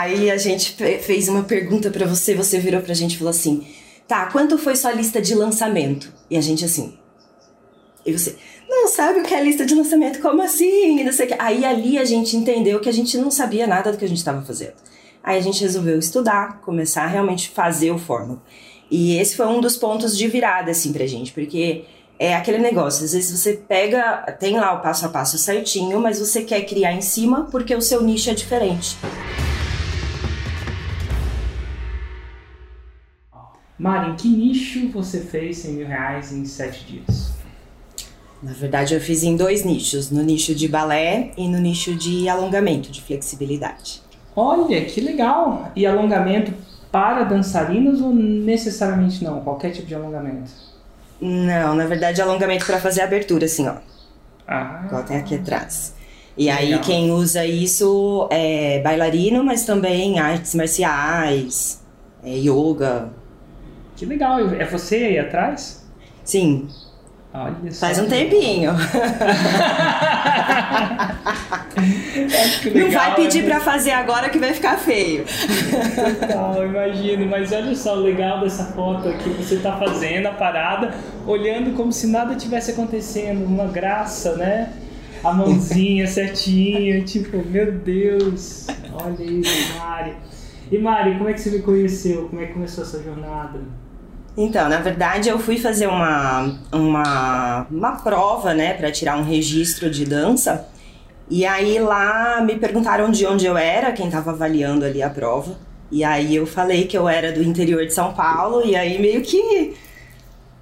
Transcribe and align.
Aí 0.00 0.30
a 0.30 0.38
gente 0.38 0.74
fez 1.02 1.28
uma 1.28 1.42
pergunta 1.42 1.90
para 1.90 2.06
você, 2.06 2.34
você 2.34 2.58
virou 2.58 2.80
pra 2.80 2.94
gente 2.94 3.16
e 3.16 3.18
falou 3.18 3.32
assim: 3.32 3.66
"Tá, 4.08 4.30
quanto 4.30 4.56
foi 4.56 4.74
sua 4.74 4.92
lista 4.92 5.20
de 5.20 5.34
lançamento?" 5.34 6.10
E 6.30 6.38
a 6.38 6.40
gente 6.40 6.64
assim: 6.64 6.94
"E 8.06 8.10
você, 8.10 8.34
não 8.66 8.88
sabe 8.88 9.20
o 9.20 9.22
que 9.22 9.34
é 9.34 9.44
lista 9.44 9.66
de 9.66 9.74
lançamento? 9.74 10.18
Como 10.20 10.40
assim? 10.40 11.06
Aí 11.38 11.66
ali 11.66 11.98
a 11.98 12.06
gente 12.06 12.34
entendeu 12.34 12.80
que 12.80 12.88
a 12.88 12.92
gente 12.92 13.18
não 13.18 13.30
sabia 13.30 13.66
nada 13.66 13.92
do 13.92 13.98
que 13.98 14.04
a 14.06 14.08
gente 14.08 14.16
estava 14.16 14.40
fazendo. 14.40 14.72
Aí 15.22 15.36
a 15.36 15.42
gente 15.42 15.60
resolveu 15.60 15.98
estudar, 15.98 16.62
começar 16.62 17.02
a 17.02 17.06
realmente 17.06 17.50
fazer 17.50 17.90
o 17.90 17.98
fórmula. 17.98 18.42
E 18.90 19.18
esse 19.18 19.36
foi 19.36 19.48
um 19.48 19.60
dos 19.60 19.76
pontos 19.76 20.16
de 20.16 20.26
virada, 20.28 20.70
assim, 20.70 20.94
pra 20.94 21.06
gente, 21.06 21.30
porque 21.30 21.84
é 22.18 22.34
aquele 22.34 22.58
negócio, 22.58 23.04
às 23.04 23.12
vezes 23.12 23.38
você 23.38 23.52
pega, 23.52 24.22
tem 24.40 24.58
lá 24.58 24.72
o 24.72 24.80
passo 24.80 25.04
a 25.04 25.10
passo 25.10 25.36
certinho, 25.36 26.00
mas 26.00 26.18
você 26.18 26.42
quer 26.42 26.62
criar 26.62 26.94
em 26.94 27.02
cima 27.02 27.48
porque 27.50 27.74
o 27.74 27.82
seu 27.82 28.02
nicho 28.02 28.30
é 28.30 28.34
diferente. 28.34 28.96
Mari, 33.80 34.10
em 34.10 34.14
que 34.14 34.28
nicho 34.28 34.90
você 34.90 35.20
fez 35.20 35.56
100 35.56 35.72
mil 35.72 35.86
reais 35.86 36.30
em 36.32 36.44
7 36.44 36.84
dias? 36.84 37.30
Na 38.42 38.52
verdade, 38.52 38.92
eu 38.92 39.00
fiz 39.00 39.22
em 39.22 39.34
dois 39.34 39.64
nichos, 39.64 40.10
no 40.10 40.22
nicho 40.22 40.54
de 40.54 40.68
balé 40.68 41.30
e 41.34 41.48
no 41.48 41.58
nicho 41.58 41.94
de 41.94 42.28
alongamento, 42.28 42.92
de 42.92 43.00
flexibilidade. 43.00 44.02
Olha, 44.36 44.84
que 44.84 45.00
legal! 45.00 45.72
E 45.74 45.86
alongamento 45.86 46.52
para 46.92 47.24
dançarinos 47.24 48.02
ou 48.02 48.14
necessariamente 48.14 49.24
não? 49.24 49.40
Qualquer 49.40 49.70
tipo 49.70 49.86
de 49.86 49.94
alongamento? 49.94 50.50
Não, 51.18 51.74
na 51.74 51.86
verdade, 51.86 52.20
alongamento 52.20 52.66
para 52.66 52.78
fazer 52.78 53.00
abertura, 53.00 53.46
assim, 53.46 53.66
ó. 53.66 53.76
Ah. 54.46 54.82
Igual 54.84 55.04
tem 55.04 55.16
aqui 55.16 55.36
atrás. 55.36 55.94
E 56.36 56.50
aí, 56.50 56.78
quem 56.80 57.12
usa 57.12 57.46
isso 57.46 58.28
é 58.30 58.78
bailarino, 58.82 59.42
mas 59.42 59.64
também 59.64 60.18
artes 60.18 60.54
marciais, 60.54 61.82
é 62.22 62.36
yoga. 62.36 63.18
Que 64.00 64.06
legal! 64.06 64.40
É 64.54 64.64
você 64.64 64.96
aí 64.96 65.18
atrás? 65.18 65.86
Sim, 66.24 66.66
Olha 67.34 67.54
Faz 67.70 67.98
só. 67.98 68.04
um 68.04 68.08
tempinho. 68.08 68.72
Que 72.62 72.70
Não 72.70 72.86
legal, 72.86 73.02
vai 73.02 73.14
pedir 73.14 73.42
né? 73.42 73.48
pra 73.48 73.60
fazer 73.60 73.92
agora 73.92 74.28
que 74.28 74.38
vai 74.38 74.52
ficar 74.52 74.76
feio. 74.78 75.24
Total, 76.20 76.66
imagino, 76.66 77.26
mas 77.26 77.52
olha 77.52 77.74
só 77.74 77.96
o 77.96 78.00
legal 78.00 78.40
dessa 78.40 78.64
foto 78.72 79.08
aqui, 79.08 79.30
você 79.30 79.56
tá 79.58 79.78
fazendo 79.78 80.26
a 80.26 80.32
parada, 80.32 80.94
olhando 81.26 81.74
como 81.76 81.92
se 81.92 82.06
nada 82.08 82.34
tivesse 82.34 82.72
acontecendo, 82.72 83.44
uma 83.44 83.66
graça, 83.66 84.36
né? 84.36 84.72
A 85.22 85.32
mãozinha 85.32 86.06
certinho, 86.08 87.04
tipo, 87.04 87.38
meu 87.46 87.72
Deus, 87.72 88.66
olha 88.92 89.22
isso, 89.22 89.78
Mari. 89.78 90.16
E 90.70 90.78
Mari, 90.78 91.16
como 91.16 91.28
é 91.28 91.32
que 91.32 91.40
você 91.40 91.50
me 91.50 91.62
conheceu? 91.62 92.28
Como 92.28 92.42
é 92.42 92.46
que 92.46 92.52
começou 92.52 92.84
essa 92.84 93.02
jornada? 93.02 93.60
Então, 94.42 94.70
na 94.70 94.78
verdade, 94.78 95.28
eu 95.28 95.38
fui 95.38 95.58
fazer 95.58 95.86
uma, 95.86 96.58
uma, 96.72 97.66
uma 97.70 97.92
prova, 97.96 98.54
né, 98.54 98.72
pra 98.72 98.90
tirar 98.90 99.18
um 99.18 99.22
registro 99.22 99.90
de 99.90 100.06
dança. 100.06 100.66
E 101.28 101.44
aí 101.44 101.78
lá 101.78 102.40
me 102.40 102.56
perguntaram 102.56 103.10
de 103.10 103.26
onde 103.26 103.44
eu 103.44 103.54
era, 103.54 103.92
quem 103.92 104.08
tava 104.08 104.30
avaliando 104.30 104.86
ali 104.86 105.02
a 105.02 105.10
prova. 105.10 105.58
E 105.92 106.02
aí 106.02 106.34
eu 106.34 106.46
falei 106.46 106.86
que 106.86 106.96
eu 106.96 107.06
era 107.06 107.30
do 107.32 107.42
interior 107.42 107.84
de 107.84 107.92
São 107.92 108.14
Paulo, 108.14 108.64
e 108.64 108.74
aí 108.74 108.98
meio 108.98 109.20
que 109.20 109.74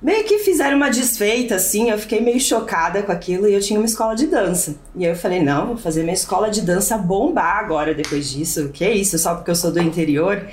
meio 0.02 0.24
que 0.24 0.38
fizeram 0.40 0.76
uma 0.76 0.90
desfeita 0.90 1.54
assim, 1.54 1.90
eu 1.90 1.98
fiquei 1.98 2.20
meio 2.20 2.40
chocada 2.40 3.02
com 3.02 3.12
aquilo 3.12 3.48
e 3.48 3.54
eu 3.54 3.60
tinha 3.60 3.78
uma 3.78 3.86
escola 3.86 4.16
de 4.16 4.26
dança. 4.26 4.74
E 4.96 5.04
aí 5.04 5.12
eu 5.12 5.16
falei: 5.16 5.40
"Não, 5.40 5.68
vou 5.68 5.76
fazer 5.76 6.02
minha 6.02 6.14
escola 6.14 6.50
de 6.50 6.62
dança 6.62 6.98
bombar 6.98 7.58
agora 7.58 7.94
depois 7.94 8.28
disso. 8.28 8.70
Que 8.70 8.90
isso, 8.90 9.16
só 9.18 9.36
porque 9.36 9.52
eu 9.52 9.56
sou 9.56 9.70
do 9.70 9.80
interior?" 9.80 10.44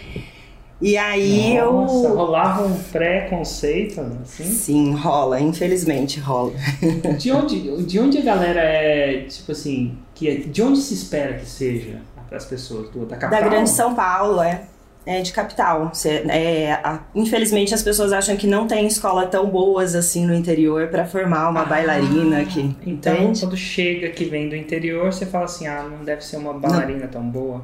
E 0.82 0.98
aí 0.98 1.58
Nossa, 1.58 2.08
eu 2.08 2.16
rolava 2.16 2.64
um 2.66 2.78
preconceito, 2.92 4.02
assim? 4.22 4.44
Sim, 4.44 4.94
rola, 4.94 5.40
infelizmente 5.40 6.20
rola. 6.20 6.52
De 7.18 7.32
onde, 7.32 7.84
de 7.84 8.00
onde 8.00 8.18
a 8.18 8.22
galera 8.22 8.60
é, 8.60 9.22
tipo 9.30 9.52
assim, 9.54 9.98
que 10.14 10.28
é- 10.30 10.36
de 10.36 10.62
onde 10.62 10.80
se 10.80 10.94
espera 10.94 11.34
que 11.36 11.46
seja 11.46 12.02
as 12.32 12.46
pessoas? 12.46 12.90
Do, 12.90 13.06
da 13.06 13.16
Da 13.16 13.18
capital? 13.28 13.50
Grande 13.50 13.70
São 13.70 13.96
Paulo, 13.96 14.42
é. 14.42 14.64
É 15.08 15.22
de 15.22 15.32
capital. 15.32 15.92
É, 16.30 16.74
a- 16.84 17.00
infelizmente 17.14 17.74
as 17.74 17.84
pessoas 17.84 18.12
acham 18.12 18.36
que 18.36 18.48
não 18.48 18.66
tem 18.68 18.88
escola 18.88 19.28
tão 19.28 19.48
boas 19.48 19.94
assim 19.96 20.26
no 20.26 20.34
interior 20.34 20.88
pra 20.88 21.06
formar 21.06 21.48
uma 21.50 21.62
Ah, 21.62 21.66
bailarina 21.66 22.42
aqui. 22.42 22.76
Então, 22.86 23.14
entende? 23.14 23.40
quando 23.42 23.56
chega 23.56 24.10
que 24.10 24.26
vem 24.26 24.50
do 24.50 24.56
interior, 24.56 25.14
você 25.14 25.26
fala 25.28 25.46
assim, 25.46 25.68
ah, 25.68 25.84
não 25.84 26.04
deve 26.04 26.22
ser 26.26 26.38
uma 26.38 26.54
bailarina 26.54 27.08
tão 27.08 27.22
boa. 27.22 27.64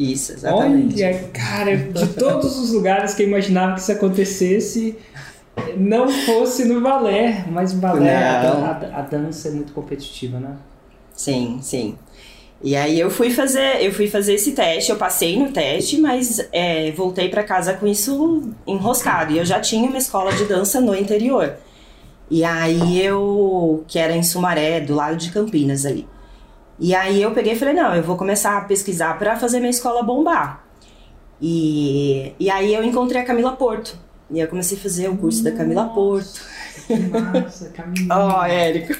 Isso, 0.00 0.32
exatamente. 0.32 1.02
Olha, 1.04 1.28
cara, 1.30 1.76
de 1.76 2.06
todos 2.14 2.58
os 2.58 2.72
lugares 2.72 3.12
que 3.12 3.22
eu 3.22 3.28
imaginava 3.28 3.74
que 3.74 3.80
isso 3.80 3.92
acontecesse, 3.92 4.96
não 5.76 6.08
fosse 6.08 6.64
no 6.64 6.80
balé, 6.80 7.44
mas 7.50 7.74
o 7.74 7.76
balé, 7.76 8.16
a, 8.16 8.98
a- 9.00 9.02
dança 9.02 9.48
é 9.48 9.50
muito 9.50 9.74
competitiva, 9.74 10.40
né? 10.40 10.56
Sim, 11.12 11.58
sim. 11.60 11.98
E 12.62 12.74
aí 12.76 12.98
eu 12.98 13.10
fui 13.10 13.30
fazer, 13.30 13.82
eu 13.84 13.92
fui 13.92 14.06
fazer 14.08 14.34
esse 14.34 14.52
teste, 14.52 14.90
eu 14.90 14.96
passei 14.96 15.38
no 15.38 15.52
teste, 15.52 15.98
mas 15.98 16.46
é, 16.50 16.90
voltei 16.92 17.28
pra 17.28 17.42
casa 17.42 17.74
com 17.74 17.86
isso 17.86 18.50
enroscado. 18.66 19.32
E 19.34 19.38
eu 19.38 19.44
já 19.44 19.60
tinha 19.60 19.86
uma 19.86 19.98
escola 19.98 20.32
de 20.32 20.44
dança 20.44 20.80
no 20.80 20.94
interior. 20.94 21.54
E 22.30 22.42
aí 22.44 23.02
eu, 23.04 23.84
que 23.86 23.98
era 23.98 24.14
em 24.16 24.22
Sumaré, 24.22 24.80
do 24.80 24.94
lado 24.94 25.16
de 25.16 25.30
Campinas 25.30 25.84
ali. 25.84 26.06
E 26.80 26.94
aí 26.94 27.20
eu 27.20 27.30
peguei 27.32 27.52
e 27.52 27.56
falei, 27.56 27.74
não, 27.74 27.94
eu 27.94 28.02
vou 28.02 28.16
começar 28.16 28.56
a 28.56 28.62
pesquisar 28.62 29.18
pra 29.18 29.36
fazer 29.36 29.58
minha 29.60 29.70
escola 29.70 30.02
bombar. 30.02 30.64
E, 31.40 32.32
e 32.40 32.50
aí 32.50 32.74
eu 32.74 32.82
encontrei 32.82 33.20
a 33.20 33.24
Camila 33.24 33.52
Porto. 33.52 33.98
E 34.30 34.40
eu 34.40 34.48
comecei 34.48 34.78
a 34.78 34.80
fazer 34.80 35.08
o 35.08 35.16
curso 35.16 35.44
da 35.44 35.52
Camila 35.52 35.86
Porto. 35.86 36.40
Massa, 37.10 37.68
Camila. 37.76 38.38
Ó, 38.38 38.44
Érico. 38.46 38.94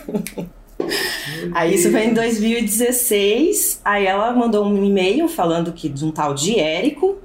Aí 1.52 1.74
isso 1.74 1.90
foi 1.90 2.04
em 2.04 2.14
2016. 2.14 3.80
Aí 3.82 4.06
ela 4.06 4.30
mandou 4.32 4.66
um 4.66 4.84
e-mail 4.84 5.26
falando 5.26 5.72
que 5.72 5.88
de 5.88 6.04
um 6.04 6.10
tal 6.10 6.34
de 6.34 6.58
Érico 6.58 7.18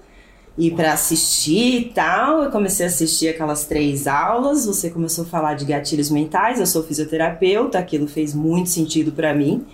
e 0.58 0.72
para 0.72 0.94
assistir 0.94 1.82
e 1.82 1.86
tal. 1.90 2.44
Eu 2.44 2.52
comecei 2.52 2.86
a 2.86 2.90
assistir 2.90 3.28
aquelas 3.28 3.66
três 3.66 4.08
aulas. 4.08 4.66
Você 4.66 4.90
começou 4.90 5.26
a 5.26 5.28
falar 5.28 5.56
de 5.56 5.66
gatilhos 5.66 6.10
mentais. 6.10 6.60
Eu 6.60 6.66
sou 6.66 6.84
fisioterapeuta, 6.84 7.78
aquilo 7.78 8.08
fez 8.08 8.34
muito 8.34 8.70
sentido 8.70 9.12
para 9.12 9.34
mim. 9.34 9.66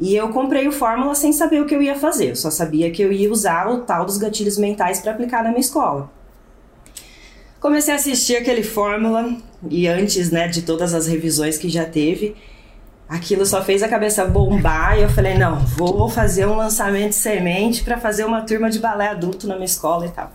E 0.00 0.16
eu 0.16 0.30
comprei 0.30 0.66
o 0.66 0.72
Fórmula 0.72 1.14
sem 1.14 1.30
saber 1.30 1.60
o 1.60 1.66
que 1.66 1.74
eu 1.74 1.82
ia 1.82 1.94
fazer. 1.94 2.30
Eu 2.30 2.36
só 2.36 2.50
sabia 2.50 2.90
que 2.90 3.02
eu 3.02 3.12
ia 3.12 3.30
usar 3.30 3.68
o 3.68 3.82
tal 3.82 4.06
dos 4.06 4.16
gatilhos 4.16 4.56
mentais 4.56 5.00
para 5.00 5.12
aplicar 5.12 5.44
na 5.44 5.50
minha 5.50 5.60
escola. 5.60 6.10
Comecei 7.60 7.92
a 7.92 7.98
assistir 7.98 8.36
aquele 8.36 8.62
Fórmula 8.62 9.36
e 9.68 9.86
antes, 9.86 10.30
né, 10.30 10.48
de 10.48 10.62
todas 10.62 10.94
as 10.94 11.06
revisões 11.06 11.58
que 11.58 11.68
já 11.68 11.84
teve, 11.84 12.34
aquilo 13.06 13.44
só 13.44 13.62
fez 13.62 13.82
a 13.82 13.88
cabeça 13.88 14.24
bombar 14.24 14.98
e 14.98 15.02
eu 15.02 15.10
falei, 15.10 15.36
não, 15.36 15.58
vou 15.58 16.08
fazer 16.08 16.46
um 16.46 16.56
lançamento 16.56 17.10
de 17.10 17.16
semente 17.16 17.84
para 17.84 17.98
fazer 17.98 18.24
uma 18.24 18.40
turma 18.40 18.70
de 18.70 18.78
balé 18.78 19.08
adulto 19.08 19.46
na 19.46 19.56
minha 19.56 19.66
escola 19.66 20.06
e 20.06 20.10
tal. 20.10 20.32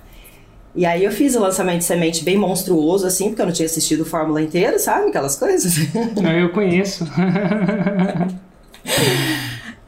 E 0.76 0.86
aí 0.86 1.04
eu 1.04 1.12
fiz 1.12 1.36
o 1.36 1.40
lançamento 1.40 1.80
de 1.80 1.86
semente 1.86 2.24
bem 2.24 2.38
monstruoso, 2.38 3.08
assim, 3.08 3.30
porque 3.30 3.42
eu 3.42 3.46
não 3.48 3.54
tinha 3.54 3.66
assistido 3.66 4.02
o 4.02 4.06
Fórmula 4.06 4.42
inteiro, 4.42 4.78
sabe? 4.78 5.08
Aquelas 5.08 5.36
coisas. 5.36 5.74
Não, 6.22 6.32
eu 6.32 6.52
conheço. 6.52 7.08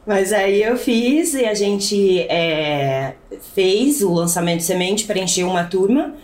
Mas 0.08 0.32
aí 0.32 0.62
eu 0.62 0.78
fiz 0.78 1.34
e 1.34 1.44
a 1.44 1.52
gente 1.52 2.20
é, 2.30 3.12
fez 3.54 4.00
o 4.00 4.10
lançamento 4.10 4.60
de 4.60 4.64
semente, 4.64 5.04
preencheu 5.04 5.46
uma 5.46 5.64
turma. 5.64 6.14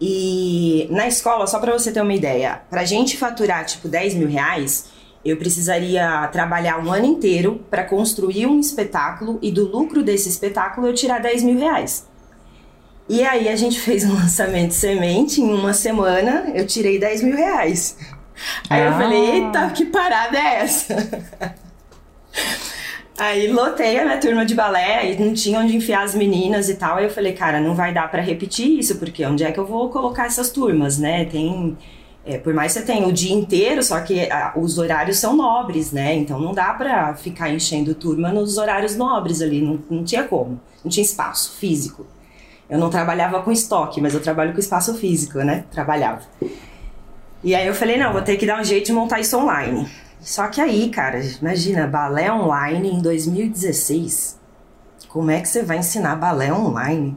E 0.00 0.86
na 0.90 1.08
escola, 1.08 1.44
só 1.48 1.58
pra 1.58 1.72
você 1.72 1.90
ter 1.90 2.00
uma 2.00 2.14
ideia, 2.14 2.62
pra 2.70 2.84
gente 2.84 3.16
faturar 3.16 3.64
tipo 3.64 3.88
10 3.88 4.14
mil 4.14 4.28
reais, 4.28 4.86
eu 5.24 5.36
precisaria 5.36 6.28
trabalhar 6.28 6.78
um 6.84 6.92
ano 6.92 7.04
inteiro 7.06 7.64
pra 7.68 7.82
construir 7.82 8.46
um 8.46 8.60
espetáculo 8.60 9.40
e 9.42 9.50
do 9.50 9.66
lucro 9.68 10.04
desse 10.04 10.28
espetáculo 10.28 10.86
eu 10.86 10.94
tirar 10.94 11.18
10 11.20 11.42
mil 11.42 11.58
reais. 11.58 12.06
E 13.08 13.24
aí 13.24 13.48
a 13.48 13.56
gente 13.56 13.80
fez 13.80 14.04
um 14.04 14.14
lançamento 14.22 14.68
de 14.68 14.74
semente, 14.74 15.40
em 15.40 15.52
uma 15.52 15.74
semana 15.74 16.44
eu 16.54 16.64
tirei 16.64 16.96
10 17.00 17.22
mil 17.24 17.36
reais. 17.36 17.96
Aí 18.70 18.82
eu 18.82 18.88
Ah. 18.90 18.98
falei, 18.98 19.30
eita, 19.32 19.68
que 19.70 19.86
parada 19.86 20.38
é 20.38 20.60
essa? 20.60 20.94
Aí 23.18 23.52
lotei 23.52 23.98
a 23.98 24.04
minha 24.04 24.18
turma 24.18 24.44
de 24.44 24.54
balé 24.54 25.12
e 25.12 25.22
não 25.22 25.34
tinha 25.34 25.60
onde 25.60 25.76
enfiar 25.76 26.02
as 26.02 26.14
meninas 26.14 26.68
e 26.68 26.74
tal. 26.74 26.96
Aí 26.96 27.04
eu 27.04 27.10
falei, 27.10 27.32
cara, 27.32 27.60
não 27.60 27.74
vai 27.74 27.92
dar 27.92 28.10
pra 28.10 28.22
repetir 28.22 28.78
isso, 28.78 28.98
porque 28.98 29.24
onde 29.24 29.44
é 29.44 29.52
que 29.52 29.60
eu 29.60 29.66
vou 29.66 29.90
colocar 29.90 30.26
essas 30.26 30.50
turmas, 30.50 30.98
né? 30.98 31.24
Tem. 31.26 31.76
é, 32.24 32.38
por 32.38 32.54
mais 32.54 32.72
que 32.72 32.80
você 32.80 32.86
tenha 32.86 33.06
o 33.06 33.12
dia 33.12 33.34
inteiro, 33.34 33.82
só 33.82 34.00
que 34.00 34.30
ah, 34.30 34.54
os 34.56 34.78
horários 34.78 35.18
são 35.18 35.36
nobres, 35.36 35.92
né? 35.92 36.14
Então 36.14 36.40
não 36.40 36.52
dá 36.54 36.72
pra 36.72 37.14
ficar 37.14 37.50
enchendo 37.50 37.94
turma 37.94 38.32
nos 38.32 38.56
horários 38.56 38.96
nobres 38.96 39.42
ali, 39.42 39.60
não, 39.60 39.78
não 39.90 40.04
tinha 40.04 40.24
como. 40.24 40.58
Não 40.82 40.90
tinha 40.90 41.04
espaço 41.04 41.52
físico. 41.58 42.06
Eu 42.68 42.78
não 42.78 42.88
trabalhava 42.88 43.42
com 43.42 43.52
estoque, 43.52 44.00
mas 44.00 44.14
eu 44.14 44.20
trabalho 44.20 44.54
com 44.54 44.58
espaço 44.58 44.94
físico, 44.94 45.38
né? 45.40 45.64
Trabalhava. 45.70 46.22
E 47.44 47.54
aí 47.54 47.66
eu 47.66 47.74
falei, 47.74 47.98
não, 47.98 48.12
vou 48.12 48.22
ter 48.22 48.36
que 48.36 48.46
dar 48.46 48.58
um 48.58 48.64
jeito 48.64 48.86
de 48.86 48.92
montar 48.92 49.20
isso 49.20 49.36
online. 49.36 49.86
Só 50.22 50.46
que 50.46 50.60
aí, 50.60 50.88
cara, 50.88 51.20
imagina, 51.20 51.86
balé 51.86 52.32
online 52.32 52.88
em 52.88 53.02
2016. 53.02 54.40
como 55.08 55.30
é 55.30 55.40
que 55.40 55.48
você 55.48 55.62
vai 55.62 55.78
ensinar 55.78 56.16
balé 56.16 56.52
online? 56.52 57.16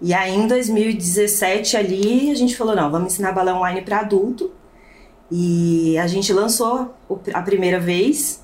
E 0.00 0.12
aí 0.12 0.34
em 0.34 0.48
2017 0.48 1.76
ali 1.76 2.30
a 2.30 2.34
gente 2.34 2.56
falou, 2.56 2.74
não, 2.74 2.90
vamos 2.90 3.12
ensinar 3.12 3.32
balé 3.32 3.54
online 3.54 3.82
para 3.82 4.00
adulto. 4.00 4.50
E 5.30 5.96
a 5.98 6.06
gente 6.06 6.32
lançou 6.32 6.94
a 7.32 7.42
primeira 7.42 7.78
vez. 7.80 8.42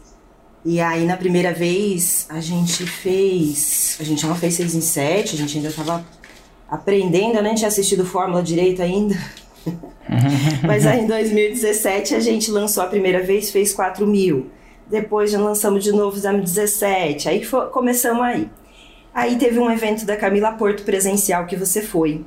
E 0.64 0.80
aí 0.80 1.04
na 1.04 1.16
primeira 1.16 1.52
vez 1.52 2.26
a 2.30 2.40
gente 2.40 2.86
fez, 2.86 3.96
a 4.00 4.04
gente 4.04 4.24
não 4.24 4.34
fez 4.34 4.54
6 4.54 4.74
em 4.76 4.80
7, 4.80 5.34
a 5.34 5.38
gente 5.38 5.58
ainda 5.58 5.72
tava 5.72 6.04
aprendendo, 6.70 7.42
né? 7.42 7.50
Gente 7.50 7.58
tinha 7.58 7.68
assistido 7.68 8.06
Fórmula 8.06 8.42
direito 8.42 8.80
ainda. 8.80 9.16
Mas 10.66 10.86
aí 10.86 11.00
em 11.00 11.06
2017 11.06 12.14
a 12.14 12.20
gente 12.20 12.50
lançou 12.50 12.82
a 12.82 12.86
primeira 12.86 13.22
vez, 13.22 13.50
fez 13.50 13.72
4 13.72 14.06
mil. 14.06 14.50
Depois 14.90 15.30
já 15.30 15.38
lançamos 15.38 15.84
de 15.84 15.92
novo, 15.92 16.16
fizemos 16.16 16.50
17. 16.50 17.28
Aí 17.28 17.44
foi, 17.44 17.66
começamos 17.66 18.22
aí. 18.22 18.48
Aí 19.14 19.36
teve 19.36 19.58
um 19.58 19.70
evento 19.70 20.06
da 20.06 20.16
Camila 20.16 20.52
Porto 20.52 20.82
presencial 20.82 21.46
que 21.46 21.56
você 21.56 21.82
foi. 21.82 22.24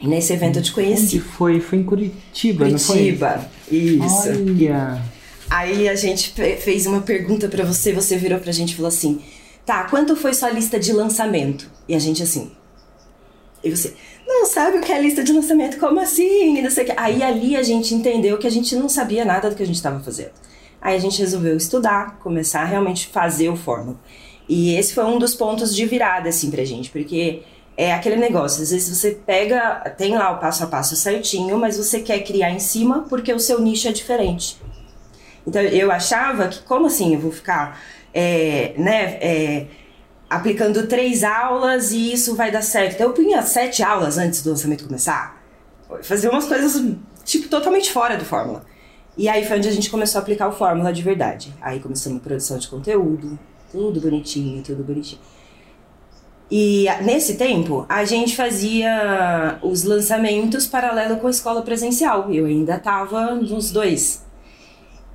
E 0.00 0.06
nesse 0.06 0.32
evento 0.32 0.58
eu 0.58 0.62
te 0.62 0.72
conheci. 0.72 1.16
Onde 1.16 1.20
foi? 1.20 1.60
Foi 1.60 1.78
em 1.78 1.84
Curitiba, 1.84 2.64
Curitiba, 2.64 2.68
não 2.68 2.78
foi? 2.78 3.76
isso. 3.76 4.28
Olha. 4.28 5.02
Aí 5.50 5.88
a 5.88 5.94
gente 5.94 6.32
fez 6.58 6.86
uma 6.86 7.00
pergunta 7.00 7.48
para 7.48 7.64
você, 7.64 7.92
você 7.92 8.16
virou 8.16 8.38
pra 8.38 8.52
gente 8.52 8.72
e 8.72 8.76
falou 8.76 8.88
assim: 8.88 9.20
"Tá, 9.64 9.84
quanto 9.84 10.14
foi 10.14 10.34
sua 10.34 10.50
lista 10.50 10.78
de 10.78 10.92
lançamento?" 10.92 11.70
E 11.88 11.94
a 11.94 11.98
gente 11.98 12.22
assim: 12.22 12.52
e 13.62 13.70
você, 13.70 13.94
não 14.28 14.46
sabe 14.46 14.78
o 14.78 14.80
que 14.80 14.92
é 14.92 15.00
lista 15.00 15.24
de 15.24 15.32
lançamento? 15.32 15.78
Como 15.78 15.98
assim? 15.98 16.62
Aí 16.96 17.22
ali 17.22 17.56
a 17.56 17.62
gente 17.62 17.94
entendeu 17.94 18.38
que 18.38 18.46
a 18.46 18.50
gente 18.50 18.76
não 18.76 18.88
sabia 18.88 19.24
nada 19.24 19.48
do 19.48 19.56
que 19.56 19.62
a 19.62 19.66
gente 19.66 19.76
estava 19.76 19.98
fazendo. 20.00 20.32
Aí 20.80 20.94
a 20.94 20.98
gente 20.98 21.18
resolveu 21.18 21.56
estudar, 21.56 22.18
começar 22.20 22.60
a 22.60 22.64
realmente 22.64 23.08
fazer 23.08 23.48
o 23.48 23.56
fórmula. 23.56 23.98
E 24.48 24.74
esse 24.76 24.94
foi 24.94 25.04
um 25.04 25.18
dos 25.18 25.34
pontos 25.34 25.74
de 25.74 25.84
virada, 25.86 26.28
assim, 26.28 26.50
pra 26.50 26.64
gente, 26.64 26.90
porque 26.90 27.42
é 27.76 27.92
aquele 27.92 28.16
negócio, 28.16 28.62
às 28.62 28.70
vezes 28.70 28.96
você 28.96 29.12
pega, 29.12 29.80
tem 29.96 30.16
lá 30.16 30.30
o 30.32 30.38
passo 30.38 30.64
a 30.64 30.66
passo 30.66 30.96
certinho, 30.96 31.58
mas 31.58 31.76
você 31.76 32.00
quer 32.00 32.20
criar 32.20 32.50
em 32.50 32.58
cima 32.58 33.06
porque 33.08 33.32
o 33.32 33.38
seu 33.38 33.60
nicho 33.60 33.88
é 33.88 33.92
diferente. 33.92 34.56
Então 35.46 35.62
eu 35.62 35.90
achava 35.90 36.48
que, 36.48 36.60
como 36.62 36.86
assim, 36.86 37.14
eu 37.14 37.20
vou 37.20 37.32
ficar, 37.32 37.80
é, 38.12 38.74
né, 38.76 39.18
é, 39.20 39.66
aplicando 40.28 40.86
três 40.86 41.24
aulas 41.24 41.92
e 41.92 42.12
isso 42.12 42.34
vai 42.34 42.50
dar 42.50 42.62
certo. 42.62 42.94
Então 42.94 43.08
eu 43.08 43.12
punha 43.12 43.42
sete 43.42 43.82
aulas 43.82 44.18
antes 44.18 44.42
do 44.42 44.50
lançamento 44.50 44.84
começar. 44.84 45.42
Fazer 46.02 46.28
umas 46.28 46.46
coisas, 46.46 46.82
tipo, 47.24 47.48
totalmente 47.48 47.90
fora 47.90 48.16
do 48.16 48.24
Fórmula. 48.24 48.64
E 49.16 49.28
aí 49.28 49.44
foi 49.44 49.56
onde 49.56 49.68
a 49.68 49.72
gente 49.72 49.90
começou 49.90 50.18
a 50.18 50.22
aplicar 50.22 50.48
o 50.48 50.52
Fórmula 50.52 50.92
de 50.92 51.02
verdade. 51.02 51.54
Aí 51.60 51.80
começamos 51.80 52.20
a 52.20 52.22
produção 52.22 52.58
de 52.58 52.68
conteúdo, 52.68 53.38
tudo 53.72 54.00
bonitinho, 54.00 54.62
tudo 54.62 54.84
bonitinho. 54.84 55.20
E 56.50 56.86
nesse 57.02 57.36
tempo, 57.36 57.84
a 57.88 58.04
gente 58.04 58.34
fazia 58.34 59.58
os 59.62 59.84
lançamentos 59.84 60.66
paralelo 60.66 61.18
com 61.18 61.26
a 61.26 61.30
escola 61.30 61.62
presencial. 61.62 62.32
Eu 62.32 62.46
ainda 62.46 62.76
estava 62.76 63.34
nos 63.34 63.70
dois. 63.70 64.24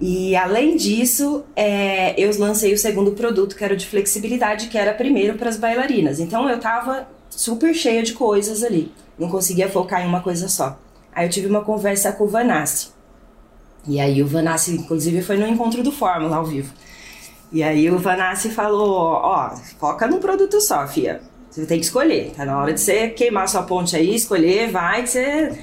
E 0.06 0.36
além 0.36 0.76
disso, 0.76 1.46
é, 1.56 2.14
eu 2.22 2.30
lancei 2.38 2.74
o 2.74 2.78
segundo 2.78 3.14
produto, 3.14 3.56
que 3.56 3.64
era 3.64 3.74
o 3.74 3.78
de 3.78 3.86
flexibilidade, 3.86 4.68
que 4.68 4.78
era 4.78 4.94
primeiro 4.94 5.38
para 5.38 5.48
as 5.48 5.56
bailarinas. 5.56 6.20
Então 6.20 6.50
eu 6.50 6.60
tava 6.60 7.08
super 7.30 7.74
cheia 7.74 8.04
de 8.04 8.12
coisas 8.12 8.64
ali, 8.64 8.92
não 9.18 9.30
conseguia 9.30 9.70
focar 9.70 10.04
em 10.04 10.06
uma 10.06 10.20
coisa 10.20 10.50
só. 10.50 10.78
Aí 11.16 11.26
eu 11.26 11.30
tive 11.30 11.48
uma 11.48 11.64
conversa 11.64 12.12
com 12.12 12.26
o 12.26 12.28
Vanassi. 12.28 12.90
E 13.88 13.98
aí 13.98 14.22
o 14.22 14.28
Vanassi, 14.28 14.74
inclusive, 14.74 15.22
foi 15.22 15.38
no 15.38 15.48
encontro 15.48 15.82
do 15.82 15.92
Fórmula 15.92 16.36
ao 16.36 16.46
vivo. 16.46 16.74
E 17.50 17.64
aí 17.64 17.90
o 17.90 17.98
Vanassi 17.98 18.50
falou, 18.50 19.14
ó, 19.14 19.56
foca 19.80 20.06
num 20.06 20.20
produto 20.20 20.60
só, 20.60 20.86
fia. 20.86 21.22
Você 21.50 21.66
tem 21.66 21.80
que 21.80 21.86
escolher, 21.86 22.34
tá 22.36 22.44
na 22.44 22.60
hora 22.60 22.74
de 22.74 22.82
você 22.82 23.08
queimar 23.08 23.48
sua 23.48 23.64
ponte 23.64 23.96
aí, 23.96 24.14
escolher, 24.14 24.70
vai 24.70 25.04
que 25.04 25.10
você... 25.12 25.58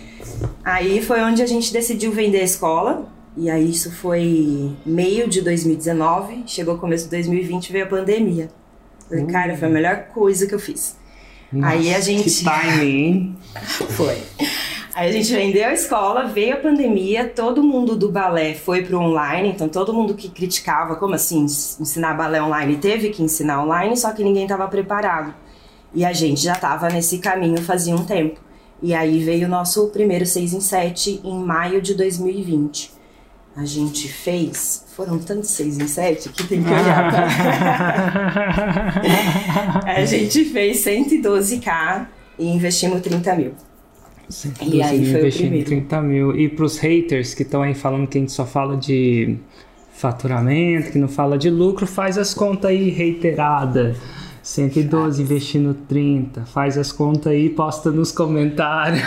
Aí 0.64 1.02
foi 1.02 1.20
onde 1.20 1.42
a 1.42 1.46
gente 1.46 1.70
decidiu 1.70 2.10
vender 2.10 2.40
a 2.40 2.44
escola, 2.44 3.06
e 3.36 3.48
aí 3.48 3.70
isso 3.70 3.92
foi 3.92 4.72
meio 4.84 5.28
de 5.28 5.40
2019, 5.40 6.44
chegou 6.46 6.78
começo 6.78 7.04
de 7.04 7.10
2020 7.10 7.72
veio 7.72 7.84
a 7.84 7.88
pandemia. 7.88 8.48
Falei, 9.08 9.24
uhum. 9.24 9.30
cara, 9.30 9.56
foi 9.56 9.68
a 9.68 9.70
melhor 9.70 9.96
coisa 10.12 10.46
que 10.46 10.54
eu 10.54 10.58
fiz. 10.58 10.96
Nossa, 11.52 11.74
aí 11.74 11.94
a 11.94 12.00
gente. 12.00 12.24
Que 12.24 12.44
timing, 12.44 13.36
foi. 13.90 14.18
Aí 14.94 15.08
a 15.08 15.12
gente 15.12 15.32
vendeu 15.32 15.68
a 15.68 15.72
escola, 15.72 16.24
veio 16.24 16.54
a 16.54 16.56
pandemia, 16.56 17.28
todo 17.28 17.62
mundo 17.62 17.96
do 17.96 18.10
balé 18.10 18.54
foi 18.54 18.82
pro 18.82 18.98
online, 18.98 19.48
então 19.48 19.68
todo 19.68 19.94
mundo 19.94 20.14
que 20.14 20.28
criticava, 20.28 20.96
como 20.96 21.14
assim, 21.14 21.44
ensinar 21.44 22.14
balé 22.14 22.42
online, 22.42 22.76
teve 22.76 23.10
que 23.10 23.22
ensinar 23.22 23.62
online, 23.62 23.96
só 23.96 24.12
que 24.12 24.24
ninguém 24.24 24.42
estava 24.42 24.66
preparado. 24.66 25.32
E 25.94 26.04
a 26.04 26.12
gente 26.12 26.40
já 26.40 26.54
estava 26.54 26.88
nesse 26.88 27.18
caminho 27.18 27.62
fazia 27.62 27.94
um 27.94 28.04
tempo. 28.04 28.40
E 28.82 28.92
aí 28.92 29.22
veio 29.22 29.46
o 29.46 29.50
nosso 29.50 29.88
primeiro 29.88 30.26
6 30.26 30.54
em 30.54 30.60
7 30.60 31.20
em 31.22 31.38
maio 31.38 31.80
de 31.80 31.94
2020 31.94 32.99
a 33.60 33.64
gente 33.66 34.08
fez, 34.08 34.86
foram 34.96 35.18
tantos 35.18 35.50
seis 35.50 35.78
em 35.78 35.86
sete 35.86 36.30
que 36.30 36.46
tem 36.46 36.62
que 36.62 36.70
olhar. 36.70 37.12
a 39.84 40.02
gente 40.06 40.46
fez 40.46 40.82
112k 40.82 42.06
e 42.38 42.48
investimos 42.48 43.02
30 43.02 43.36
mil. 43.36 43.52
E 44.62 44.82
aí 44.82 45.12
foi 45.12 45.28
o 45.28 45.32
primeiro. 45.32 45.66
30 45.66 46.00
mil. 46.00 46.34
E 46.34 46.48
para 46.48 46.64
os 46.64 46.78
haters 46.78 47.34
que 47.34 47.42
estão 47.42 47.60
aí 47.60 47.74
falando 47.74 48.06
que 48.06 48.16
a 48.16 48.22
gente 48.22 48.32
só 48.32 48.46
fala 48.46 48.78
de 48.78 49.36
faturamento, 49.92 50.92
que 50.92 50.98
não 50.98 51.08
fala 51.08 51.36
de 51.36 51.50
lucro, 51.50 51.86
faz 51.86 52.16
as 52.16 52.32
contas 52.32 52.70
aí 52.70 52.88
reiterada. 52.88 53.94
112 54.50 55.22
investindo 55.22 55.74
30. 55.86 56.44
Faz 56.44 56.76
as 56.76 56.90
contas 56.90 57.28
aí, 57.28 57.48
posta 57.48 57.92
nos 57.92 58.10
comentários. 58.10 59.00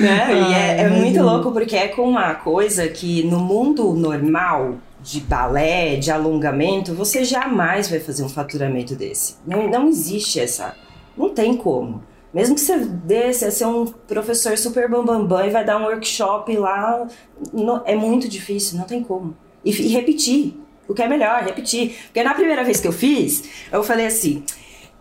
Não, 0.00 0.50
e 0.50 0.54
é, 0.54 0.82
é 0.82 0.88
muito 0.88 1.20
louco 1.20 1.50
porque 1.50 1.74
é 1.74 1.88
com 1.88 2.08
uma 2.08 2.32
coisa 2.36 2.86
que 2.86 3.24
no 3.24 3.40
mundo 3.40 3.92
normal 3.94 4.74
de 5.02 5.20
balé, 5.20 5.96
de 5.96 6.12
alongamento, 6.12 6.94
você 6.94 7.24
jamais 7.24 7.90
vai 7.90 7.98
fazer 7.98 8.22
um 8.22 8.28
faturamento 8.28 8.94
desse. 8.94 9.34
Não, 9.44 9.68
não 9.68 9.88
existe 9.88 10.38
essa. 10.38 10.76
Não 11.16 11.30
tem 11.30 11.56
como. 11.56 12.04
Mesmo 12.32 12.54
que 12.54 12.60
você 12.60 12.78
desse, 12.78 13.50
ser 13.50 13.66
um 13.66 13.84
professor 13.84 14.56
super 14.56 14.88
bambambam 14.88 15.26
bam, 15.26 15.38
bam, 15.38 15.46
e 15.46 15.50
vai 15.50 15.64
dar 15.64 15.76
um 15.76 15.86
workshop 15.86 16.56
lá, 16.56 17.04
não, 17.52 17.82
é 17.84 17.96
muito 17.96 18.28
difícil, 18.28 18.78
não 18.78 18.84
tem 18.84 19.02
como. 19.02 19.36
E, 19.64 19.70
e 19.70 19.88
repetir. 19.88 20.63
O 20.88 20.94
que 20.94 21.02
é 21.02 21.08
melhor, 21.08 21.42
repetir. 21.42 21.96
Porque 22.04 22.22
na 22.22 22.34
primeira 22.34 22.62
vez 22.64 22.80
que 22.80 22.88
eu 22.88 22.92
fiz, 22.92 23.44
eu 23.72 23.82
falei 23.82 24.06
assim: 24.06 24.44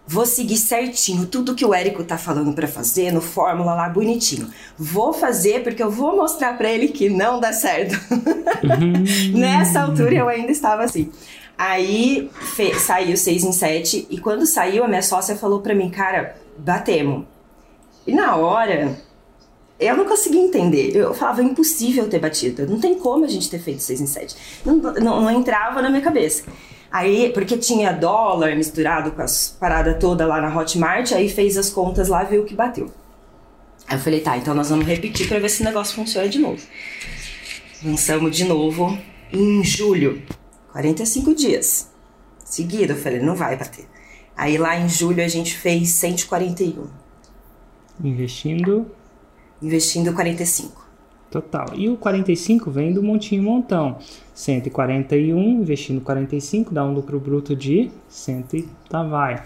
vou 0.05 0.25
seguir 0.25 0.57
certinho 0.57 1.25
tudo 1.25 1.55
que 1.55 1.65
o 1.65 1.73
Érico 1.73 2.03
tá 2.03 2.17
falando 2.17 2.53
para 2.53 2.67
fazer 2.67 3.11
no 3.11 3.21
fórmula 3.21 3.73
lá 3.73 3.89
bonitinho. 3.89 4.49
Vou 4.77 5.13
fazer 5.13 5.63
porque 5.63 5.81
eu 5.81 5.89
vou 5.91 6.15
mostrar 6.15 6.57
para 6.57 6.69
ele 6.69 6.89
que 6.89 7.09
não 7.09 7.39
dá 7.39 7.53
certo. 7.53 7.93
Uhum. 8.63 9.03
Nessa 9.39 9.81
altura 9.81 10.15
eu 10.15 10.29
ainda 10.29 10.51
estava 10.51 10.83
assim. 10.83 11.11
Aí 11.57 12.29
saiu 12.79 13.15
6 13.15 13.43
em 13.43 13.51
7 13.51 14.07
e 14.09 14.17
quando 14.17 14.45
saiu 14.45 14.83
a 14.83 14.87
minha 14.87 15.03
sócia 15.03 15.35
falou 15.35 15.61
para 15.61 15.75
mim, 15.75 15.89
cara, 15.89 16.35
batemos. 16.57 17.25
E 18.05 18.13
na 18.13 18.35
hora 18.35 18.97
eu 19.85 19.97
não 19.97 20.05
conseguia 20.05 20.41
entender. 20.41 20.95
Eu 20.95 21.13
falava, 21.13 21.41
é 21.41 21.45
impossível 21.45 22.07
ter 22.07 22.19
batido. 22.19 22.65
Não 22.67 22.79
tem 22.79 22.95
como 22.95 23.25
a 23.25 23.27
gente 23.27 23.49
ter 23.49 23.59
feito 23.59 23.81
6 23.81 24.01
em 24.01 24.05
7. 24.05 24.35
Não, 24.65 24.77
não, 24.77 25.21
não, 25.21 25.31
entrava 25.31 25.81
na 25.81 25.89
minha 25.89 26.01
cabeça. 26.01 26.43
Aí, 26.91 27.31
porque 27.33 27.57
tinha 27.57 27.91
dólar 27.91 28.55
misturado 28.55 29.11
com 29.11 29.21
as 29.21 29.55
paradas 29.59 29.97
toda 29.99 30.27
lá 30.27 30.39
na 30.39 30.55
Hotmart, 30.55 31.11
aí 31.11 31.27
fez 31.27 31.57
as 31.57 31.69
contas 31.69 32.07
lá, 32.07 32.23
viu 32.23 32.45
que 32.45 32.53
bateu. 32.53 32.91
Aí 33.87 33.97
eu 33.97 33.99
falei, 33.99 34.19
tá, 34.19 34.37
então 34.37 34.53
nós 34.53 34.69
vamos 34.69 34.85
repetir 34.85 35.27
para 35.27 35.39
ver 35.39 35.49
se 35.49 35.61
o 35.61 35.65
negócio 35.65 35.95
funciona 35.95 36.29
de 36.29 36.39
novo. 36.39 36.61
Lançamos 37.83 38.35
de 38.35 38.45
novo 38.45 38.97
em 39.31 39.63
julho. 39.63 40.21
45 40.71 41.33
dias. 41.33 41.89
Seguido, 42.45 42.93
eu 42.93 42.97
falei, 42.97 43.19
não 43.19 43.35
vai 43.35 43.57
bater. 43.57 43.85
Aí 44.35 44.57
lá 44.57 44.77
em 44.79 44.87
julho 44.87 45.23
a 45.23 45.27
gente 45.27 45.55
fez 45.55 45.89
141. 45.89 46.87
Investindo 48.03 48.87
investindo 49.63 50.13
45. 50.13 50.83
Total. 51.31 51.65
E 51.73 51.89
o 51.89 51.97
45 51.97 52.69
vem 52.69 52.93
do 52.93 53.01
montinho 53.01 53.41
montão. 53.41 53.97
141 54.35 55.61
investindo 55.61 55.99
45 56.01 56.71
dá 56.71 56.85
um 56.85 56.93
lucro 56.93 57.19
bruto 57.19 57.55
de 57.55 57.89
100 58.07 58.45
tá 58.87 59.01
vai. 59.01 59.41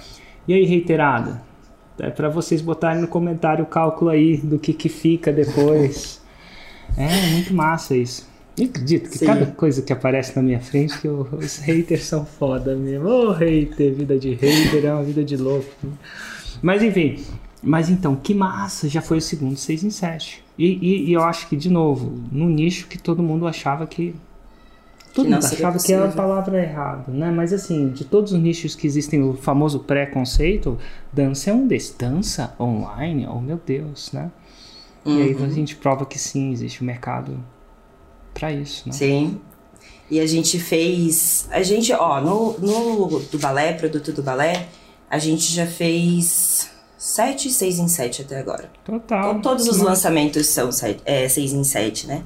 E 0.45 0.53
aí, 0.53 0.65
reiterada? 0.65 1.41
É 1.99 2.09
para 2.09 2.27
vocês 2.29 2.61
botarem 2.61 3.01
no 3.01 3.07
comentário 3.07 3.63
o 3.63 3.67
cálculo 3.67 4.11
aí 4.11 4.37
do 4.37 4.59
que 4.59 4.73
que 4.73 4.89
fica 4.89 5.31
depois. 5.31 6.21
é 6.97 7.31
muito 7.31 7.53
massa 7.53 7.95
isso. 7.95 8.27
Eu 8.57 8.65
acredito 8.65 9.09
que 9.09 9.19
Sim. 9.19 9.27
cada 9.27 9.45
coisa 9.45 9.81
que 9.81 9.93
aparece 9.93 10.35
na 10.35 10.41
minha 10.41 10.59
frente, 10.59 10.99
que 10.99 11.07
os 11.07 11.57
haters 11.59 12.03
são 12.03 12.25
foda 12.25 12.75
mesmo. 12.75 13.07
Ô 13.07 13.29
oh, 13.29 13.31
hater, 13.31 13.93
vida 13.93 14.17
de 14.17 14.33
hater 14.33 14.85
é 14.85 14.91
uma 14.91 15.03
vida 15.03 15.23
de 15.23 15.37
louco. 15.37 15.71
Mas 16.61 16.81
enfim, 16.81 17.23
mas 17.61 17.89
então, 17.89 18.15
que 18.15 18.33
massa, 18.33 18.87
já 18.87 19.01
foi 19.01 19.17
o 19.17 19.21
segundo 19.21 19.55
6 19.57 19.83
em 19.83 19.89
7. 19.89 20.43
E, 20.57 20.65
e, 20.65 21.09
e, 21.09 21.13
eu 21.13 21.23
acho 21.23 21.47
que, 21.47 21.55
de 21.55 21.69
novo, 21.69 22.19
no 22.31 22.47
nicho 22.49 22.87
que 22.87 22.97
todo 22.97 23.21
mundo 23.21 23.47
achava 23.47 23.85
que, 23.85 24.15
Todo 25.13 25.25
que 25.25 25.31
mundo 25.33 25.43
achava 25.45 25.77
que 25.79 25.91
era 25.93 26.03
a 26.03 26.07
possível. 26.07 26.11
palavra 26.11 26.63
errada, 26.63 27.11
né? 27.11 27.31
Mas 27.31 27.51
assim, 27.53 27.89
de 27.89 28.05
todos 28.05 28.31
os 28.33 28.39
nichos 28.39 28.75
que 28.75 28.85
existem, 28.85 29.21
o 29.23 29.33
famoso 29.33 29.79
preconceito, 29.79 30.77
dança 31.11 31.49
é 31.49 31.53
um 31.53 31.67
desses. 31.67 31.95
Dança 31.97 32.53
online? 32.59 33.27
Oh 33.27 33.39
meu 33.41 33.59
Deus, 33.63 34.11
né? 34.11 34.31
E 35.05 35.21
aí 35.21 35.33
Uhum. 35.35 35.45
a 35.45 35.49
gente 35.49 35.75
prova 35.75 36.05
que 36.05 36.19
sim, 36.19 36.51
existe 36.51 36.83
um 36.83 36.87
mercado 36.87 37.39
pra 38.33 38.51
isso, 38.51 38.87
né? 38.87 38.93
Sim. 38.93 39.39
E 40.09 40.19
a 40.19 40.25
gente 40.25 40.59
fez. 40.59 41.47
A 41.51 41.61
gente, 41.63 41.91
ó, 41.93 42.21
no, 42.21 42.57
no 42.59 43.19
do 43.19 43.39
balé, 43.39 43.73
produto 43.73 44.11
do 44.11 44.21
balé, 44.23 44.67
a 45.09 45.17
gente 45.17 45.51
já 45.53 45.65
fez 45.65 46.69
sete, 47.07 47.49
seis 47.51 47.79
em 47.79 47.87
sete 47.87 48.21
até 48.21 48.39
agora. 48.39 48.69
Total. 48.83 49.19
Então, 49.31 49.41
todos 49.41 49.67
os 49.67 49.77
lançamentos 49.79 50.47
são 50.47 50.71
sete- 50.71 51.01
é, 51.05 51.27
seis 51.29 51.53
em 51.53 51.63
sete, 51.63 52.05
né? 52.07 52.23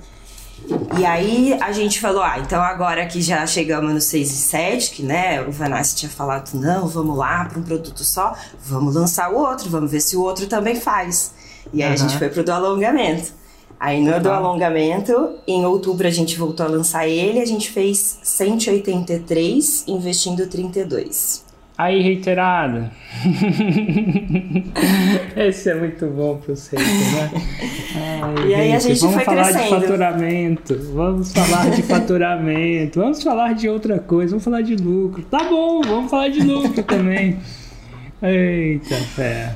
E 0.99 1.03
aí 1.05 1.57
a 1.59 1.71
gente 1.71 1.99
falou, 1.99 2.21
ah, 2.21 2.37
então 2.39 2.61
agora 2.61 3.05
que 3.07 3.19
já 3.19 3.45
chegamos 3.47 3.91
no 3.95 3.99
6 3.99 4.29
e 4.31 4.35
7, 4.35 4.91
que 4.91 5.01
né, 5.01 5.41
o 5.41 5.51
Vanassi 5.51 5.95
tinha 5.95 6.09
falado, 6.11 6.51
não, 6.53 6.87
vamos 6.87 7.17
lá 7.17 7.45
para 7.45 7.57
um 7.57 7.63
produto 7.63 8.03
só, 8.03 8.35
vamos 8.63 8.93
lançar 8.93 9.31
o 9.33 9.37
outro, 9.39 9.71
vamos 9.71 9.89
ver 9.89 10.01
se 10.01 10.15
o 10.15 10.21
outro 10.21 10.45
também 10.45 10.75
faz. 10.75 11.33
E 11.73 11.81
aí 11.81 11.89
a 11.89 11.95
Aham. 11.95 11.97
gente 11.97 12.15
foi 12.19 12.29
pro 12.29 12.43
do 12.43 12.51
alongamento. 12.51 13.33
Aí 13.79 13.99
no 14.03 14.19
do 14.19 14.29
alongamento, 14.29 15.39
em 15.47 15.65
outubro 15.65 16.05
a 16.07 16.11
gente 16.11 16.37
voltou 16.37 16.63
a 16.63 16.69
lançar 16.69 17.07
ele, 17.07 17.39
a 17.39 17.45
gente 17.45 17.71
fez 17.71 18.19
183, 18.21 19.85
investindo 19.87 20.45
32. 20.47 21.43
Aí, 21.81 21.99
reiterada. 21.99 22.91
Esse 25.35 25.71
é 25.71 25.73
muito 25.73 26.05
bom 26.05 26.37
pro 26.37 26.55
centro, 26.55 26.85
né? 26.85 27.31
Ai, 27.95 28.49
E 28.49 28.53
aí 28.53 28.73
a 28.73 28.79
gente 28.79 28.99
vamos 28.99 29.15
foi 29.15 29.25
falar 29.25 29.51
de 29.51 29.57
crescendo. 29.57 29.81
faturamento. 29.81 30.79
Vamos 30.93 31.33
falar 31.33 31.71
de 31.71 31.81
faturamento. 31.81 32.99
Vamos 32.99 33.23
falar 33.23 33.55
de 33.55 33.67
outra 33.67 33.97
coisa. 33.97 34.29
Vamos 34.29 34.43
falar 34.43 34.61
de 34.61 34.75
lucro. 34.75 35.23
Tá 35.23 35.43
bom, 35.45 35.81
vamos 35.81 36.11
falar 36.11 36.27
de 36.27 36.41
lucro 36.41 36.83
também. 36.83 37.39
Eita, 38.21 38.95
fé. 38.95 39.55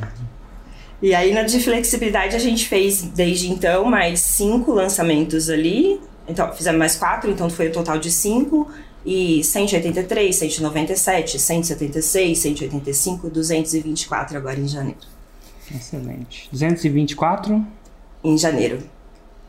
E 1.02 1.14
aí 1.14 1.32
na 1.32 1.44
de 1.44 1.60
flexibilidade 1.60 2.36
a 2.36 2.40
gente 2.40 2.68
fez 2.68 3.04
desde 3.04 3.52
então 3.52 3.86
mais 3.86 4.20
cinco 4.20 4.72
lançamentos 4.72 5.48
ali. 5.48 6.00
Então 6.28 6.52
fizemos 6.54 6.80
mais 6.80 6.96
quatro, 6.96 7.30
então 7.30 7.52
foi 7.52 7.68
o 7.68 7.72
total 7.72 8.00
de 8.00 8.10
cinco. 8.10 8.68
E 9.06 9.44
183, 9.44 10.36
197, 10.36 11.40
176, 11.40 12.40
185, 12.40 13.30
224 13.30 14.38
agora 14.38 14.60
em 14.60 14.68
janeiro. 14.68 15.00
Excelente. 15.74 16.50
224? 16.52 17.66
Em 18.24 18.38
janeiro. 18.38 18.84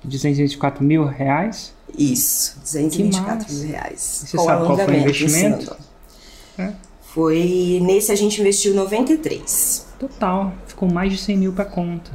224 0.05 0.85
mil 0.85 1.07
reais? 1.07 1.75
Isso, 1.99 2.59
224 2.61 3.35
massa. 3.35 3.55
mil 3.55 3.69
reais. 3.69 4.01
Você 4.27 4.37
sabe 4.39 4.67
qual 4.67 4.79
foi 4.79 4.95
o 4.95 4.99
investimento? 4.99 5.77
É. 6.59 6.73
Foi. 7.01 7.81
Nesse 7.83 8.13
a 8.13 8.15
gente 8.15 8.41
investiu 8.41 8.75
93. 8.75 9.87
Total. 9.99 10.53
Ficou 10.67 10.91
mais 10.91 11.13
de 11.13 11.19
100 11.19 11.37
mil 11.39 11.53
pra 11.53 11.65
conta. 11.65 12.11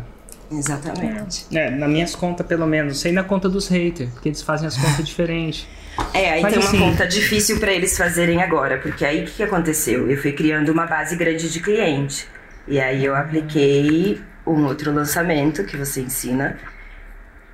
Exatamente. 0.52 1.46
É, 1.52 1.72
nas 1.72 1.90
minhas 1.90 2.14
contas, 2.14 2.46
pelo 2.46 2.68
menos. 2.68 3.00
Sei 3.00 3.12
na 3.12 3.24
conta 3.24 3.50
dos 3.50 3.68
haters, 3.68 4.12
porque 4.12 4.30
eles 4.30 4.42
fazem 4.42 4.68
as 4.68 4.78
contas 4.78 5.04
diferentes. 5.06 5.68
É, 6.14 6.32
aí 6.32 6.42
Mas 6.42 6.54
tem 6.54 6.62
uma 6.62 6.70
assim- 6.70 6.80
conta 6.80 7.08
difícil 7.08 7.60
para 7.60 7.72
eles 7.72 7.98
fazerem 7.98 8.42
agora, 8.42 8.78
porque 8.78 9.06
aí 9.06 9.22
o 9.24 9.26
que, 9.26 9.32
que 9.34 9.44
aconteceu? 9.44 10.10
Eu 10.10 10.18
fui 10.18 10.32
criando 10.32 10.70
uma 10.70 10.86
base 10.86 11.16
grande 11.16 11.50
de 11.50 11.60
cliente. 11.60 12.28
E 12.68 12.80
aí 12.80 13.04
eu 13.04 13.16
apliquei 13.16 14.22
um 14.46 14.66
outro 14.66 14.92
lançamento 14.94 15.64
que 15.64 15.78
você 15.78 16.02
ensina, 16.02 16.58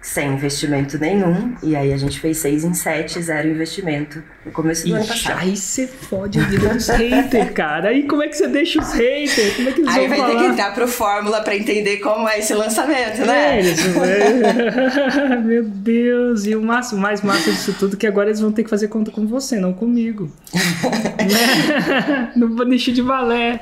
sem 0.01 0.33
investimento 0.33 0.97
nenhum. 0.97 1.55
E 1.61 1.75
aí 1.75 1.91
a 1.91 1.97
gente 1.97 2.19
fez 2.19 2.37
seis 2.37 2.63
em 2.63 2.73
sete, 2.73 3.21
zero 3.21 3.49
investimento 3.49 4.23
no 4.45 4.51
começo 4.51 4.87
do 4.87 4.95
ano 4.95 5.05
passado. 5.05 5.37
aí 5.39 5.57
você 5.57 5.85
fode 5.85 6.39
a 6.39 6.43
vida 6.43 6.69
dos 6.73 6.87
haters, 6.87 7.51
cara. 7.51 7.89
Aí 7.89 8.03
como 8.07 8.23
é 8.23 8.27
que 8.29 8.37
você 8.37 8.47
deixa 8.47 8.79
os 8.79 8.93
haters? 8.93 9.55
Como 9.57 9.69
é 9.69 9.71
que 9.73 9.81
eles 9.81 9.89
Aí 9.95 10.07
vão 10.07 10.17
vai 10.17 10.17
ter 10.27 10.33
falar? 10.33 10.39
que 10.45 10.51
entrar 10.51 10.73
pro 10.73 10.87
Fórmula 10.87 11.41
para 11.41 11.55
entender 11.57 11.97
como 11.97 12.27
é 12.29 12.39
esse 12.39 12.53
lançamento, 12.53 13.25
né? 13.25 13.57
É, 13.57 13.59
eles- 13.59 13.79
é. 13.97 15.35
Meu 15.43 15.63
Deus, 15.63 16.45
e 16.45 16.55
o, 16.55 16.61
massa, 16.61 16.95
o 16.95 16.99
mais 16.99 17.21
massa 17.21 17.51
disso 17.51 17.75
tudo 17.77 17.95
é 17.95 17.99
que 17.99 18.07
agora 18.07 18.29
eles 18.29 18.39
vão 18.39 18.51
ter 18.51 18.63
que 18.63 18.69
fazer 18.69 18.87
conta 18.87 19.11
com 19.11 19.27
você, 19.27 19.59
não 19.59 19.73
comigo. 19.73 20.31
Né? 21.27 22.31
no 22.35 22.47
nicho 22.63 22.91
de 22.93 23.01
balé. 23.03 23.59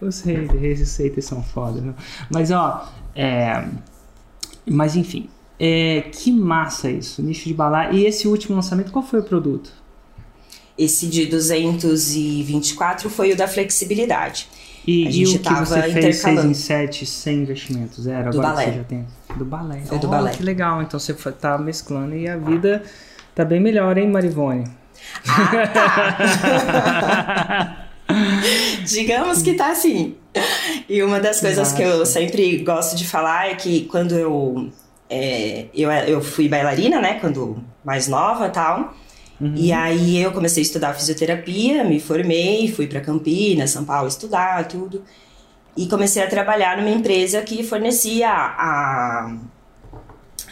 Os 0.00 0.20
haters, 0.22 0.80
esses 0.80 0.96
haters 0.96 1.24
são 1.24 1.42
foda, 1.42 1.80
viu? 1.80 1.94
Mas 2.30 2.50
ó, 2.52 2.88
é... 3.16 3.64
mas 4.64 4.94
enfim, 4.94 5.28
é... 5.58 6.02
que 6.12 6.30
massa 6.32 6.90
isso, 6.90 7.22
nicho 7.22 7.46
de 7.48 7.54
balé. 7.54 7.90
E 7.92 8.04
esse 8.06 8.26
último 8.28 8.54
lançamento, 8.56 8.90
qual 8.92 9.04
foi 9.04 9.20
o 9.20 9.22
produto? 9.22 9.70
Esse 10.76 11.06
de 11.08 11.26
224 11.26 13.08
foi 13.10 13.32
o 13.32 13.36
da 13.36 13.48
flexibilidade. 13.48 14.48
E, 14.86 15.06
A 15.06 15.10
e 15.10 15.12
gente 15.12 15.36
o 15.36 15.40
que 15.40 15.52
você 15.54 15.82
fez 15.82 15.92
6 15.92 16.06
intercalando. 16.06 16.50
em 16.50 16.54
7 16.54 17.04
sem 17.06 17.38
investimento? 17.40 18.00
Zero? 18.00 18.30
Do 18.30 18.38
Agora 18.38 18.54
balé. 18.54 18.64
você 18.66 18.72
já 18.78 18.84
tem. 18.84 19.06
Do 19.36 19.44
balé. 19.44 19.82
Foi 19.84 19.98
do 19.98 20.06
Oh, 20.06 20.10
balé. 20.10 20.30
Que 20.30 20.42
legal. 20.42 20.80
Então 20.80 20.98
você 20.98 21.12
tá 21.32 21.58
mesclando 21.58 22.14
e 22.16 22.26
a 22.28 22.36
vida 22.38 22.82
tá 23.34 23.44
bem 23.44 23.60
melhor, 23.60 23.98
hein, 23.98 24.08
Marivone? 24.08 24.64
Digamos 28.86 29.42
que 29.42 29.54
tá 29.54 29.70
assim. 29.70 30.14
E 30.88 31.02
uma 31.02 31.20
das 31.20 31.40
coisas 31.40 31.72
que 31.72 31.82
eu 31.82 32.04
sempre 32.06 32.58
gosto 32.58 32.96
de 32.96 33.06
falar 33.06 33.48
é 33.50 33.54
que 33.54 33.84
quando 33.84 34.14
eu. 34.14 34.70
É, 35.08 35.66
eu, 35.74 35.90
eu 35.90 36.20
fui 36.22 36.48
bailarina, 36.48 37.00
né? 37.00 37.18
Quando 37.20 37.62
mais 37.84 38.08
nova 38.08 38.48
tal. 38.48 38.94
E 39.54 39.72
aí 39.72 40.18
eu 40.20 40.32
comecei 40.32 40.62
a 40.62 40.66
estudar 40.66 40.94
fisioterapia, 40.94 41.84
me 41.84 42.00
formei, 42.00 42.72
fui 42.72 42.88
para 42.88 43.00
Campinas, 43.00 43.70
São 43.70 43.84
Paulo 43.84 44.08
estudar 44.08 44.66
tudo. 44.66 45.04
E 45.76 45.86
comecei 45.86 46.22
a 46.22 46.26
trabalhar 46.26 46.76
numa 46.76 46.90
empresa 46.90 47.40
que 47.42 47.62
fornecia 47.62 48.28
a, 48.28 49.36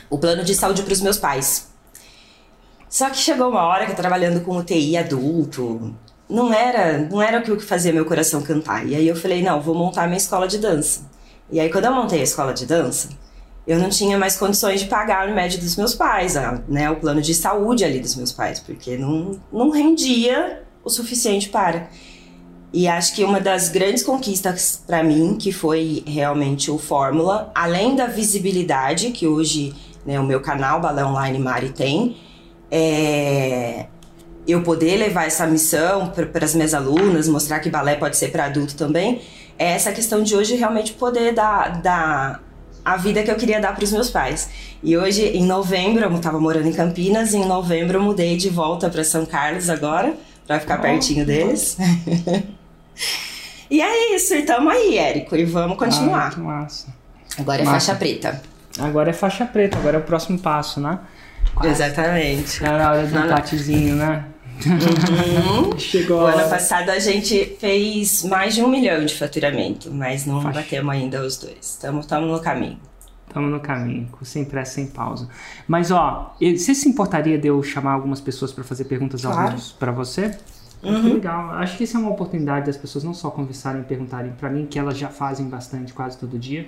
o 0.09 0.17
plano 0.19 0.45
de 0.45 0.55
saúde 0.55 0.83
para 0.83 0.93
os 0.93 1.01
meus 1.01 1.19
pais. 1.19 1.69
Só 2.89 3.11
que 3.11 3.17
chegou 3.17 3.51
uma 3.51 3.65
hora 3.65 3.87
que 3.87 3.91
eu 3.91 3.97
trabalhando 3.97 4.41
com 4.43 4.57
UTI 4.57 4.97
adulto, 4.97 5.93
não 6.31 6.55
era, 6.55 6.99
não 6.99 7.21
era 7.21 7.41
o 7.41 7.57
que 7.57 7.65
fazia 7.65 7.93
meu 7.93 8.05
coração 8.05 8.41
cantar. 8.41 8.87
E 8.87 8.95
aí 8.95 9.09
eu 9.09 9.17
falei, 9.17 9.43
não, 9.43 9.61
vou 9.61 9.75
montar 9.75 10.07
minha 10.07 10.17
escola 10.17 10.47
de 10.47 10.59
dança. 10.59 11.01
E 11.51 11.59
aí 11.59 11.69
quando 11.71 11.87
eu 11.87 11.93
montei 11.93 12.21
a 12.21 12.25
escola 12.25 12.55
de 12.55 12.67
dança, 12.67 13.09
eu 13.67 13.79
não 13.79 13.89
tinha 13.89 14.17
mais 14.17 14.37
condições 14.37 14.81
de 14.81 14.87
pagar 14.87 15.29
o 15.29 15.35
médio 15.35 15.59
dos 15.59 15.77
meus 15.77 15.95
pais, 15.95 16.35
né, 16.69 16.91
o 16.91 16.97
plano 16.97 17.21
de 17.21 17.35
saúde 17.35 17.85
ali 17.85 17.99
dos 17.99 18.15
meus 18.15 18.33
pais, 18.33 18.61
porque 18.61 18.97
não, 18.97 19.41
não 19.53 19.71
rendia 19.71 20.63
o 20.85 20.91
suficiente 20.91 21.49
para. 21.49 21.89
E 22.73 22.87
acho 22.87 23.15
que 23.15 23.25
uma 23.25 23.41
das 23.41 23.69
grandes 23.69 24.03
conquistas 24.03 24.83
para 24.87 25.03
mim, 25.03 25.37
que 25.37 25.51
foi 25.51 26.05
realmente 26.07 26.71
o 26.71 26.79
Fórmula, 26.79 27.51
além 27.55 27.97
da 27.97 28.07
visibilidade 28.07 29.11
que 29.11 29.27
hoje 29.27 29.75
né, 30.05 30.21
o 30.21 30.25
meu 30.25 30.41
canal 30.41 30.81
Balé 30.81 31.05
Online 31.05 31.39
Mari 31.39 31.71
tem, 31.71 32.17
é 32.71 33.87
eu 34.47 34.63
poder 34.63 34.97
levar 34.97 35.27
essa 35.27 35.47
missão 35.47 36.09
para 36.11 36.45
as 36.45 36.55
minhas 36.55 36.73
alunas, 36.73 37.27
mostrar 37.29 37.59
que 37.59 37.69
balé 37.69 37.97
pode 37.97 38.17
ser 38.17 38.31
para 38.31 38.45
adulto 38.45 38.77
também, 38.77 39.21
é 39.59 39.73
essa 39.73 39.91
questão 39.91 40.23
de 40.23 40.37
hoje 40.37 40.55
realmente 40.55 40.93
poder 40.93 41.35
dar, 41.35 41.83
dar 41.83 42.46
a 42.87 42.97
vida 42.97 43.23
que 43.25 43.31
eu 43.31 43.35
queria 43.35 43.61
dar 43.61 43.75
para 43.75 43.83
os 43.83 43.91
meus 43.93 44.09
pais. 44.11 44.49
E 44.83 44.97
hoje, 44.97 45.23
em 45.25 45.45
novembro, 45.45 46.05
eu 46.05 46.15
estava 46.15 46.39
morando 46.39 46.69
em 46.69 46.73
Campinas, 46.73 47.35
e 47.35 47.39
em 47.39 47.45
novembro 47.45 47.99
eu 47.99 48.03
mudei 48.03 48.37
de 48.37 48.49
volta 48.49 48.89
para 48.89 49.03
São 49.03 49.27
Carlos 49.27 49.69
agora, 49.69 50.15
para 50.47 50.61
ficar 50.61 50.79
Oh, 50.79 50.83
pertinho 50.83 51.27
deles. 51.27 51.77
e 53.69 53.81
é 53.83 54.15
isso, 54.15 54.35
estamos 54.35 54.73
aí, 54.73 54.97
Érico, 54.99 55.35
e 55.37 55.45
vamos 55.45 55.73
Ah, 55.77 55.85
continuar. 55.85 56.31
que 56.33 56.39
massa. 56.41 56.87
Agora 57.39 57.63
é 57.63 57.65
massa. 57.65 57.87
faixa 57.87 57.99
preta. 57.99 58.43
Agora 58.79 59.11
é 59.11 59.13
faixa 59.13 59.45
preta, 59.45 59.77
agora 59.79 59.97
é 59.97 60.01
o 60.01 60.03
próximo 60.05 60.39
passo, 60.39 60.79
né? 60.81 60.99
Exatamente. 61.65 62.61
Tá 62.61 62.79
na 62.79 62.91
hora 62.93 63.07
do 63.07 63.13
Não, 63.15 63.21
não. 63.23 63.27
empatizinho, 63.27 63.97
né? 63.97 64.25
Uhum. 64.65 65.77
Chegou 65.79 66.23
O 66.23 66.27
ano 66.27 66.49
passado 66.49 66.91
a 66.91 66.99
gente 66.99 67.57
fez 67.61 68.25
mais 68.25 68.55
de 68.55 68.63
um 68.63 68.69
milhão 68.69 69.05
de 69.05 69.15
faturamento, 69.15 69.91
mas 69.91 70.25
não 70.27 70.41
Faixa. 70.41 70.61
batemos 70.61 70.93
ainda 70.95 71.23
os 71.23 71.37
dois. 71.37 71.57
Estamos 71.61 72.07
no 72.07 72.41
caminho. 72.41 72.79
Estamos 73.29 73.51
no 73.51 73.61
caminho, 73.61 74.09
sem 74.23 74.45
pressa, 74.45 74.73
sem 74.75 74.87
pausa. 74.87 75.29
Mas, 75.69 75.91
ó, 75.91 76.35
você 76.41 76.75
se 76.75 76.89
importaria 76.89 77.37
de 77.37 77.49
eu 77.49 77.63
chamar 77.63 77.93
algumas 77.93 78.21
pessoas 78.21 78.51
para 78.53 78.65
fazer 78.65 78.85
perguntas 78.85 79.25
ao 79.27 79.33
Claro. 79.33 79.57
para 79.79 79.93
você? 79.93 80.39
Que 80.81 80.89
Uhum. 80.89 81.15
legal. 81.15 81.51
Acho 81.53 81.77
que 81.77 81.85
isso 81.85 81.97
é 81.97 82.01
uma 82.01 82.11
oportunidade 82.11 82.67
das 82.67 82.77
pessoas 82.77 83.03
não 83.03 83.13
só 83.13 83.31
conversarem 83.31 83.81
e 83.83 83.85
perguntarem 83.85 84.33
para 84.33 84.49
mim, 84.49 84.67
que 84.67 84.79
elas 84.79 84.97
já 84.97 85.09
fazem 85.09 85.49
bastante 85.49 85.93
quase 85.93 86.17
todo 86.19 86.39
dia, 86.39 86.67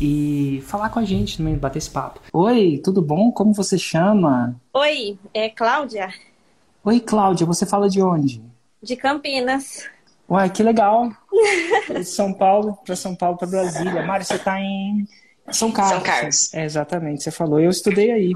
e 0.00 0.62
falar 0.66 0.90
com 0.90 0.98
a 0.98 1.04
gente 1.04 1.38
também, 1.38 1.56
bater 1.56 1.78
esse 1.78 1.90
papo. 1.90 2.20
Oi, 2.32 2.80
tudo 2.84 3.00
bom? 3.00 3.30
Como 3.32 3.54
você 3.54 3.78
chama? 3.78 4.54
Oi, 4.74 5.18
é 5.32 5.48
Cláudia, 5.48 6.08
Oi, 6.84 7.00
Cláudia, 7.00 7.46
você 7.46 7.66
fala 7.66 7.88
de 7.88 8.00
onde? 8.02 8.42
de 8.82 8.96
Campinas. 8.96 9.88
Uai, 10.28 10.50
que 10.50 10.62
legal. 10.62 11.10
De 11.88 12.04
São 12.04 12.32
Paulo 12.32 12.78
para 12.84 12.96
São 12.96 13.14
Paulo 13.14 13.36
para 13.36 13.48
Brasília. 13.48 14.02
Mário, 14.02 14.24
você 14.24 14.34
está 14.34 14.60
em 14.60 15.06
São 15.50 15.72
Carlos. 15.72 15.94
São 15.94 16.02
Carlos. 16.02 16.54
É, 16.54 16.64
exatamente, 16.64 17.22
você 17.22 17.30
falou. 17.30 17.60
Eu 17.60 17.70
estudei 17.70 18.10
aí. 18.10 18.34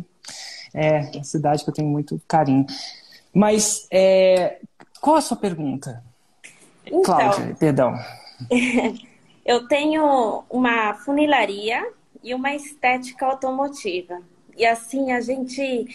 É, 0.75 1.11
uma 1.15 1.25
cidade 1.25 1.63
que 1.63 1.71
eu 1.71 1.75
tenho 1.75 1.89
muito 1.89 2.21
carinho. 2.27 2.65
Mas 3.33 3.87
é, 3.91 4.59
qual 5.01 5.17
a 5.17 5.21
sua 5.21 5.37
pergunta? 5.37 6.03
Então, 6.87 7.03
Cláudia, 7.03 7.55
perdão. 7.59 7.95
eu 9.45 9.69
tenho 9.69 10.45
uma 10.49 10.95
funilaria 10.95 11.87
e 12.25 12.35
uma 12.35 12.55
estética 12.55 13.27
automotiva. 13.27 14.19
E 14.57 14.65
assim 14.65 15.13
a 15.13 15.21
gente 15.21 15.87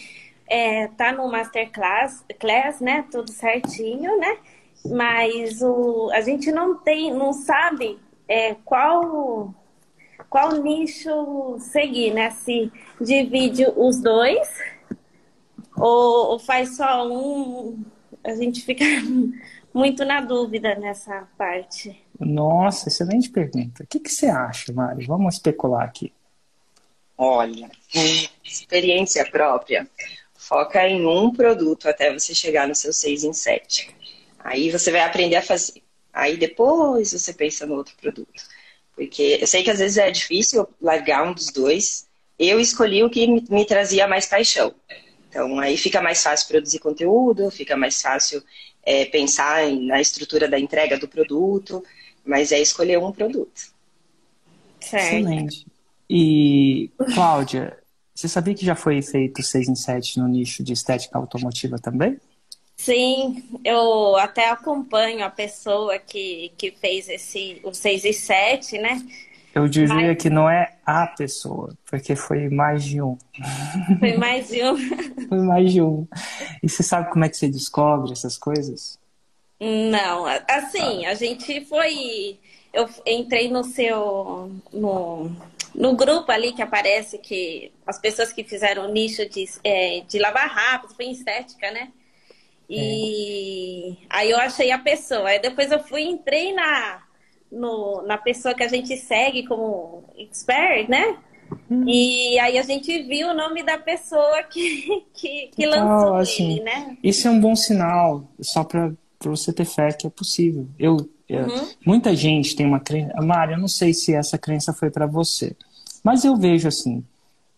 é, 0.48 0.88
tá 0.88 1.12
no 1.12 1.30
masterclass, 1.30 2.24
class, 2.38 2.80
né? 2.80 3.04
Tudo 3.10 3.30
certinho, 3.30 4.18
né? 4.18 4.38
Mas 4.84 5.60
o, 5.62 6.10
a 6.12 6.20
gente 6.20 6.50
não 6.50 6.76
tem, 6.76 7.12
não 7.12 7.32
sabe 7.32 7.98
é, 8.28 8.54
qual 8.64 9.54
qual 10.28 10.52
nicho 10.52 11.56
seguir, 11.58 12.12
né? 12.12 12.30
Se 12.30 12.70
divide 13.00 13.66
os 13.76 14.00
dois 14.00 14.48
ou, 15.76 16.32
ou 16.32 16.38
faz 16.38 16.76
só 16.76 17.06
um, 17.08 17.82
a 18.24 18.34
gente 18.34 18.62
fica 18.62 18.84
muito 19.72 20.04
na 20.04 20.20
dúvida 20.20 20.74
nessa 20.74 21.28
parte. 21.36 21.96
Nossa, 22.18 22.88
excelente 22.88 23.30
pergunta. 23.30 23.84
O 23.84 23.86
que, 23.86 24.00
que 24.00 24.10
você 24.10 24.26
acha, 24.26 24.72
Mari? 24.72 25.06
Vamos 25.06 25.34
especular 25.34 25.84
aqui. 25.84 26.12
Olha, 27.16 27.68
experiência 28.44 29.28
própria. 29.28 29.88
Foca 30.48 30.88
em 30.88 31.04
um 31.04 31.30
produto 31.30 31.86
até 31.86 32.10
você 32.10 32.34
chegar 32.34 32.66
no 32.66 32.74
seu 32.74 32.90
6 32.90 33.24
em 33.24 33.32
7. 33.34 33.94
Aí 34.38 34.70
você 34.70 34.90
vai 34.90 35.02
aprender 35.02 35.36
a 35.36 35.42
fazer. 35.42 35.82
Aí 36.10 36.38
depois 36.38 37.12
você 37.12 37.34
pensa 37.34 37.66
no 37.66 37.74
outro 37.74 37.94
produto. 38.00 38.42
Porque 38.96 39.36
eu 39.40 39.46
sei 39.46 39.62
que 39.62 39.70
às 39.70 39.78
vezes 39.78 39.98
é 39.98 40.10
difícil 40.10 40.66
largar 40.80 41.22
um 41.28 41.34
dos 41.34 41.52
dois. 41.52 42.08
Eu 42.38 42.58
escolhi 42.58 43.04
o 43.04 43.10
que 43.10 43.26
me 43.26 43.66
trazia 43.66 44.08
mais 44.08 44.24
paixão. 44.24 44.74
Então 45.28 45.58
aí 45.58 45.76
fica 45.76 46.00
mais 46.00 46.22
fácil 46.22 46.48
produzir 46.48 46.78
conteúdo, 46.78 47.50
fica 47.50 47.76
mais 47.76 48.00
fácil 48.00 48.42
é, 48.82 49.04
pensar 49.04 49.70
na 49.70 50.00
estrutura 50.00 50.48
da 50.48 50.58
entrega 50.58 50.98
do 50.98 51.06
produto, 51.06 51.84
mas 52.24 52.52
é 52.52 52.58
escolher 52.58 52.98
um 52.98 53.12
produto. 53.12 53.70
Certo. 54.80 55.04
Excelente. 55.04 55.66
E, 56.08 56.90
Cláudia, 57.12 57.77
você 58.18 58.26
sabia 58.26 58.52
que 58.52 58.66
já 58.66 58.74
foi 58.74 59.00
feito 59.00 59.44
6 59.44 59.68
em 59.68 59.76
7 59.76 60.18
no 60.18 60.26
nicho 60.26 60.60
de 60.64 60.72
estética 60.72 61.16
automotiva 61.16 61.78
também? 61.78 62.18
Sim, 62.76 63.44
eu 63.64 64.16
até 64.16 64.50
acompanho 64.50 65.24
a 65.24 65.30
pessoa 65.30 66.00
que, 66.00 66.50
que 66.58 66.72
fez 66.72 67.08
esse, 67.08 67.60
o 67.62 67.72
6 67.72 68.04
e 68.04 68.12
7, 68.12 68.78
né? 68.78 69.06
Eu 69.54 69.68
diria 69.68 69.94
Mas... 70.08 70.20
que 70.20 70.28
não 70.28 70.50
é 70.50 70.74
a 70.84 71.06
pessoa, 71.06 71.72
porque 71.88 72.16
foi 72.16 72.48
mais 72.48 72.82
de 72.82 73.00
um. 73.00 73.16
Foi 74.00 74.16
mais 74.16 74.48
de 74.48 74.64
um. 74.64 74.76
foi 75.28 75.38
mais 75.38 75.72
de 75.72 75.80
um. 75.80 76.04
E 76.60 76.68
você 76.68 76.82
sabe 76.82 77.12
como 77.12 77.24
é 77.24 77.28
que 77.28 77.36
você 77.36 77.48
descobre 77.48 78.10
essas 78.10 78.36
coisas? 78.36 78.98
Não, 79.60 80.26
assim, 80.48 81.06
ah. 81.06 81.12
a 81.12 81.14
gente 81.14 81.64
foi. 81.66 82.36
Eu 82.72 82.88
entrei 83.06 83.48
no 83.48 83.62
seu. 83.62 84.50
No, 84.72 85.30
no 85.78 85.94
grupo 85.94 86.32
ali 86.32 86.52
que 86.52 86.60
aparece 86.60 87.18
que 87.18 87.72
as 87.86 88.00
pessoas 88.00 88.32
que 88.32 88.42
fizeram 88.42 88.88
o 88.88 88.92
nicho 88.92 89.28
de, 89.28 89.44
é, 89.62 90.00
de 90.00 90.18
lavar 90.18 90.48
rápido, 90.48 90.92
foi 90.94 91.04
em 91.04 91.12
estética, 91.12 91.70
né? 91.70 91.92
E 92.68 93.92
é. 93.92 94.06
aí 94.10 94.30
eu 94.30 94.38
achei 94.38 94.72
a 94.72 94.78
pessoa. 94.78 95.28
Aí 95.28 95.40
depois 95.40 95.70
eu 95.70 95.78
fui 95.78 96.02
entrei 96.02 96.52
na, 96.52 97.00
no, 97.50 98.02
na 98.02 98.18
pessoa 98.18 98.54
que 98.54 98.64
a 98.64 98.68
gente 98.68 98.96
segue 98.96 99.46
como 99.46 100.02
expert, 100.18 100.88
né? 100.88 101.16
Hum. 101.70 101.84
E 101.86 102.36
aí 102.40 102.58
a 102.58 102.62
gente 102.62 103.04
viu 103.04 103.28
o 103.28 103.34
nome 103.34 103.62
da 103.62 103.78
pessoa 103.78 104.42
que, 104.50 105.06
que, 105.14 105.46
que 105.46 105.64
então, 105.64 105.86
lançou 105.86 106.16
assim, 106.16 106.52
ele, 106.54 106.64
né? 106.64 106.96
Isso 107.04 107.28
é 107.28 107.30
um 107.30 107.40
bom 107.40 107.54
sinal, 107.54 108.28
só 108.40 108.64
para 108.64 108.92
você 109.20 109.52
ter 109.52 109.64
fé 109.64 109.92
que 109.92 110.08
é 110.08 110.10
possível. 110.10 110.66
Eu, 110.76 111.08
eu 111.28 111.44
uhum. 111.44 111.68
Muita 111.86 112.16
gente 112.16 112.56
tem 112.56 112.66
uma 112.66 112.80
crença. 112.80 113.14
Mário, 113.22 113.54
eu 113.54 113.60
não 113.60 113.68
sei 113.68 113.94
se 113.94 114.12
essa 114.12 114.36
crença 114.36 114.72
foi 114.72 114.90
para 114.90 115.06
você. 115.06 115.56
Mas 116.02 116.24
eu 116.24 116.36
vejo 116.36 116.68
assim, 116.68 117.04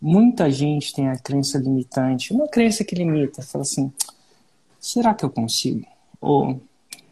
muita 0.01 0.49
gente 0.49 0.93
tem 0.93 1.09
a 1.09 1.17
crença 1.17 1.57
limitante, 1.59 2.33
uma 2.33 2.47
crença 2.47 2.83
que 2.83 2.95
limita, 2.95 3.41
fala 3.43 3.61
assim, 3.61 3.91
será 4.79 5.13
que 5.13 5.23
eu 5.23 5.29
consigo? 5.29 5.85
Ou 6.19 6.59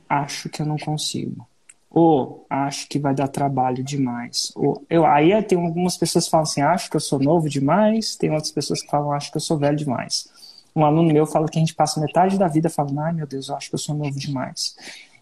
acho 0.07 0.49
que 0.49 0.61
eu 0.61 0.65
não 0.65 0.77
consigo. 0.77 1.47
Ou 1.91 2.45
acho 2.49 2.87
que 2.87 2.99
vai 2.99 3.13
dar 3.13 3.27
trabalho 3.27 3.83
demais. 3.83 4.51
Ou 4.55 4.83
eu 4.89 5.05
aí 5.05 5.41
tem 5.43 5.57
algumas 5.57 5.97
pessoas 5.97 6.25
que 6.25 6.31
falam 6.31 6.43
assim, 6.43 6.61
acho 6.61 6.89
que 6.89 6.95
eu 6.95 7.01
sou 7.01 7.19
novo 7.19 7.47
demais, 7.47 8.15
tem 8.15 8.31
outras 8.31 8.51
pessoas 8.51 8.81
que 8.81 8.89
falam, 8.89 9.11
acho 9.11 9.31
que 9.31 9.37
eu 9.37 9.41
sou 9.41 9.57
velho 9.57 9.77
demais. 9.77 10.27
Um 10.75 10.85
aluno 10.85 11.11
meu 11.11 11.25
fala 11.25 11.47
que 11.47 11.57
a 11.57 11.61
gente 11.61 11.73
passa 11.75 11.99
metade 11.99 12.37
da 12.37 12.47
vida 12.47 12.69
falando, 12.69 12.99
ai 12.99 13.13
meu 13.13 13.27
Deus, 13.27 13.49
eu 13.49 13.55
acho 13.55 13.69
que 13.69 13.75
eu 13.75 13.79
sou 13.79 13.95
novo 13.95 14.17
demais. 14.17 14.75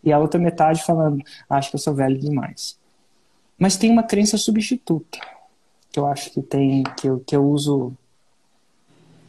E 0.04 0.12
a 0.12 0.20
outra 0.20 0.40
metade 0.40 0.84
falando, 0.84 1.24
acho 1.50 1.70
que 1.70 1.76
eu 1.76 1.80
sou 1.80 1.94
velho 1.94 2.18
demais. 2.18 2.78
Mas 3.58 3.76
tem 3.76 3.90
uma 3.90 4.04
crença 4.04 4.38
substituta 4.38 5.20
que 5.98 6.00
eu 6.00 6.06
acho 6.06 6.30
que 6.30 6.44
tem 6.44 6.84
que 6.84 7.08
eu, 7.08 7.20
que 7.22 7.36
eu 7.36 7.44
uso 7.44 7.92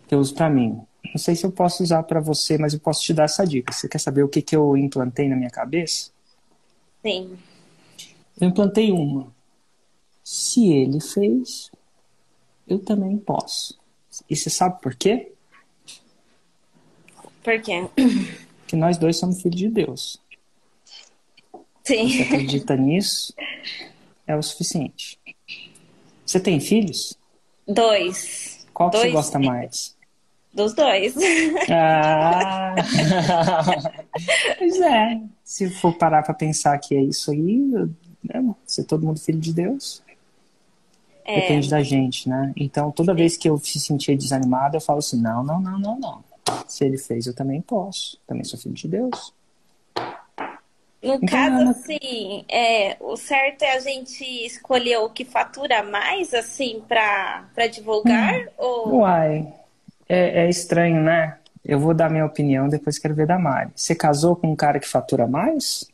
que 0.07 0.15
eu 0.15 0.19
uso 0.19 0.35
para 0.35 0.51
mim. 0.51 0.79
Não 1.03 1.17
sei 1.17 1.35
se 1.35 1.47
eu 1.47 1.51
posso 1.51 1.83
usar 1.83 2.03
para 2.03 2.21
você, 2.21 2.59
mas 2.59 2.75
eu 2.75 2.81
posso 2.81 3.03
te 3.03 3.15
dar 3.15 3.25
essa 3.25 3.47
dica. 3.47 3.73
Você 3.73 3.89
quer 3.89 3.99
saber 3.99 4.23
o 4.23 4.29
que, 4.29 4.43
que 4.43 4.55
eu 4.55 4.77
implantei 4.77 5.29
na 5.29 5.37
minha 5.37 5.49
cabeça? 5.49 6.11
Sim. 7.01 7.39
Eu 8.39 8.49
implantei 8.49 8.93
uma. 8.93 9.33
Se 10.23 10.71
ele 10.71 11.01
fez, 11.01 11.71
eu 12.67 12.79
também 12.79 13.17
posso. 13.17 13.79
E 14.29 14.37
você 14.37 14.51
sabe 14.51 14.79
por 14.83 14.95
quê? 14.95 15.33
Por 17.43 17.63
quê? 17.63 17.89
Que 18.67 18.77
nós 18.77 18.99
dois 18.99 19.17
somos 19.17 19.41
filhos 19.41 19.59
de 19.59 19.71
Deus. 19.71 20.21
Sim. 21.83 22.11
Você 22.11 22.23
acredita 22.25 22.77
nisso? 22.77 23.33
É 24.27 24.37
o 24.37 24.43
suficiente. 24.43 25.19
Você 26.29 26.39
tem 26.39 26.61
filhos? 26.61 27.19
Dois. 27.67 28.67
Qual 28.75 28.91
dois. 28.91 29.03
que 29.03 29.09
você 29.09 29.15
gosta 29.15 29.39
mais? 29.39 29.97
Dos 30.53 30.75
dois. 30.75 31.15
Ah! 31.71 32.75
pois 34.59 34.79
é. 34.79 35.23
Se 35.43 35.71
for 35.71 35.95
parar 35.95 36.23
para 36.23 36.35
pensar 36.35 36.77
que 36.79 36.95
é 36.95 37.03
isso 37.03 37.31
aí, 37.31 37.57
né? 38.23 38.55
ser 38.67 38.85
todo 38.85 39.07
mundo 39.07 39.19
filho 39.19 39.41
de 39.41 39.55
Deus. 39.55 40.03
É. 41.25 41.41
Depende 41.41 41.71
da 41.71 41.83
gente, 41.83 42.29
né? 42.29 42.53
Então, 42.55 42.91
toda 42.91 43.15
vez 43.15 43.39
que 43.39 43.49
eu 43.49 43.57
se 43.57 43.81
sentir 43.81 44.15
desanimado, 44.15 44.77
eu 44.77 44.83
falo 44.83 44.99
assim: 44.99 45.19
não, 45.19 45.43
não, 45.43 45.59
não, 45.59 45.79
não, 45.79 45.99
não. 45.99 46.25
Se 46.67 46.85
ele 46.85 46.99
fez, 46.99 47.27
eu 47.27 47.35
também 47.35 47.63
posso. 47.63 48.19
Também 48.27 48.45
sou 48.45 48.59
filho 48.59 48.75
de 48.75 48.87
Deus. 48.87 49.33
No 51.03 51.15
então, 51.15 51.29
caso, 51.29 51.71
assim, 51.71 52.45
é, 52.49 52.97
o 53.01 53.17
certo 53.17 53.63
é 53.63 53.77
a 53.77 53.81
gente 53.81 54.25
escolher 54.45 54.99
o 54.99 55.09
que 55.09 55.25
fatura 55.25 55.83
mais, 55.83 56.35
assim, 56.35 56.83
para 56.89 57.67
divulgar? 57.71 58.35
Hum. 58.35 58.47
Ou... 58.59 58.97
Uai, 58.99 59.47
é, 60.09 60.45
é, 60.45 60.49
estranho, 60.49 61.01
né? 61.01 61.39
Eu 61.65 61.79
vou 61.79 61.95
dar 61.95 62.11
minha 62.11 62.25
opinião, 62.25 62.69
depois 62.69 62.99
quero 62.99 63.15
ver 63.15 63.27
da 63.27 63.39
Mari. 63.39 63.71
Você 63.77 63.95
casou 63.95 64.35
com 64.35 64.51
um 64.51 64.57
cara 64.57 64.81
que 64.81 64.89
fatura 64.89 65.27
mais? 65.27 65.87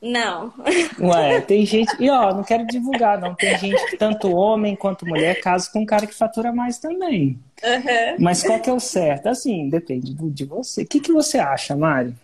Não. 0.00 0.52
Ué, 1.00 1.40
tem 1.46 1.66
gente. 1.66 1.94
E 2.00 2.08
ó, 2.08 2.34
não 2.34 2.42
quero 2.42 2.66
divulgar, 2.66 3.20
não. 3.20 3.34
Tem 3.34 3.56
gente 3.58 3.90
que 3.90 3.96
tanto 3.96 4.30
homem 4.30 4.74
quanto 4.74 5.06
mulher 5.06 5.40
casa 5.40 5.70
com 5.72 5.80
um 5.80 5.86
cara 5.86 6.06
que 6.06 6.14
fatura 6.14 6.52
mais 6.52 6.78
também. 6.78 7.38
Uhum. 7.62 8.16
Mas 8.18 8.42
qual 8.42 8.58
que 8.60 8.70
é 8.70 8.72
o 8.72 8.80
certo? 8.80 9.28
Assim, 9.28 9.68
depende 9.68 10.14
de 10.14 10.44
você. 10.44 10.82
O 10.82 10.86
que, 10.86 11.00
que 11.00 11.12
você 11.12 11.38
acha, 11.38 11.76
Mari? 11.76 12.14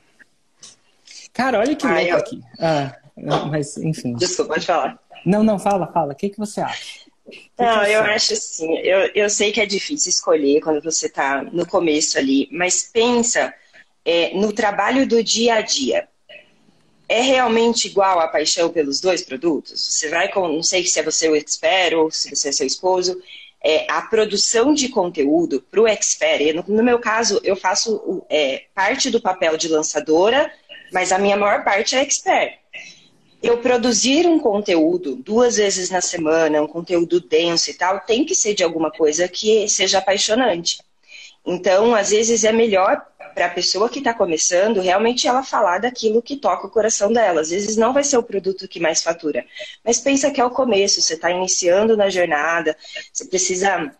Cara, 1.34 1.58
olha 1.58 1.74
que 1.74 1.86
louco 1.86 2.00
eu... 2.00 2.16
aqui. 2.16 2.40
Ah, 2.58 2.96
mas, 3.50 3.76
enfim. 3.76 4.14
Desculpa, 4.14 4.54
pode 4.54 4.64
falar. 4.66 4.98
Não, 5.26 5.42
não, 5.42 5.58
fala, 5.58 5.86
fala. 5.88 6.12
O 6.12 6.16
que, 6.16 6.30
que 6.30 6.38
você 6.38 6.60
acha? 6.60 7.04
Não, 7.58 7.84
eu 7.84 8.02
acho 8.02 8.34
assim, 8.34 8.76
eu, 8.78 9.10
eu 9.14 9.30
sei 9.30 9.50
que 9.50 9.60
é 9.60 9.66
difícil 9.66 10.10
escolher 10.10 10.60
quando 10.60 10.82
você 10.82 11.06
está 11.06 11.42
no 11.42 11.66
começo 11.66 12.18
ali, 12.18 12.48
mas 12.52 12.88
pensa 12.92 13.52
é, 14.04 14.34
no 14.34 14.52
trabalho 14.52 15.06
do 15.06 15.22
dia 15.22 15.54
a 15.54 15.60
dia. 15.60 16.06
É 17.08 17.20
realmente 17.20 17.88
igual 17.88 18.20
a 18.20 18.28
paixão 18.28 18.70
pelos 18.70 19.00
dois 19.00 19.22
produtos? 19.22 19.80
Você 19.80 20.08
vai 20.08 20.28
com, 20.28 20.48
não 20.48 20.62
sei 20.62 20.84
se 20.84 21.00
é 21.00 21.02
você 21.02 21.28
o 21.28 21.36
expert 21.36 21.94
ou 21.94 22.10
se 22.10 22.34
você 22.34 22.48
é 22.48 22.52
seu 22.52 22.66
esposo, 22.66 23.20
é, 23.62 23.90
a 23.90 24.02
produção 24.02 24.74
de 24.74 24.90
conteúdo 24.90 25.62
para 25.70 25.80
o 25.80 25.88
expert, 25.88 26.54
no, 26.54 26.76
no, 26.76 26.82
meu 26.82 26.98
caso, 26.98 27.40
eu 27.42 27.56
faço 27.56 28.22
é, 28.28 28.64
parte 28.74 29.10
do 29.10 29.20
papel 29.20 29.56
de 29.56 29.68
lançadora 29.68 30.52
mas 30.92 31.12
a 31.12 31.18
minha 31.18 31.36
maior 31.36 31.64
parte 31.64 31.96
é 31.96 32.00
expert. 32.00 32.58
Eu 33.42 33.58
produzir 33.58 34.26
um 34.26 34.38
conteúdo 34.38 35.16
duas 35.16 35.56
vezes 35.56 35.90
na 35.90 36.00
semana, 36.00 36.62
um 36.62 36.66
conteúdo 36.66 37.20
denso 37.20 37.70
e 37.70 37.74
tal, 37.74 38.00
tem 38.00 38.24
que 38.24 38.34
ser 38.34 38.54
de 38.54 38.64
alguma 38.64 38.90
coisa 38.90 39.28
que 39.28 39.68
seja 39.68 39.98
apaixonante. 39.98 40.78
Então, 41.44 41.94
às 41.94 42.10
vezes 42.10 42.42
é 42.42 42.52
melhor 42.52 43.04
para 43.34 43.46
a 43.46 43.50
pessoa 43.50 43.88
que 43.88 43.98
está 43.98 44.14
começando 44.14 44.80
realmente 44.80 45.26
ela 45.26 45.42
falar 45.42 45.78
daquilo 45.78 46.22
que 46.22 46.36
toca 46.36 46.66
o 46.66 46.70
coração 46.70 47.12
dela. 47.12 47.40
Às 47.40 47.50
vezes 47.50 47.76
não 47.76 47.92
vai 47.92 48.04
ser 48.04 48.16
o 48.16 48.22
produto 48.22 48.68
que 48.68 48.80
mais 48.80 49.02
fatura, 49.02 49.44
mas 49.84 49.98
pensa 49.98 50.30
que 50.30 50.40
é 50.40 50.44
o 50.44 50.50
começo, 50.50 51.02
você 51.02 51.14
está 51.14 51.30
iniciando 51.30 51.96
na 51.96 52.08
jornada, 52.08 52.76
você 53.12 53.26
precisa. 53.26 53.92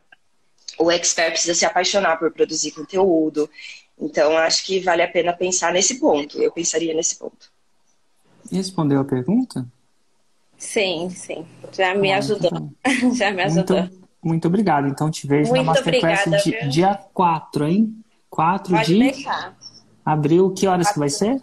O 0.79 0.91
expert 0.91 1.33
precisa 1.33 1.55
se 1.55 1.67
apaixonar 1.67 2.19
por 2.19 2.33
produzir 2.33 2.73
conteúdo. 2.73 3.49
Então, 3.99 4.37
acho 4.37 4.65
que 4.65 4.81
vale 4.81 5.03
a 5.03 5.09
pena 5.09 5.33
pensar 5.33 5.73
nesse 5.73 6.01
ponto. 6.01 6.43
Eu 6.43 6.51
pensaria 6.51 6.93
nesse 6.95 7.17
ponto. 7.17 7.53
Respondeu 8.51 9.01
a 9.01 9.05
pergunta? 9.05 9.67
Sim, 10.59 11.11
sim. 11.11 11.47
Já 11.73 11.95
me 11.95 12.13
ah, 12.13 12.19
ajudou. 12.19 12.51
Então, 12.83 13.15
Já 13.15 13.31
me 13.31 13.43
ajudou. 13.43 13.77
Muito, 13.79 14.09
muito 14.23 14.49
obrigado. 14.49 14.89
Então, 14.89 15.11
te 15.11 15.27
vejo 15.27 15.51
muito 15.51 15.65
na 15.65 15.73
Masterclass 15.73 16.27
obrigada, 16.27 16.69
dia 16.69 16.95
4, 17.13 17.67
hein? 17.67 18.05
4 18.31 18.75
Pode 18.75 18.87
de 18.87 18.99
deixar. 18.99 19.57
abril. 20.05 20.53
Que 20.53 20.67
horas 20.67 20.87
4. 20.87 20.93
que 20.95 20.99
vai 20.99 21.09
ser? 21.09 21.43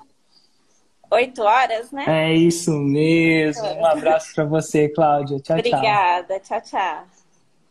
8 1.09 1.41
horas, 1.41 1.91
né? 1.91 2.05
É 2.07 2.33
isso 2.33 2.71
mesmo. 2.71 3.63
Um 3.63 3.85
abraço 3.85 4.33
para 4.33 4.45
você, 4.45 4.87
Cláudia. 4.89 5.39
Tchau, 5.39 5.57
Obrigada. 5.57 6.39
tchau. 6.39 6.61
Tchau, 6.61 6.79
tchau. 6.79 7.20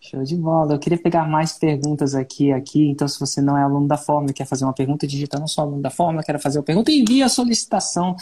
Show 0.00 0.22
de 0.24 0.34
bola. 0.34 0.74
Eu 0.74 0.78
queria 0.78 0.96
pegar 0.98 1.28
mais 1.28 1.52
perguntas 1.52 2.14
aqui, 2.14 2.50
aqui. 2.52 2.88
Então, 2.88 3.06
se 3.06 3.20
você 3.20 3.42
não 3.42 3.56
é 3.56 3.62
aluno 3.62 3.86
da 3.86 3.98
Fórmula, 3.98 4.32
quer 4.32 4.46
fazer 4.46 4.64
uma 4.64 4.72
pergunta, 4.72 5.06
digita 5.06 5.38
não 5.38 5.46
sou 5.46 5.62
aluno 5.62 5.82
da 5.82 5.90
Fórmula, 5.90 6.22
quer 6.24 6.40
fazer 6.40 6.58
uma 6.58 6.64
pergunta, 6.64 6.90
envia 6.90 7.26
a 7.26 7.28
solicitação 7.28 8.16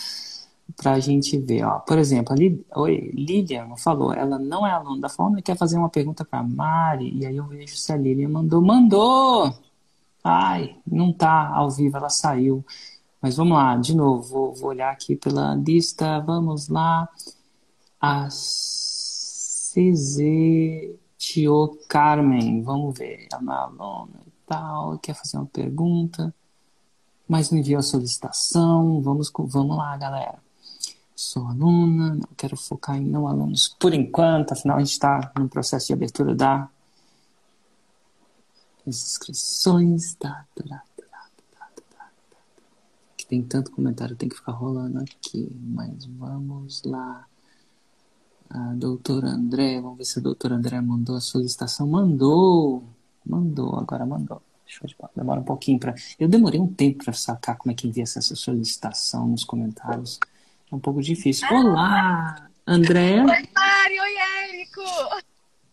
para 0.76 0.92
a 0.92 1.00
gente 1.00 1.38
ver. 1.38 1.64
Ó. 1.64 1.78
Por 1.78 1.96
exemplo, 1.98 2.32
ali, 2.32 2.64
oi, 2.74 3.12
Lilian 3.14 3.76
falou, 3.76 4.12
ela 4.12 4.40
não 4.40 4.66
é 4.66 4.72
aluna 4.72 5.02
da 5.02 5.08
Fórmula 5.08 5.40
quer 5.40 5.56
fazer 5.56 5.78
uma 5.78 5.88
pergunta 5.88 6.24
para 6.24 6.42
Mari. 6.42 7.16
E 7.16 7.24
aí 7.24 7.36
eu 7.36 7.46
vejo 7.46 7.76
se 7.76 7.92
a 7.92 7.96
Lilian 7.96 8.28
mandou. 8.28 8.60
Mandou! 8.60 9.54
Ai, 10.24 10.76
não 10.86 11.12
tá 11.12 11.48
ao 11.54 11.70
vivo, 11.70 11.96
ela 11.96 12.10
saiu. 12.10 12.64
Mas 13.22 13.36
vamos 13.36 13.56
lá, 13.56 13.76
de 13.76 13.94
novo, 13.94 14.22
vou, 14.22 14.54
vou 14.54 14.70
olhar 14.70 14.90
aqui 14.90 15.14
pela 15.14 15.54
lista. 15.54 16.18
Vamos 16.20 16.68
lá. 16.68 17.08
A 18.00 18.28
CZ 18.28 20.18
Tio 21.18 21.76
Carmen, 21.88 22.62
vamos 22.62 22.96
ver. 22.96 23.26
É 23.30 23.34
aluna 23.34 24.20
e 24.24 24.30
tal, 24.46 24.98
quer 24.98 25.14
fazer 25.14 25.36
uma 25.36 25.46
pergunta, 25.46 26.32
mas 27.28 27.50
não 27.50 27.58
enviou 27.58 27.80
a 27.80 27.82
solicitação. 27.82 29.02
Vamos, 29.02 29.30
vamos 29.36 29.76
lá, 29.76 29.96
galera. 29.96 30.38
Sou 31.16 31.48
aluna, 31.48 32.14
não 32.14 32.28
quero 32.36 32.56
focar 32.56 32.96
em 32.96 33.04
não 33.04 33.26
alunos 33.26 33.74
por 33.80 33.92
enquanto, 33.92 34.52
afinal 34.52 34.76
a 34.76 34.80
gente 34.80 34.92
está 34.92 35.32
no 35.36 35.48
processo 35.48 35.88
de 35.88 35.92
abertura 35.92 36.32
da 36.32 36.70
inscrições. 38.86 40.14
Tá, 40.14 40.46
tá, 40.54 40.64
tá, 40.64 42.10
que 43.16 43.26
tem 43.26 43.42
tanto 43.42 43.72
comentário, 43.72 44.14
tem 44.14 44.28
que 44.28 44.36
ficar 44.36 44.52
rolando 44.52 45.00
aqui, 45.00 45.50
mas 45.60 46.04
vamos 46.06 46.84
lá 46.84 47.26
a 48.50 48.72
doutora 48.74 49.28
André, 49.28 49.80
vamos 49.80 49.98
ver 49.98 50.04
se 50.04 50.18
a 50.18 50.22
doutora 50.22 50.54
André 50.54 50.80
mandou 50.80 51.16
a 51.16 51.20
solicitação. 51.20 51.86
Mandou! 51.86 52.84
Mandou, 53.24 53.78
agora 53.78 54.06
mandou. 54.06 54.40
Show 54.66 54.86
de. 54.86 54.96
Demora 55.16 55.40
um 55.40 55.44
pouquinho 55.44 55.78
para. 55.78 55.94
Eu 56.18 56.28
demorei 56.28 56.60
um 56.60 56.66
tempo 56.66 57.04
para 57.04 57.12
sacar 57.12 57.56
como 57.56 57.72
é 57.72 57.74
que 57.74 57.88
envia 57.88 58.02
essa 58.02 58.20
solicitação 58.20 59.26
nos 59.26 59.44
comentários. 59.44 60.18
É 60.70 60.74
um 60.74 60.78
pouco 60.78 61.00
difícil. 61.00 61.48
Olá, 61.50 62.48
André. 62.66 63.20
Oi, 63.20 63.26
Mário. 63.26 64.02
Oi, 64.02 64.54
Érico. 64.54 64.82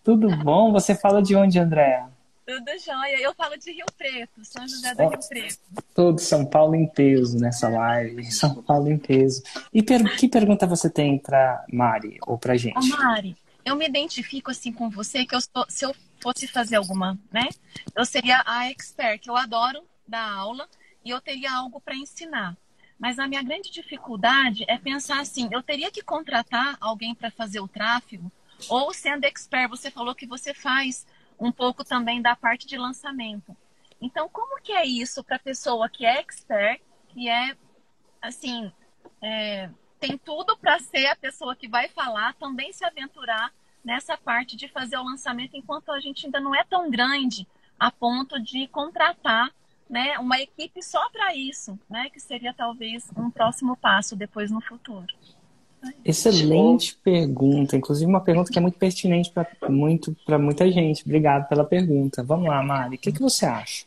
Tudo 0.03 0.29
bom? 0.37 0.71
Você 0.71 0.95
fala 0.95 1.21
de 1.21 1.35
onde, 1.35 1.59
Andréa? 1.59 2.14
Tudo 2.45 2.71
jóia. 2.77 3.19
Eu 3.19 3.33
falo 3.33 3.57
de 3.57 3.71
Rio 3.71 3.85
Preto, 3.97 4.45
São 4.45 4.67
José 4.67 4.93
do 4.93 5.03
oh, 5.03 5.09
Rio 5.09 5.19
Preto. 5.27 5.59
Todo 5.95 6.19
São 6.19 6.45
Paulo 6.45 6.75
em 6.75 6.87
peso 6.87 7.39
nessa 7.39 7.67
live. 7.67 8.31
São 8.31 8.61
Paulo 8.61 8.89
em 8.91 8.99
peso. 8.99 9.41
E 9.73 9.81
per 9.81 10.15
que 10.15 10.27
pergunta 10.27 10.67
você 10.67 10.89
tem 10.89 11.17
para 11.17 11.65
Mari 11.73 12.19
ou 12.27 12.37
para 12.37 12.55
gente? 12.55 12.77
Oh, 12.77 12.97
Mari, 12.97 13.35
eu 13.65 13.75
me 13.75 13.87
identifico 13.87 14.51
assim 14.51 14.71
com 14.71 14.91
você 14.91 15.25
que 15.25 15.35
eu 15.35 15.41
sou, 15.41 15.65
se 15.67 15.85
eu 15.85 15.95
fosse 16.21 16.47
fazer 16.47 16.75
alguma, 16.75 17.17
né? 17.31 17.49
Eu 17.95 18.05
seria 18.05 18.43
a 18.45 18.69
expert, 18.69 19.21
que 19.21 19.29
eu 19.29 19.35
adoro 19.35 19.83
dar 20.07 20.31
aula 20.31 20.67
e 21.03 21.09
eu 21.09 21.19
teria 21.19 21.51
algo 21.51 21.81
para 21.81 21.95
ensinar. 21.95 22.55
Mas 22.97 23.17
a 23.17 23.27
minha 23.27 23.41
grande 23.41 23.71
dificuldade 23.71 24.63
é 24.67 24.77
pensar 24.77 25.19
assim, 25.19 25.49
eu 25.51 25.63
teria 25.63 25.91
que 25.91 26.01
contratar 26.01 26.77
alguém 26.79 27.13
para 27.13 27.31
fazer 27.31 27.59
o 27.59 27.67
tráfego 27.67 28.31
ou 28.69 28.93
sendo 28.93 29.25
expert, 29.25 29.69
você 29.69 29.91
falou 29.91 30.15
que 30.15 30.25
você 30.25 30.53
faz 30.53 31.05
um 31.39 31.51
pouco 31.51 31.83
também 31.83 32.21
da 32.21 32.35
parte 32.35 32.67
de 32.67 32.77
lançamento. 32.77 33.55
Então, 34.01 34.29
como 34.29 34.61
que 34.61 34.71
é 34.71 34.85
isso 34.85 35.23
para 35.23 35.37
a 35.37 35.39
pessoa 35.39 35.89
que 35.89 36.05
é 36.05 36.19
expert, 36.19 36.81
que 37.09 37.29
é, 37.29 37.55
assim, 38.21 38.71
é, 39.21 39.69
tem 39.99 40.17
tudo 40.17 40.57
para 40.57 40.79
ser 40.79 41.07
a 41.07 41.15
pessoa 41.15 41.55
que 41.55 41.67
vai 41.67 41.87
falar, 41.89 42.33
também 42.35 42.71
se 42.71 42.85
aventurar 42.85 43.53
nessa 43.83 44.17
parte 44.17 44.55
de 44.55 44.67
fazer 44.67 44.97
o 44.97 45.03
lançamento, 45.03 45.55
enquanto 45.55 45.91
a 45.91 45.99
gente 45.99 46.25
ainda 46.25 46.39
não 46.39 46.55
é 46.55 46.63
tão 46.63 46.89
grande 46.89 47.47
a 47.79 47.91
ponto 47.91 48.39
de 48.41 48.67
contratar 48.67 49.51
né, 49.89 50.17
uma 50.17 50.39
equipe 50.39 50.81
só 50.81 51.09
para 51.09 51.35
isso, 51.35 51.79
né, 51.89 52.09
que 52.09 52.19
seria 52.19 52.53
talvez 52.53 53.09
um 53.15 53.29
próximo 53.29 53.77
passo 53.77 54.15
depois 54.15 54.49
no 54.49 54.61
futuro. 54.61 55.13
Excelente 56.03 56.95
pergunta, 57.03 57.75
inclusive 57.75 58.09
uma 58.09 58.21
pergunta 58.21 58.51
que 58.51 58.57
é 58.57 58.61
muito 58.61 58.77
pertinente 58.77 59.31
para 59.31 59.47
muito, 59.69 60.15
muita 60.39 60.71
gente. 60.71 61.03
Obrigado 61.03 61.47
pela 61.47 61.63
pergunta. 61.63 62.23
Vamos 62.23 62.47
lá, 62.47 62.61
Mari, 62.61 62.95
o 62.95 62.99
que, 62.99 63.11
que 63.11 63.21
você 63.21 63.45
acha? 63.45 63.85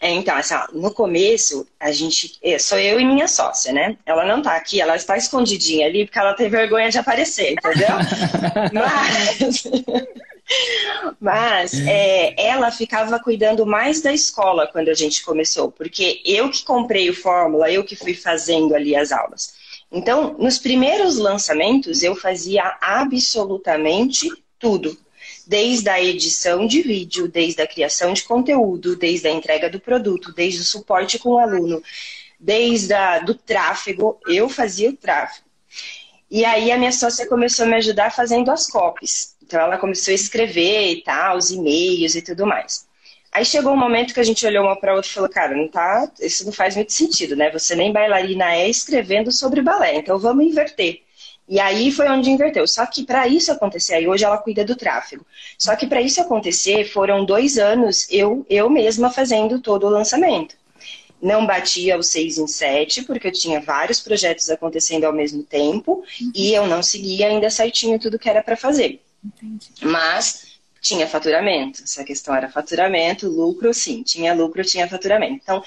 É, 0.00 0.10
então, 0.10 0.36
assim, 0.36 0.54
ó, 0.54 0.66
no 0.72 0.92
começo, 0.92 1.66
a 1.80 1.90
gente. 1.90 2.38
É, 2.42 2.58
sou 2.58 2.78
eu 2.78 3.00
e 3.00 3.04
minha 3.06 3.26
sócia, 3.26 3.72
né? 3.72 3.96
Ela 4.04 4.26
não 4.26 4.42
tá 4.42 4.54
aqui, 4.54 4.80
ela 4.80 4.96
está 4.96 5.16
escondidinha 5.16 5.86
ali 5.86 6.04
porque 6.04 6.18
ela 6.18 6.34
tem 6.34 6.50
vergonha 6.50 6.90
de 6.90 6.98
aparecer, 6.98 7.52
entendeu? 7.52 7.88
mas. 8.72 9.64
Mas 11.18 11.72
é, 11.86 12.34
ela 12.36 12.70
ficava 12.70 13.18
cuidando 13.18 13.64
mais 13.64 14.02
da 14.02 14.12
escola 14.12 14.66
quando 14.66 14.88
a 14.88 14.94
gente 14.94 15.24
começou, 15.24 15.72
porque 15.72 16.20
eu 16.24 16.50
que 16.50 16.64
comprei 16.64 17.08
o 17.08 17.14
Fórmula, 17.14 17.70
eu 17.70 17.82
que 17.82 17.96
fui 17.96 18.14
fazendo 18.14 18.74
ali 18.74 18.94
as 18.94 19.10
aulas. 19.10 19.54
Então, 19.94 20.34
nos 20.40 20.58
primeiros 20.58 21.18
lançamentos, 21.18 22.02
eu 22.02 22.16
fazia 22.16 22.76
absolutamente 22.80 24.28
tudo. 24.58 24.98
Desde 25.46 25.88
a 25.88 26.02
edição 26.02 26.66
de 26.66 26.82
vídeo, 26.82 27.28
desde 27.28 27.62
a 27.62 27.66
criação 27.66 28.12
de 28.12 28.24
conteúdo, 28.24 28.96
desde 28.96 29.28
a 29.28 29.30
entrega 29.30 29.70
do 29.70 29.78
produto, 29.78 30.32
desde 30.32 30.62
o 30.62 30.64
suporte 30.64 31.16
com 31.16 31.34
o 31.34 31.38
aluno, 31.38 31.80
desde 32.40 32.92
a, 32.92 33.20
do 33.20 33.34
tráfego, 33.34 34.18
eu 34.26 34.48
fazia 34.48 34.90
o 34.90 34.96
tráfego. 34.96 35.46
E 36.28 36.44
aí 36.44 36.72
a 36.72 36.76
minha 36.76 36.90
sócia 36.90 37.28
começou 37.28 37.64
a 37.64 37.68
me 37.68 37.76
ajudar 37.76 38.10
fazendo 38.10 38.50
as 38.50 38.66
copies. 38.66 39.36
Então 39.40 39.60
ela 39.60 39.78
começou 39.78 40.10
a 40.10 40.16
escrever 40.16 40.90
e 40.90 41.02
tal, 41.02 41.36
os 41.36 41.52
e-mails 41.52 42.16
e 42.16 42.22
tudo 42.22 42.44
mais. 42.44 42.84
Aí 43.34 43.44
chegou 43.44 43.72
um 43.72 43.76
momento 43.76 44.14
que 44.14 44.20
a 44.20 44.24
gente 44.24 44.46
olhou 44.46 44.64
uma 44.64 44.76
para 44.76 44.94
outra 44.94 45.10
e 45.10 45.12
falou, 45.12 45.28
cara, 45.28 45.56
não 45.56 45.66
tá, 45.66 46.08
isso 46.20 46.46
não 46.46 46.52
faz 46.52 46.76
muito 46.76 46.92
sentido, 46.92 47.34
né? 47.34 47.50
Você 47.50 47.74
nem 47.74 47.92
bailarina 47.92 48.54
é 48.54 48.70
escrevendo 48.70 49.32
sobre 49.32 49.60
balé, 49.60 49.96
então 49.96 50.16
vamos 50.20 50.44
inverter. 50.44 51.02
E 51.48 51.58
aí 51.58 51.90
foi 51.90 52.08
onde 52.08 52.30
inverteu. 52.30 52.64
Só 52.68 52.86
que 52.86 53.04
para 53.04 53.26
isso 53.26 53.50
acontecer, 53.50 53.94
aí 53.94 54.06
hoje 54.06 54.24
ela 54.24 54.38
cuida 54.38 54.64
do 54.64 54.76
tráfego. 54.76 55.26
Só 55.58 55.74
que 55.74 55.88
para 55.88 56.00
isso 56.00 56.20
acontecer, 56.20 56.84
foram 56.84 57.24
dois 57.24 57.58
anos 57.58 58.06
eu, 58.08 58.46
eu 58.48 58.70
mesma 58.70 59.10
fazendo 59.10 59.60
todo 59.60 59.84
o 59.88 59.90
lançamento. 59.90 60.54
Não 61.20 61.44
batia 61.44 61.98
os 61.98 62.06
seis 62.06 62.38
em 62.38 62.46
sete, 62.46 63.02
porque 63.02 63.26
eu 63.26 63.32
tinha 63.32 63.60
vários 63.60 64.00
projetos 64.00 64.48
acontecendo 64.48 65.04
ao 65.04 65.12
mesmo 65.12 65.42
tempo 65.42 66.04
uhum. 66.20 66.32
e 66.32 66.54
eu 66.54 66.68
não 66.68 66.84
seguia 66.84 67.26
ainda 67.26 67.50
certinho 67.50 67.98
tudo 67.98 68.18
que 68.18 68.28
era 68.28 68.44
para 68.44 68.56
fazer. 68.56 69.02
Entendi. 69.24 69.70
Mas 69.82 70.43
tinha 70.84 71.08
faturamento. 71.08 71.82
Se 71.86 71.98
a 72.00 72.04
questão 72.04 72.34
era 72.34 72.50
faturamento, 72.50 73.26
lucro, 73.26 73.72
sim. 73.72 74.02
Tinha 74.02 74.34
lucro, 74.34 74.62
tinha 74.62 74.86
faturamento. 74.86 75.40
Então, 75.42 75.62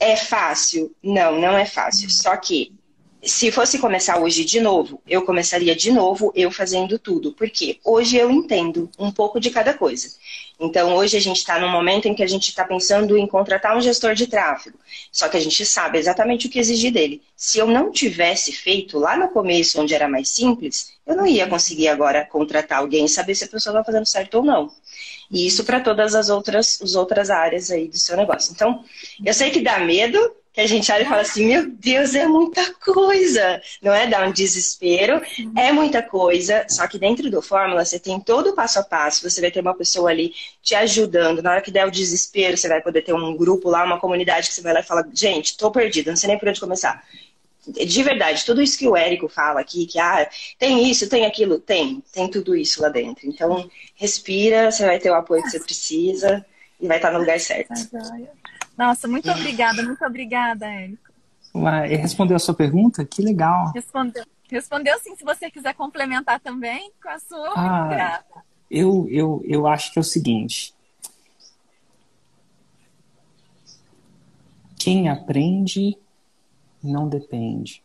é 0.00 0.16
fácil? 0.16 0.92
Não, 1.02 1.40
não 1.40 1.56
é 1.56 1.64
fácil. 1.64 2.10
Só 2.10 2.36
que, 2.36 2.72
se 3.22 3.52
fosse 3.52 3.78
começar 3.78 4.18
hoje 4.18 4.44
de 4.44 4.60
novo, 4.60 5.00
eu 5.06 5.22
começaria 5.22 5.76
de 5.76 5.92
novo 5.92 6.32
eu 6.34 6.50
fazendo 6.50 6.98
tudo. 6.98 7.32
Porque 7.32 7.78
hoje 7.84 8.16
eu 8.16 8.28
entendo 8.28 8.90
um 8.98 9.12
pouco 9.12 9.38
de 9.38 9.48
cada 9.50 9.72
coisa. 9.72 10.08
Então, 10.58 10.94
hoje 10.94 11.18
a 11.18 11.20
gente 11.20 11.36
está 11.36 11.58
num 11.58 11.68
momento 11.68 12.08
em 12.08 12.14
que 12.14 12.22
a 12.22 12.26
gente 12.26 12.48
está 12.48 12.64
pensando 12.64 13.16
em 13.18 13.26
contratar 13.26 13.76
um 13.76 13.80
gestor 13.80 14.14
de 14.14 14.26
tráfego. 14.26 14.78
Só 15.12 15.28
que 15.28 15.36
a 15.36 15.40
gente 15.40 15.66
sabe 15.66 15.98
exatamente 15.98 16.46
o 16.46 16.50
que 16.50 16.58
exigir 16.58 16.92
dele. 16.92 17.22
Se 17.36 17.58
eu 17.58 17.66
não 17.66 17.92
tivesse 17.92 18.52
feito 18.52 18.98
lá 18.98 19.16
no 19.16 19.28
começo, 19.28 19.80
onde 19.80 19.94
era 19.94 20.08
mais 20.08 20.30
simples, 20.30 20.92
eu 21.06 21.14
não 21.14 21.26
ia 21.26 21.46
conseguir 21.46 21.88
agora 21.88 22.24
contratar 22.24 22.78
alguém 22.78 23.04
e 23.04 23.08
saber 23.08 23.34
se 23.34 23.44
a 23.44 23.48
pessoa 23.48 23.74
está 23.74 23.84
fazendo 23.84 24.06
certo 24.06 24.36
ou 24.36 24.44
não. 24.44 24.72
E 25.30 25.46
isso 25.46 25.64
para 25.64 25.80
todas 25.80 26.14
as 26.14 26.30
outras, 26.30 26.80
as 26.80 26.94
outras 26.94 27.28
áreas 27.28 27.70
aí 27.70 27.88
do 27.88 27.98
seu 27.98 28.16
negócio. 28.16 28.52
Então, 28.52 28.82
eu 29.24 29.34
sei 29.34 29.50
que 29.50 29.60
dá 29.60 29.78
medo, 29.78 30.18
que 30.56 30.62
a 30.62 30.66
gente 30.66 30.90
olha 30.90 31.02
e 31.02 31.04
fala 31.04 31.20
assim, 31.20 31.48
meu 31.48 31.68
Deus, 31.68 32.14
é 32.14 32.26
muita 32.26 32.72
coisa. 32.76 33.60
Não 33.82 33.92
é 33.92 34.06
dar 34.06 34.26
um 34.26 34.32
desespero, 34.32 35.20
é 35.54 35.70
muita 35.70 36.02
coisa. 36.02 36.64
Só 36.66 36.88
que 36.88 36.98
dentro 36.98 37.30
do 37.30 37.42
Fórmula 37.42 37.84
você 37.84 38.00
tem 38.00 38.18
todo 38.18 38.48
o 38.48 38.54
passo 38.54 38.78
a 38.78 38.82
passo, 38.82 39.28
você 39.28 39.42
vai 39.42 39.50
ter 39.50 39.60
uma 39.60 39.74
pessoa 39.74 40.08
ali 40.08 40.32
te 40.62 40.74
ajudando. 40.74 41.42
Na 41.42 41.50
hora 41.50 41.60
que 41.60 41.70
der 41.70 41.86
o 41.86 41.90
desespero, 41.90 42.56
você 42.56 42.68
vai 42.68 42.80
poder 42.80 43.02
ter 43.02 43.12
um 43.12 43.36
grupo 43.36 43.68
lá, 43.68 43.84
uma 43.84 44.00
comunidade 44.00 44.48
que 44.48 44.54
você 44.54 44.62
vai 44.62 44.72
lá 44.72 44.80
e 44.80 44.82
fala, 44.82 45.06
gente, 45.12 45.58
tô 45.58 45.70
perdida, 45.70 46.10
não 46.10 46.16
sei 46.16 46.28
nem 46.28 46.38
por 46.38 46.48
onde 46.48 46.58
começar. 46.58 47.04
De 47.68 48.02
verdade, 48.02 48.42
tudo 48.46 48.62
isso 48.62 48.78
que 48.78 48.88
o 48.88 48.96
Érico 48.96 49.28
fala 49.28 49.60
aqui, 49.60 49.84
que 49.84 49.98
ah, 49.98 50.26
tem 50.58 50.90
isso, 50.90 51.06
tem 51.06 51.26
aquilo, 51.26 51.58
tem, 51.58 52.02
tem 52.10 52.30
tudo 52.30 52.56
isso 52.56 52.80
lá 52.80 52.88
dentro. 52.88 53.28
Então, 53.28 53.68
respira, 53.94 54.70
você 54.70 54.86
vai 54.86 54.98
ter 54.98 55.10
o 55.10 55.14
apoio 55.14 55.42
que 55.42 55.50
você 55.50 55.60
precisa 55.60 56.46
e 56.80 56.88
vai 56.88 56.96
estar 56.96 57.10
no 57.10 57.18
lugar 57.18 57.38
certo. 57.40 57.74
Nossa, 58.76 59.08
muito 59.08 59.30
obrigada, 59.32 59.82
muito 59.82 60.04
obrigada, 60.04 60.66
Érico. 60.66 61.12
Respondeu 61.88 62.36
a 62.36 62.40
sua 62.40 62.54
pergunta? 62.54 63.04
Que 63.04 63.22
legal. 63.22 63.72
Respondeu. 63.74 64.24
Respondeu 64.48 64.98
sim, 65.00 65.16
se 65.16 65.24
você 65.24 65.50
quiser 65.50 65.74
complementar 65.74 66.38
também 66.38 66.92
com 67.02 67.08
a 67.08 67.18
sua, 67.18 67.52
ah, 67.56 67.88
grata. 67.88 68.44
Eu, 68.70 69.06
eu, 69.08 69.42
eu 69.44 69.66
acho 69.66 69.92
que 69.92 69.98
é 69.98 70.00
o 70.00 70.04
seguinte. 70.04 70.74
Quem 74.78 75.08
aprende 75.08 75.98
não 76.82 77.08
depende. 77.08 77.82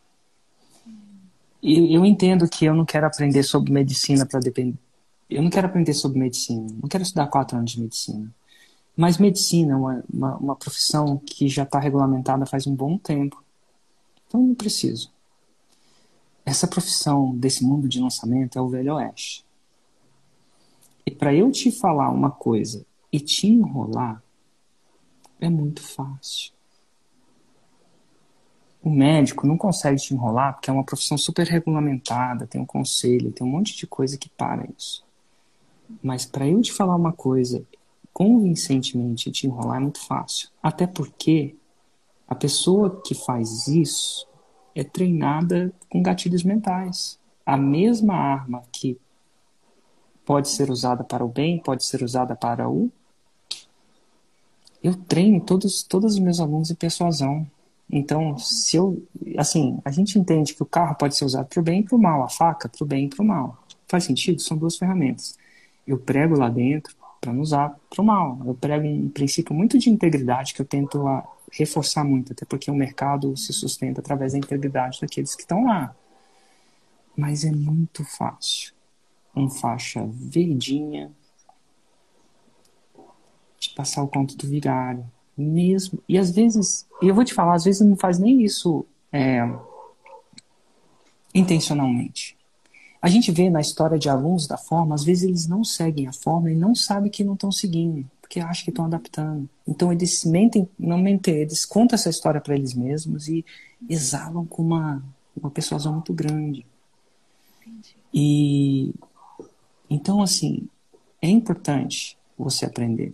E 1.60 1.94
eu 1.96 2.04
entendo 2.04 2.48
que 2.48 2.64
eu 2.64 2.74
não 2.74 2.84
quero 2.84 3.06
aprender 3.06 3.42
sobre 3.42 3.72
medicina 3.72 4.26
para 4.26 4.40
depender. 4.40 4.78
Eu 5.28 5.42
não 5.42 5.50
quero 5.50 5.66
aprender 5.66 5.94
sobre 5.94 6.18
medicina. 6.18 6.66
Não 6.80 6.88
quero 6.88 7.02
estudar 7.02 7.26
quatro 7.26 7.56
anos 7.56 7.72
de 7.72 7.80
medicina. 7.80 8.32
Mas 8.96 9.18
medicina 9.18 9.72
é 9.72 9.76
uma, 9.76 10.04
uma, 10.12 10.36
uma 10.36 10.56
profissão 10.56 11.18
que 11.18 11.48
já 11.48 11.62
está 11.62 11.78
regulamentada 11.78 12.46
faz 12.46 12.66
um 12.66 12.74
bom 12.74 12.98
tempo. 12.98 13.42
Então 14.26 14.40
não 14.40 14.54
preciso. 14.54 15.10
Essa 16.44 16.66
profissão 16.66 17.34
desse 17.36 17.64
mundo 17.64 17.88
de 17.88 18.00
lançamento 18.00 18.58
é 18.58 18.62
o 18.62 18.68
Velho 18.68 18.94
Oeste. 18.96 19.44
E 21.06 21.10
para 21.10 21.34
eu 21.34 21.50
te 21.50 21.70
falar 21.70 22.10
uma 22.10 22.30
coisa 22.30 22.84
e 23.10 23.20
te 23.20 23.46
enrolar, 23.46 24.22
é 25.40 25.48
muito 25.48 25.82
fácil. 25.82 26.52
O 28.82 28.90
médico 28.90 29.46
não 29.46 29.56
consegue 29.56 30.00
te 30.00 30.12
enrolar 30.12 30.54
porque 30.54 30.68
é 30.68 30.72
uma 30.72 30.84
profissão 30.84 31.16
super 31.16 31.46
regulamentada, 31.46 32.46
tem 32.46 32.60
um 32.60 32.66
conselho, 32.66 33.30
tem 33.30 33.46
um 33.46 33.50
monte 33.50 33.76
de 33.76 33.86
coisa 33.86 34.18
que 34.18 34.28
para 34.28 34.66
isso. 34.76 35.04
Mas 36.02 36.24
para 36.26 36.48
eu 36.48 36.60
te 36.60 36.72
falar 36.72 36.96
uma 36.96 37.12
coisa 37.12 37.64
convincentemente 38.12 39.30
te 39.30 39.46
enrolar 39.46 39.78
é 39.78 39.80
muito 39.80 40.00
fácil. 40.06 40.48
Até 40.62 40.86
porque 40.86 41.56
a 42.28 42.34
pessoa 42.34 43.02
que 43.04 43.14
faz 43.14 43.66
isso 43.66 44.26
é 44.74 44.84
treinada 44.84 45.72
com 45.88 46.02
gatilhos 46.02 46.42
mentais. 46.42 47.18
A 47.44 47.56
mesma 47.56 48.14
arma 48.14 48.62
que 48.72 48.98
pode 50.24 50.48
ser 50.48 50.70
usada 50.70 51.02
para 51.02 51.24
o 51.24 51.28
bem, 51.28 51.58
pode 51.58 51.84
ser 51.84 52.02
usada 52.02 52.34
para 52.34 52.68
o. 52.68 52.90
Eu 54.82 54.94
treino 54.94 55.40
todos, 55.40 55.82
todos 55.82 56.14
os 56.14 56.18
meus 56.18 56.40
alunos 56.40 56.70
em 56.70 56.74
persuasão. 56.74 57.46
Então, 57.90 58.38
se 58.38 58.76
eu. 58.76 59.02
Assim, 59.36 59.78
a 59.84 59.90
gente 59.90 60.18
entende 60.18 60.54
que 60.54 60.62
o 60.62 60.66
carro 60.66 60.94
pode 60.94 61.16
ser 61.16 61.24
usado 61.24 61.46
para 61.46 61.60
o 61.60 61.62
bem 61.62 61.80
e 61.80 61.82
para 61.82 61.96
o 61.96 62.00
mal, 62.00 62.22
a 62.22 62.28
faca 62.28 62.68
para 62.68 62.84
o 62.84 62.86
bem 62.86 63.04
e 63.04 63.08
para 63.08 63.22
o 63.22 63.26
mal. 63.26 63.62
Faz 63.86 64.04
sentido? 64.04 64.40
São 64.40 64.56
duas 64.56 64.76
ferramentas. 64.76 65.36
Eu 65.86 65.98
prego 65.98 66.36
lá 66.36 66.48
dentro 66.48 66.96
para 67.22 67.32
não 67.32 67.40
usar 67.40 67.78
para 67.88 68.02
o 68.02 68.04
mal. 68.04 68.40
Eu 68.44 68.54
prego 68.54 68.84
um 68.84 69.08
princípio 69.08 69.54
muito 69.54 69.78
de 69.78 69.88
integridade 69.88 70.52
que 70.52 70.60
eu 70.60 70.66
tento 70.66 71.00
reforçar 71.52 72.02
muito, 72.02 72.32
até 72.32 72.44
porque 72.44 72.68
o 72.70 72.74
mercado 72.74 73.36
se 73.36 73.52
sustenta 73.52 74.00
através 74.00 74.32
da 74.32 74.38
integridade 74.38 75.00
daqueles 75.00 75.34
que 75.36 75.42
estão 75.42 75.64
lá. 75.64 75.94
Mas 77.16 77.44
é 77.44 77.52
muito 77.52 78.04
fácil. 78.04 78.74
Um 79.34 79.48
faixa 79.48 80.04
verdinha 80.10 81.12
de 83.60 83.70
passar 83.70 84.02
o 84.02 84.08
conto 84.08 84.36
do 84.36 84.48
vigário, 84.48 85.04
mesmo. 85.36 86.02
E 86.08 86.18
às 86.18 86.32
vezes, 86.32 86.88
e 87.00 87.06
eu 87.06 87.14
vou 87.14 87.24
te 87.24 87.32
falar, 87.32 87.54
às 87.54 87.64
vezes 87.64 87.86
não 87.86 87.96
faz 87.96 88.18
nem 88.18 88.42
isso 88.42 88.84
é, 89.12 89.48
intencionalmente. 91.32 92.36
A 93.02 93.08
gente 93.08 93.32
vê 93.32 93.50
na 93.50 93.60
história 93.60 93.98
de 93.98 94.08
alunos 94.08 94.46
da 94.46 94.56
forma, 94.56 94.94
às 94.94 95.02
vezes 95.02 95.24
eles 95.24 95.48
não 95.48 95.64
seguem 95.64 96.06
a 96.06 96.12
forma 96.12 96.52
e 96.52 96.54
não 96.54 96.72
sabem 96.72 97.10
que 97.10 97.24
não 97.24 97.34
estão 97.34 97.50
seguindo, 97.50 98.08
porque 98.20 98.38
acham 98.38 98.62
que 98.64 98.70
estão 98.70 98.84
adaptando. 98.84 99.48
Então 99.66 99.92
eles 99.92 100.24
mentem, 100.24 100.68
não 100.78 100.98
mentem, 100.98 101.34
eles 101.34 101.64
contam 101.64 101.96
essa 101.96 102.08
história 102.08 102.40
para 102.40 102.54
eles 102.54 102.74
mesmos 102.74 103.26
e 103.26 103.44
exalam 103.90 104.46
com 104.46 104.62
uma, 104.62 105.02
uma 105.36 105.50
persuasão 105.50 105.94
muito 105.94 106.12
grande. 106.12 106.64
Entendi. 107.60 107.96
E 108.14 108.94
então 109.90 110.22
assim, 110.22 110.68
é 111.20 111.28
importante 111.28 112.16
você 112.38 112.64
aprender 112.64 113.12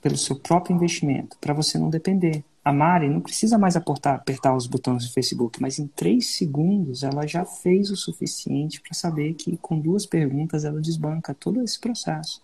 pelo 0.00 0.16
seu 0.16 0.36
próprio 0.36 0.74
investimento, 0.74 1.36
para 1.38 1.52
você 1.52 1.78
não 1.78 1.90
depender. 1.90 2.42
A 2.68 2.72
Mari 2.72 3.08
não 3.08 3.22
precisa 3.22 3.56
mais 3.56 3.76
apertar, 3.76 4.16
apertar 4.16 4.54
os 4.54 4.66
botões 4.66 5.06
do 5.06 5.12
Facebook, 5.14 5.58
mas 5.58 5.78
em 5.78 5.86
três 5.86 6.36
segundos 6.36 7.02
ela 7.02 7.26
já 7.26 7.42
fez 7.42 7.90
o 7.90 7.96
suficiente 7.96 8.78
para 8.82 8.92
saber 8.92 9.32
que 9.32 9.56
com 9.56 9.80
duas 9.80 10.04
perguntas 10.04 10.66
ela 10.66 10.78
desbanca 10.78 11.32
todo 11.32 11.62
esse 11.62 11.80
processo. 11.80 12.42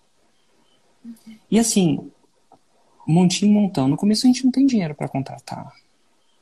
E 1.51 1.59
assim, 1.59 2.11
montinho 3.07 3.53
montão. 3.53 3.87
No 3.87 3.99
começo 3.99 4.27
a 4.27 4.29
gente 4.29 4.47
não 4.47 4.51
tem 4.51 4.65
dinheiro 4.65 4.95
para 4.95 5.11
contratar. 5.11 5.71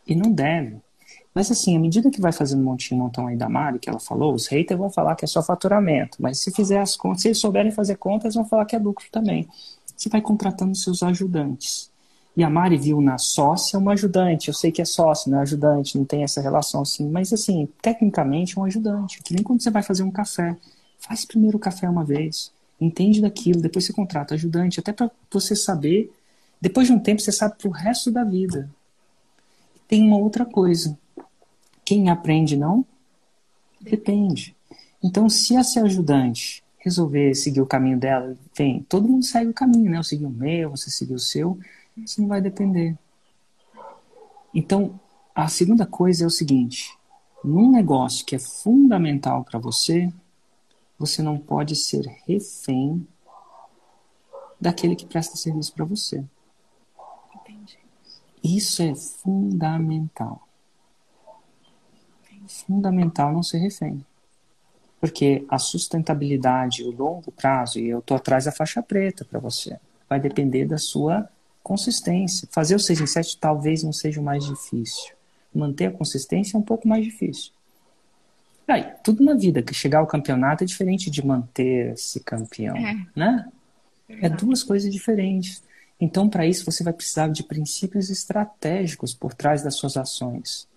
E 0.06 0.14
não 0.14 0.30
deve. 0.30 0.76
Mas 1.34 1.50
assim, 1.50 1.76
à 1.76 1.80
medida 1.80 2.08
que 2.08 2.20
vai 2.20 2.30
fazendo 2.30 2.62
montinho 2.62 3.00
montão 3.00 3.26
aí 3.26 3.36
da 3.36 3.48
Mari, 3.48 3.80
que 3.80 3.90
ela 3.90 3.98
falou, 3.98 4.32
os 4.32 4.46
haters 4.46 4.78
vão 4.78 4.90
falar 4.90 5.16
que 5.16 5.24
é 5.24 5.28
só 5.28 5.42
faturamento. 5.42 6.18
Mas 6.22 6.38
se 6.38 6.52
fizer 6.52 6.80
as 6.80 6.96
contas, 6.96 7.22
se 7.22 7.28
eles 7.28 7.38
souberem 7.38 7.72
fazer 7.72 7.96
contas, 7.96 8.36
vão 8.36 8.44
falar 8.44 8.64
que 8.64 8.76
é 8.76 8.78
lucro 8.78 9.06
também. 9.10 9.48
Você 9.96 10.08
vai 10.08 10.20
contratando 10.20 10.76
seus 10.76 11.02
ajudantes. 11.02 11.91
E 12.34 12.42
a 12.42 12.48
Mari 12.48 12.78
viu 12.78 13.00
na 13.00 13.18
sócia 13.18 13.78
uma 13.78 13.92
ajudante. 13.92 14.48
Eu 14.48 14.54
sei 14.54 14.72
que 14.72 14.80
é 14.80 14.84
sócio, 14.84 15.30
não 15.30 15.38
é 15.38 15.42
ajudante, 15.42 15.98
não 15.98 16.04
tem 16.04 16.22
essa 16.22 16.40
relação 16.40 16.80
assim. 16.80 17.08
Mas, 17.08 17.32
assim, 17.32 17.68
tecnicamente 17.82 18.56
é 18.56 18.60
um 18.60 18.64
ajudante. 18.64 19.22
Que 19.22 19.34
nem 19.34 19.42
quando 19.42 19.62
você 19.62 19.70
vai 19.70 19.82
fazer 19.82 20.02
um 20.02 20.10
café. 20.10 20.56
Faz 20.98 21.24
primeiro 21.24 21.58
o 21.58 21.60
café 21.60 21.88
uma 21.88 22.04
vez. 22.04 22.50
Entende 22.80 23.20
daquilo, 23.20 23.60
depois 23.60 23.84
você 23.84 23.92
contrata 23.92 24.34
ajudante. 24.34 24.80
Até 24.80 24.92
para 24.92 25.10
você 25.30 25.54
saber. 25.54 26.10
Depois 26.60 26.86
de 26.86 26.94
um 26.94 26.98
tempo, 26.98 27.20
você 27.20 27.32
sabe 27.32 27.56
pro 27.58 27.70
resto 27.70 28.10
da 28.10 28.24
vida. 28.24 28.70
Tem 29.86 30.02
uma 30.02 30.16
outra 30.16 30.46
coisa. 30.46 30.98
Quem 31.84 32.08
aprende 32.08 32.56
não? 32.56 32.84
Depende. 33.78 34.56
Então, 35.02 35.28
se 35.28 35.54
essa 35.54 35.82
ajudante 35.82 36.62
resolver 36.78 37.34
seguir 37.34 37.60
o 37.60 37.66
caminho 37.66 37.98
dela, 37.98 38.36
vem, 38.56 38.82
todo 38.88 39.08
mundo 39.08 39.24
segue 39.24 39.50
o 39.50 39.54
caminho, 39.54 39.90
né? 39.90 39.98
Eu 39.98 40.02
segui 40.02 40.24
o 40.24 40.30
meu, 40.30 40.70
você 40.70 40.90
seguiu 40.90 41.16
o 41.16 41.20
seu 41.20 41.58
isso 41.96 42.20
não 42.20 42.28
vai 42.28 42.40
depender. 42.40 42.96
Então, 44.54 44.98
a 45.34 45.48
segunda 45.48 45.86
coisa 45.86 46.24
é 46.24 46.26
o 46.26 46.30
seguinte: 46.30 46.96
num 47.42 47.70
negócio 47.70 48.24
que 48.24 48.36
é 48.36 48.38
fundamental 48.38 49.44
para 49.44 49.58
você, 49.58 50.12
você 50.98 51.22
não 51.22 51.38
pode 51.38 51.74
ser 51.74 52.06
refém 52.26 53.06
daquele 54.60 54.94
que 54.94 55.06
presta 55.06 55.36
serviço 55.36 55.72
para 55.74 55.84
você. 55.84 56.24
Entendi. 57.34 57.78
Isso 58.42 58.82
é 58.82 58.94
fundamental. 58.94 60.46
Fundamental 62.46 63.32
não 63.32 63.42
ser 63.42 63.58
refém. 63.58 64.04
Porque 65.00 65.44
a 65.48 65.58
sustentabilidade, 65.58 66.84
o 66.84 66.90
longo 66.90 67.32
prazo, 67.32 67.78
e 67.78 67.88
eu 67.88 67.98
estou 67.98 68.16
atrás 68.16 68.44
da 68.44 68.52
faixa 68.52 68.82
preta 68.82 69.24
para 69.24 69.40
você, 69.40 69.80
vai 70.08 70.20
depender 70.20 70.66
da 70.66 70.78
sua 70.78 71.28
consistência. 71.62 72.48
Fazer 72.50 72.74
o 72.74 72.80
6 72.80 73.00
em 73.00 73.06
7 73.06 73.38
talvez 73.38 73.82
não 73.82 73.92
seja 73.92 74.20
o 74.20 74.24
mais 74.24 74.44
difícil. 74.44 75.14
Manter 75.54 75.86
a 75.86 75.90
consistência 75.90 76.56
é 76.56 76.60
um 76.60 76.62
pouco 76.62 76.88
mais 76.88 77.04
difícil. 77.04 77.52
Aí, 78.66 78.86
tudo 79.02 79.24
na 79.24 79.34
vida, 79.34 79.62
que 79.62 79.74
chegar 79.74 79.98
ao 79.98 80.06
campeonato 80.06 80.64
é 80.64 80.66
diferente 80.66 81.10
de 81.10 81.24
manter-se 81.24 82.20
campeão, 82.20 82.76
é. 82.76 83.06
né? 83.14 83.48
É 84.08 84.28
duas 84.28 84.62
coisas 84.62 84.92
diferentes. 84.92 85.62
Então, 86.00 86.28
para 86.28 86.46
isso, 86.46 86.64
você 86.64 86.82
vai 86.82 86.92
precisar 86.92 87.28
de 87.28 87.42
princípios 87.42 88.10
estratégicos 88.10 89.14
por 89.14 89.34
trás 89.34 89.62
das 89.62 89.76
suas 89.76 89.96
ações. 89.96 90.68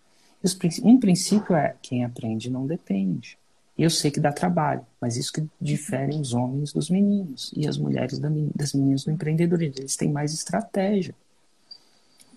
Um 0.83 0.99
princípio 0.99 1.55
é: 1.55 1.75
quem 1.81 2.05
aprende 2.05 2.49
não 2.49 2.67
depende. 2.67 3.37
E 3.77 3.83
eu 3.83 3.89
sei 3.89 4.09
que 4.09 4.19
dá 4.19 4.31
trabalho, 4.31 4.85
mas 5.01 5.17
isso 5.17 5.33
que 5.33 5.45
difere 5.59 6.15
os 6.15 6.33
homens 6.33 6.71
dos 6.71 6.89
meninos 6.89 7.51
e 7.55 7.67
as 7.67 7.77
mulheres 7.77 8.19
das 8.19 8.73
meninas 8.73 9.03
do 9.03 9.11
empreendedorismo. 9.11 9.79
Eles 9.79 9.97
têm 9.97 10.09
mais 10.09 10.33
estratégia. 10.33 11.13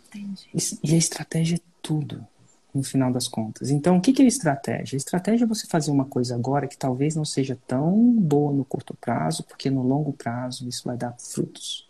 Entendi. 0.09 0.49
E 0.83 0.95
a 0.95 0.97
estratégia 0.97 1.57
é 1.57 1.61
tudo, 1.81 2.27
no 2.75 2.83
final 2.83 3.13
das 3.13 3.29
contas. 3.29 3.71
Então, 3.71 3.97
o 3.97 4.01
que 4.01 4.21
é 4.21 4.27
estratégia? 4.27 4.97
A 4.97 4.99
estratégia 4.99 5.45
é 5.45 5.47
você 5.47 5.67
fazer 5.67 5.93
uma 5.93 6.05
coisa 6.05 6.35
agora 6.35 6.67
que 6.67 6.77
talvez 6.77 7.15
não 7.15 7.25
seja 7.25 7.57
tão 7.67 8.13
boa 8.15 8.53
no 8.53 8.65
curto 8.65 8.95
prazo, 8.95 9.45
porque 9.45 9.71
no 9.71 9.83
longo 9.83 10.13
prazo 10.13 10.69
isso 10.69 10.83
vai 10.85 10.97
dar 10.97 11.15
frutos. 11.19 11.89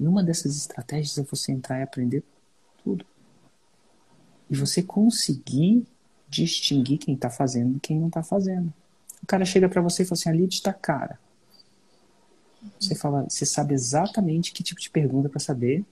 E 0.00 0.06
uma 0.06 0.22
dessas 0.22 0.56
estratégias 0.56 1.18
é 1.18 1.22
você 1.22 1.52
entrar 1.52 1.80
e 1.80 1.82
aprender 1.82 2.22
tudo. 2.82 3.04
E 4.48 4.56
você 4.56 4.82
conseguir 4.82 5.86
distinguir 6.28 6.98
quem 6.98 7.14
está 7.14 7.30
fazendo 7.30 7.76
e 7.76 7.80
quem 7.80 7.98
não 7.98 8.08
está 8.08 8.22
fazendo. 8.22 8.72
O 9.22 9.26
cara 9.26 9.44
chega 9.44 9.68
para 9.68 9.80
você 9.80 10.02
e 10.02 10.06
fala 10.06 10.18
assim: 10.18 10.28
a 10.28 10.32
lead 10.32 10.54
está 10.54 10.72
cara. 10.72 11.18
Você 12.78 12.94
fala, 12.94 13.24
você 13.28 13.46
sabe 13.46 13.74
exatamente 13.74 14.52
que 14.52 14.62
tipo 14.62 14.80
de 14.80 14.90
pergunta 14.90 15.28
para 15.28 15.38
saber 15.38 15.84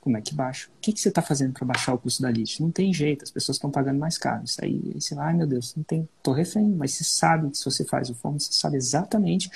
como 0.00 0.16
é 0.16 0.20
que 0.20 0.34
baixa. 0.34 0.68
O 0.68 0.80
que, 0.80 0.92
que 0.92 1.00
você 1.00 1.08
está 1.08 1.22
fazendo 1.22 1.52
para 1.52 1.66
baixar 1.66 1.94
o 1.94 1.98
custo 1.98 2.22
da 2.22 2.28
lead? 2.28 2.60
Não 2.60 2.70
tem 2.70 2.92
jeito, 2.92 3.22
as 3.22 3.30
pessoas 3.30 3.56
estão 3.56 3.70
pagando 3.70 3.98
mais 3.98 4.16
caro. 4.16 4.44
Isso 4.44 4.62
aí, 4.64 4.80
aí 4.94 5.00
você 5.00 5.14
vai, 5.14 5.28
ai 5.28 5.34
meu 5.34 5.46
Deus, 5.46 5.74
não 5.76 5.84
tem, 5.84 6.08
tô 6.22 6.32
refém. 6.32 6.68
Mas 6.68 6.92
você 6.92 7.04
sabe 7.04 7.50
que 7.50 7.58
se 7.58 7.64
você 7.64 7.84
faz 7.84 8.10
o 8.10 8.14
forno, 8.14 8.40
você 8.40 8.52
sabe 8.52 8.76
exatamente 8.76 9.50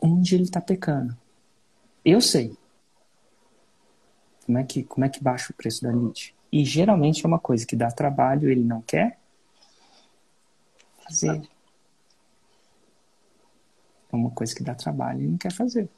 onde 0.00 0.34
ele 0.34 0.44
está 0.44 0.60
pecando. 0.60 1.16
Eu 2.04 2.20
sei. 2.20 2.56
Como 4.44 4.58
é 4.58 4.64
que, 4.64 4.82
como 4.82 5.04
é 5.04 5.08
que 5.08 5.22
baixa 5.22 5.52
o 5.52 5.56
preço 5.56 5.82
da 5.82 5.90
lead? 5.92 6.34
E 6.50 6.64
geralmente 6.64 7.24
é 7.24 7.28
uma 7.28 7.38
coisa 7.38 7.64
que 7.64 7.76
dá 7.76 7.90
trabalho, 7.90 8.50
ele 8.50 8.64
não 8.64 8.82
quer 8.82 9.21
fazer. 11.04 11.42
É 14.12 14.16
uma 14.16 14.30
coisa 14.30 14.54
que 14.54 14.62
dá 14.62 14.74
trabalho 14.74 15.22
e 15.22 15.28
não 15.28 15.38
quer 15.38 15.52
fazer. 15.52 15.88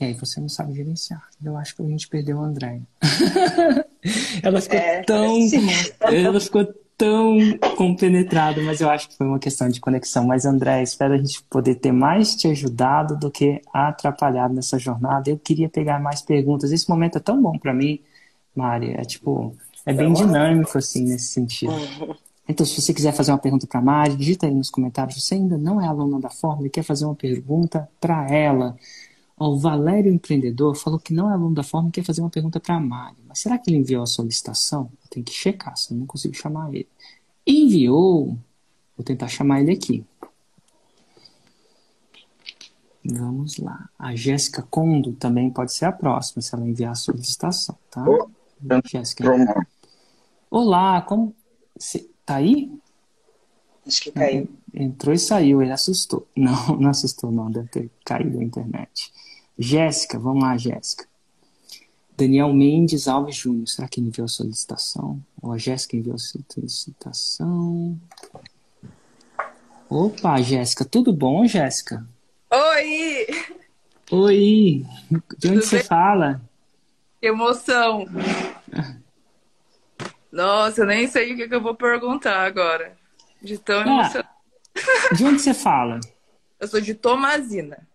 E 0.00 0.06
aí 0.06 0.14
você 0.14 0.40
não 0.40 0.48
sabe 0.48 0.74
gerenciar. 0.74 1.28
Eu 1.42 1.56
acho 1.56 1.76
que 1.76 1.82
a 1.82 1.86
gente 1.86 2.08
perdeu 2.08 2.40
a 2.40 2.46
Andréia. 2.46 2.82
ela 4.42 4.60
ficou 4.60 4.78
é, 4.78 5.02
tão. 5.02 5.38
Ela 6.00 6.40
ficou 6.40 6.66
tão 6.96 7.38
compenetrada, 7.76 8.60
mas 8.62 8.80
eu 8.80 8.88
acho 8.90 9.08
que 9.08 9.16
foi 9.16 9.26
uma 9.26 9.38
questão 9.38 9.68
de 9.68 9.80
conexão. 9.80 10.26
Mas, 10.26 10.44
André, 10.44 10.82
espero 10.82 11.14
a 11.14 11.16
gente 11.16 11.42
poder 11.44 11.76
ter 11.76 11.92
mais 11.92 12.34
te 12.34 12.48
ajudado 12.48 13.16
do 13.16 13.30
que 13.30 13.60
atrapalhado 13.72 14.54
nessa 14.54 14.78
jornada. 14.78 15.30
Eu 15.30 15.38
queria 15.38 15.68
pegar 15.68 16.00
mais 16.00 16.22
perguntas. 16.22 16.72
Esse 16.72 16.88
momento 16.88 17.18
é 17.18 17.20
tão 17.20 17.40
bom 17.40 17.56
para 17.58 17.72
mim, 17.72 18.00
Mari. 18.54 18.94
É 18.94 19.02
tipo, 19.02 19.56
é 19.86 19.92
bem 19.92 20.12
dinâmico, 20.12 20.76
assim, 20.76 21.04
nesse 21.04 21.28
sentido. 21.28 21.72
Então, 22.46 22.64
se 22.66 22.80
você 22.80 22.92
quiser 22.92 23.12
fazer 23.12 23.32
uma 23.32 23.38
pergunta 23.38 23.66
para 23.66 23.80
a 23.80 23.82
Mari, 23.82 24.16
digita 24.16 24.46
aí 24.46 24.54
nos 24.54 24.70
comentários. 24.70 25.22
Você 25.22 25.34
ainda 25.34 25.56
não 25.56 25.80
é 25.80 25.86
aluna 25.86 26.20
da 26.20 26.28
Fórmula 26.28 26.66
e 26.66 26.70
quer 26.70 26.82
fazer 26.82 27.06
uma 27.06 27.14
pergunta 27.14 27.88
para 27.98 28.28
ela. 28.30 28.76
O 29.36 29.58
Valério 29.58 30.12
Empreendedor 30.12 30.76
falou 30.76 30.98
que 30.98 31.12
não 31.12 31.30
é 31.30 31.32
aluno 31.32 31.54
da 31.54 31.62
Fórmula 31.62 31.90
e 31.90 31.92
quer 31.92 32.04
fazer 32.04 32.20
uma 32.20 32.30
pergunta 32.30 32.60
para 32.60 32.76
a 32.76 32.80
Mari. 32.80 33.16
Mas 33.26 33.40
será 33.40 33.58
que 33.58 33.70
ele 33.70 33.78
enviou 33.78 34.02
a 34.02 34.06
solicitação? 34.06 34.90
Eu 35.02 35.10
tenho 35.10 35.24
que 35.24 35.32
checar, 35.32 35.76
se 35.76 35.92
eu 35.92 35.98
não 35.98 36.06
consigo 36.06 36.34
chamar 36.34 36.68
ele. 36.68 36.88
Enviou. 37.46 38.36
Vou 38.96 39.04
tentar 39.04 39.28
chamar 39.28 39.60
ele 39.60 39.72
aqui. 39.72 40.04
Vamos 43.04 43.58
lá. 43.58 43.88
A 43.98 44.14
Jéssica 44.14 44.62
Condo 44.62 45.12
também 45.12 45.50
pode 45.50 45.72
ser 45.72 45.86
a 45.86 45.92
próxima, 45.92 46.40
se 46.40 46.54
ela 46.54 46.66
enviar 46.66 46.92
a 46.92 46.94
solicitação, 46.94 47.76
tá? 47.90 48.04
Jéssica. 48.86 49.24
Olá, 50.50 51.02
como. 51.02 51.34
Tá 52.24 52.36
aí? 52.36 52.70
Acho 53.86 54.02
que 54.02 54.12
caiu. 54.12 54.48
Entrou 54.72 55.14
e 55.14 55.18
saiu, 55.18 55.62
ele 55.62 55.72
assustou. 55.72 56.26
Não, 56.34 56.76
não 56.76 56.90
assustou, 56.90 57.30
não, 57.30 57.50
deve 57.50 57.68
ter 57.68 57.90
caído 58.04 58.40
a 58.40 58.42
internet. 58.42 59.12
Jéssica, 59.58 60.18
vamos 60.18 60.42
lá, 60.42 60.56
Jéssica. 60.56 61.06
Daniel 62.16 62.52
Mendes 62.52 63.06
Alves 63.08 63.36
Júnior, 63.36 63.68
será 63.68 63.86
que 63.88 64.00
ele 64.00 64.08
enviou 64.08 64.24
a 64.24 64.28
solicitação? 64.28 65.20
Ou 65.42 65.52
a 65.52 65.58
Jéssica 65.58 65.96
enviou 65.96 66.14
a 66.14 66.18
solicitação? 66.18 68.00
Opa, 69.88 70.40
Jéssica, 70.40 70.84
tudo 70.84 71.12
bom, 71.12 71.46
Jéssica? 71.46 72.06
Oi! 72.50 73.26
Oi! 74.10 74.86
De 75.38 75.48
onde 75.48 75.60
tudo 75.60 75.62
você 75.62 75.76
bem? 75.78 75.86
fala? 75.86 76.40
Que 77.20 77.28
emoção! 77.28 78.06
Nossa, 80.34 80.80
eu 80.80 80.86
nem 80.86 81.06
sei 81.06 81.32
o 81.32 81.36
que, 81.36 81.48
que 81.48 81.54
eu 81.54 81.60
vou 81.60 81.76
perguntar 81.76 82.44
agora. 82.44 82.96
De 83.40 83.56
tão 83.56 84.00
ah. 84.00 84.10
De 85.14 85.24
onde 85.24 85.40
você 85.40 85.54
fala? 85.54 86.00
Eu 86.58 86.66
sou 86.66 86.80
de 86.80 86.94
Tomazina. 86.94 87.86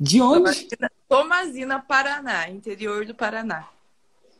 De 0.00 0.22
onde? 0.22 0.38
Tomazina, 0.38 0.90
Tomazina, 1.08 1.78
Paraná, 1.80 2.48
interior 2.48 3.04
do 3.04 3.14
Paraná. 3.14 3.68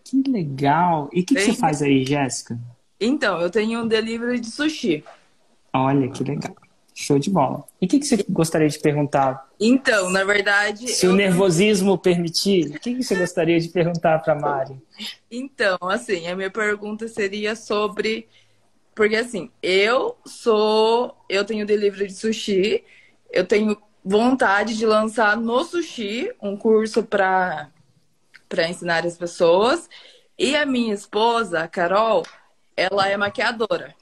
Que 0.03 0.23
legal. 0.23 1.11
E 1.13 1.21
o 1.21 1.25
que, 1.27 1.35
que, 1.35 1.41
você 1.41 1.53
faz 1.53 1.83
aí, 1.83 2.05
Jéssica? 2.05 2.59
Então, 2.99 3.41
eu 3.41 3.51
tenho 3.51 3.83
um 3.83 3.87
delivery 3.87 4.41
de 4.41 4.51
sushi. 4.51 5.05
Olha, 5.73 6.09
que 6.09 6.25
legal. 6.25 6.57
Show 6.95 7.19
de 7.19 7.31
bola. 7.31 7.65
E 7.81 7.87
o 7.87 7.89
que, 7.89 7.99
que 7.99 8.07
você 8.07 8.25
gostaria 8.29 8.69
de 8.69 8.79
perguntar? 8.79 9.49
Então, 9.59 10.11
na 10.11 10.25
verdade. 10.25 10.89
Se 10.89 11.07
eu... 11.07 11.13
o 11.13 11.15
nervosismo 11.15 11.97
permitir, 11.97 12.77
o 12.77 12.81
que, 12.81 12.95
que 12.95 13.03
você 13.03 13.15
gostaria 13.15 13.59
de 13.59 13.69
perguntar 13.69 14.19
para 14.19 14.35
Mari? 14.35 14.77
Então, 15.31 15.79
assim, 15.83 16.27
a 16.29 16.37
minha 16.37 16.51
pergunta 16.51 17.09
seria 17.09 17.57
sobre 17.57 18.29
porque 18.95 19.17
assim, 19.17 19.51
eu 19.63 20.17
sou. 20.27 21.17
Eu 21.29 21.45
tenho 21.45 21.67
delivery 21.67 22.09
de 22.09 22.15
sushi, 22.15 22.85
eu 23.31 23.47
tenho 23.47 23.77
vontade 24.05 24.77
de 24.77 24.85
lançar 24.85 25.37
no 25.37 25.65
sushi 25.65 26.31
um 26.43 26.57
curso 26.57 27.03
para 27.03 27.71
ensinar 28.69 29.07
as 29.07 29.17
pessoas. 29.17 29.89
E 30.39 30.57
a 30.57 30.67
minha 30.67 30.93
esposa, 30.93 31.63
a 31.63 31.69
Carol, 31.69 32.25
ela 32.77 33.09
é 33.09 33.17
maquiadora. 33.17 33.95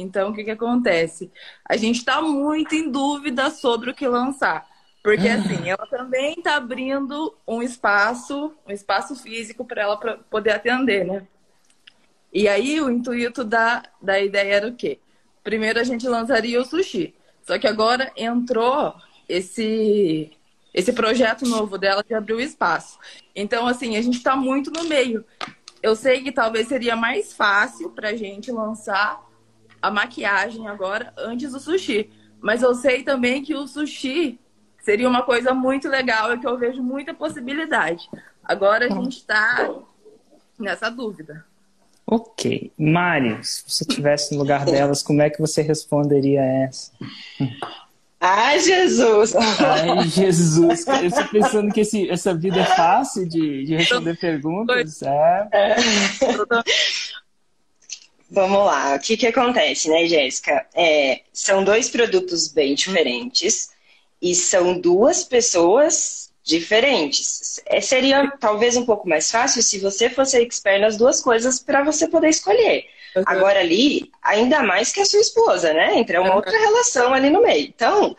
Então, 0.00 0.30
o 0.30 0.34
que, 0.34 0.44
que 0.44 0.50
acontece? 0.52 1.28
A 1.68 1.76
gente 1.76 1.96
está 1.96 2.22
muito 2.22 2.72
em 2.72 2.88
dúvida 2.88 3.50
sobre 3.50 3.90
o 3.90 3.94
que 3.94 4.06
lançar. 4.06 4.64
Porque, 5.02 5.26
ah. 5.28 5.34
assim, 5.34 5.68
ela 5.68 5.86
também 5.88 6.34
está 6.38 6.54
abrindo 6.54 7.36
um 7.46 7.60
espaço, 7.60 8.54
um 8.64 8.70
espaço 8.70 9.16
físico 9.16 9.64
para 9.64 9.82
ela 9.82 9.96
pra 9.96 10.16
poder 10.16 10.52
atender, 10.52 11.04
né? 11.04 11.26
E 12.32 12.46
aí 12.46 12.80
o 12.80 12.88
intuito 12.88 13.42
da, 13.42 13.82
da 14.00 14.20
ideia 14.20 14.54
era 14.54 14.68
o 14.68 14.76
quê? 14.76 15.00
Primeiro 15.42 15.80
a 15.80 15.84
gente 15.84 16.06
lançaria 16.06 16.60
o 16.60 16.64
sushi. 16.64 17.14
Só 17.42 17.58
que 17.58 17.66
agora 17.66 18.12
entrou 18.16 18.94
esse 19.28 20.30
esse 20.72 20.92
projeto 20.92 21.44
novo 21.44 21.76
dela 21.76 22.04
de 22.06 22.14
abrir 22.14 22.34
o 22.34 22.40
espaço. 22.40 22.98
Então, 23.34 23.66
assim, 23.66 23.96
a 23.96 24.02
gente 24.02 24.18
está 24.18 24.36
muito 24.36 24.70
no 24.70 24.84
meio. 24.84 25.24
Eu 25.82 25.96
sei 25.96 26.22
que 26.22 26.30
talvez 26.30 26.68
seria 26.68 26.94
mais 26.94 27.32
fácil 27.32 27.90
para 27.90 28.10
a 28.10 28.16
gente 28.16 28.52
lançar 28.52 29.27
a 29.80 29.90
maquiagem 29.90 30.66
agora 30.68 31.12
antes 31.16 31.52
do 31.52 31.60
sushi. 31.60 32.10
Mas 32.40 32.62
eu 32.62 32.74
sei 32.74 33.02
também 33.02 33.42
que 33.42 33.54
o 33.54 33.66
sushi 33.66 34.38
seria 34.80 35.08
uma 35.08 35.22
coisa 35.22 35.52
muito 35.52 35.88
legal 35.88 36.32
e 36.32 36.38
que 36.38 36.46
eu 36.46 36.56
vejo 36.56 36.82
muita 36.82 37.12
possibilidade. 37.12 38.08
Agora 38.44 38.86
a 38.86 38.88
gente 38.88 39.18
está 39.18 39.68
nessa 40.58 40.90
dúvida. 40.90 41.44
Ok. 42.06 42.72
Mário, 42.78 43.38
se 43.44 43.62
você 43.66 43.84
estivesse 43.84 44.32
no 44.32 44.40
lugar 44.40 44.64
delas, 44.64 45.02
como 45.02 45.20
é 45.20 45.28
que 45.28 45.38
você 45.38 45.60
responderia 45.60 46.42
essa? 46.42 46.90
Ai, 48.20 48.58
Jesus! 48.58 49.36
Ai, 49.36 50.08
Jesus! 50.08 50.86
Eu 50.86 51.06
estou 51.06 51.28
pensando 51.28 51.72
que 51.72 51.82
esse, 51.82 52.08
essa 52.10 52.34
vida 52.34 52.60
é 52.60 52.64
fácil 52.64 53.28
de, 53.28 53.64
de 53.64 53.76
responder 53.76 54.18
perguntas. 54.18 55.02
É. 55.02 55.48
é. 55.52 55.76
Vamos 58.30 58.58
lá, 58.58 58.94
o 58.94 59.00
que, 59.00 59.16
que 59.16 59.26
acontece, 59.26 59.88
né, 59.88 60.06
Jéssica? 60.06 60.66
É, 60.74 61.22
são 61.32 61.64
dois 61.64 61.88
produtos 61.88 62.48
bem 62.48 62.74
diferentes 62.74 63.70
e 64.20 64.34
são 64.34 64.78
duas 64.78 65.24
pessoas 65.24 66.30
diferentes. 66.42 67.60
É, 67.66 67.80
seria 67.80 68.30
talvez 68.38 68.76
um 68.76 68.84
pouco 68.84 69.08
mais 69.08 69.30
fácil 69.30 69.62
se 69.62 69.78
você 69.78 70.10
fosse 70.10 70.40
expert 70.42 70.80
nas 70.80 70.96
duas 70.96 71.20
coisas 71.20 71.58
para 71.58 71.82
você 71.82 72.06
poder 72.06 72.28
escolher. 72.28 72.86
Uhum. 73.16 73.22
Agora 73.26 73.60
ali, 73.60 74.10
ainda 74.22 74.62
mais 74.62 74.92
que 74.92 75.00
a 75.00 75.06
sua 75.06 75.20
esposa, 75.20 75.72
né? 75.72 75.98
Entra 75.98 76.20
uma 76.20 76.30
uhum. 76.30 76.36
outra 76.36 76.58
relação 76.58 77.14
ali 77.14 77.30
no 77.30 77.42
meio. 77.42 77.66
Então, 77.66 78.14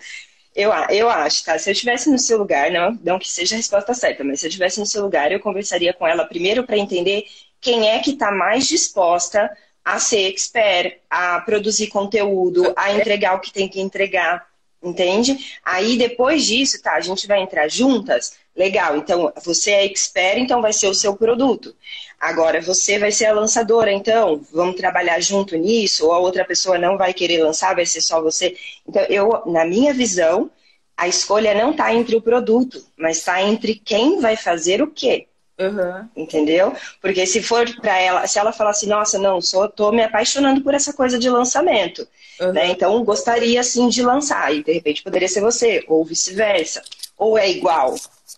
eu, 0.56 0.72
eu 0.90 1.10
acho, 1.10 1.44
tá? 1.44 1.58
Se 1.58 1.70
eu 1.70 1.74
estivesse 1.74 2.10
no 2.10 2.20
seu 2.20 2.38
lugar, 2.38 2.72
não, 2.72 2.98
não 3.04 3.20
que 3.20 3.30
seja 3.30 3.56
a 3.56 3.58
resposta 3.58 3.94
certa, 3.94 4.24
mas 4.24 4.40
se 4.40 4.46
eu 4.46 4.50
estivesse 4.50 4.80
no 4.80 4.86
seu 4.86 5.04
lugar, 5.04 5.32
eu 5.32 5.40
conversaria 5.40 5.94
com 5.94 6.08
ela 6.08 6.26
primeiro 6.26 6.64
para 6.64 6.78
entender 6.78 7.26
quem 7.62 7.90
é 7.90 8.00
que 8.00 8.12
está 8.12 8.32
mais 8.32 8.68
disposta 8.68 9.50
a 9.94 10.00
ser 10.00 10.28
expert, 10.28 10.98
a 11.10 11.42
produzir 11.42 11.88
conteúdo, 11.88 12.74
a 12.76 12.94
entregar 12.94 13.36
o 13.36 13.40
que 13.40 13.52
tem 13.52 13.68
que 13.68 13.82
entregar 13.82 14.50
entende? 14.82 15.38
Aí 15.64 15.98
depois 15.98 16.46
disso, 16.46 16.82
tá, 16.82 16.94
a 16.94 17.02
gente 17.02 17.28
vai 17.28 17.42
entrar 17.42 17.68
juntas, 17.68 18.38
legal, 18.56 18.98
então 18.98 19.32
você 19.44 19.72
é 19.72 19.86
expert, 19.86 20.40
então 20.40 20.62
vai 20.62 20.74
ser 20.74 20.88
o 20.88 20.94
seu 20.94 21.16
produto. 21.16 21.76
Agora 22.20 22.62
você 22.62 23.00
vai 23.00 23.12
ser 23.12 23.28
a 23.28 23.34
lançadora, 23.34 23.92
então 23.92 24.42
vamos 24.52 24.76
trabalhar 24.76 25.20
junto 25.22 25.56
nisso, 25.56 26.06
ou 26.06 26.14
a 26.14 26.20
outra 26.20 26.44
pessoa 26.44 26.78
não 26.78 26.98
vai 26.98 27.14
querer 27.14 27.42
lançar, 27.44 27.76
vai 27.76 27.86
ser 27.86 28.02
só 28.02 28.22
você. 28.22 28.58
Então, 28.88 29.04
eu, 29.04 29.44
na 29.46 29.66
minha 29.66 29.94
visão, 29.94 30.52
a 30.98 31.08
escolha 31.08 31.54
não 31.54 31.72
está 31.72 31.94
entre 31.94 32.16
o 32.18 32.22
produto, 32.22 32.86
mas 32.98 33.18
está 33.20 33.42
entre 33.42 33.76
quem 33.76 34.20
vai 34.20 34.36
fazer 34.36 34.82
o 34.82 34.88
quê. 34.88 35.29
Uhum. 35.60 36.08
Entendeu? 36.16 36.74
Porque 37.02 37.26
se 37.26 37.44
for 37.44 37.70
para 37.82 38.00
ela, 38.00 38.26
se 38.26 38.40
ela 38.40 38.54
falar 38.54 38.70
assim, 38.72 38.88
nossa, 38.88 39.20
não, 39.20 39.42
só 39.42 39.68
tô 39.68 39.92
me 39.92 40.02
apaixonando 40.02 40.62
por 40.62 40.74
essa 40.74 40.94
coisa 40.94 41.20
de 41.20 41.30
lançamento, 41.30 42.08
uhum. 42.40 42.54
né? 42.54 42.68
Então 42.68 43.04
gostaria 43.04 43.62
sim 43.62 43.90
de 43.90 44.02
lançar 44.02 44.56
e 44.56 44.64
de 44.64 44.72
repente 44.72 45.04
poderia 45.04 45.28
ser 45.28 45.42
você 45.42 45.84
ou 45.88 46.06
vice-versa, 46.06 46.82
ou 47.18 47.38
é 47.38 47.50
igual, 47.50 47.96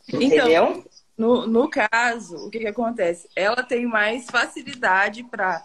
então, 0.08 0.22
entendeu? 0.22 0.64
Então, 0.64 0.84
no, 1.16 1.46
no 1.46 1.70
caso, 1.70 2.48
o 2.48 2.50
que, 2.50 2.58
que 2.58 2.68
acontece? 2.68 3.30
Ela 3.36 3.62
tem 3.62 3.86
mais 3.86 4.26
facilidade 4.26 5.24
para 5.24 5.64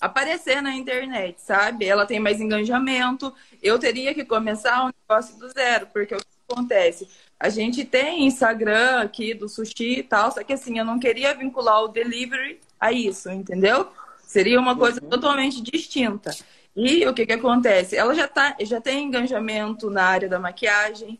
aparecer 0.00 0.62
na 0.62 0.74
internet, 0.74 1.40
sabe? 1.40 1.86
Ela 1.86 2.06
tem 2.06 2.20
mais 2.20 2.40
engajamento. 2.40 3.34
Eu 3.60 3.78
teria 3.78 4.14
que 4.14 4.24
começar 4.24 4.84
um 4.84 4.90
negócio 5.00 5.36
do 5.38 5.48
zero, 5.48 5.88
porque 5.92 6.14
que 6.14 6.35
acontece? 6.48 7.08
A 7.38 7.48
gente 7.48 7.84
tem 7.84 8.26
Instagram 8.26 9.00
aqui 9.00 9.34
do 9.34 9.48
sushi 9.48 9.98
e 9.98 10.02
tal, 10.02 10.32
só 10.32 10.42
que 10.42 10.52
assim, 10.52 10.78
eu 10.78 10.84
não 10.84 10.98
queria 10.98 11.34
vincular 11.34 11.82
o 11.82 11.88
delivery 11.88 12.60
a 12.80 12.92
isso, 12.92 13.30
entendeu? 13.30 13.88
Seria 14.22 14.58
uma 14.58 14.76
coisa 14.76 15.00
uhum. 15.02 15.08
totalmente 15.08 15.60
distinta. 15.60 16.34
E 16.74 17.06
o 17.06 17.14
que 17.14 17.24
que 17.26 17.32
acontece? 17.32 17.96
Ela 17.96 18.14
já, 18.14 18.28
tá, 18.28 18.56
já 18.60 18.80
tem 18.80 19.04
engajamento 19.04 19.88
na 19.88 20.04
área 20.04 20.28
da 20.28 20.38
maquiagem, 20.38 21.18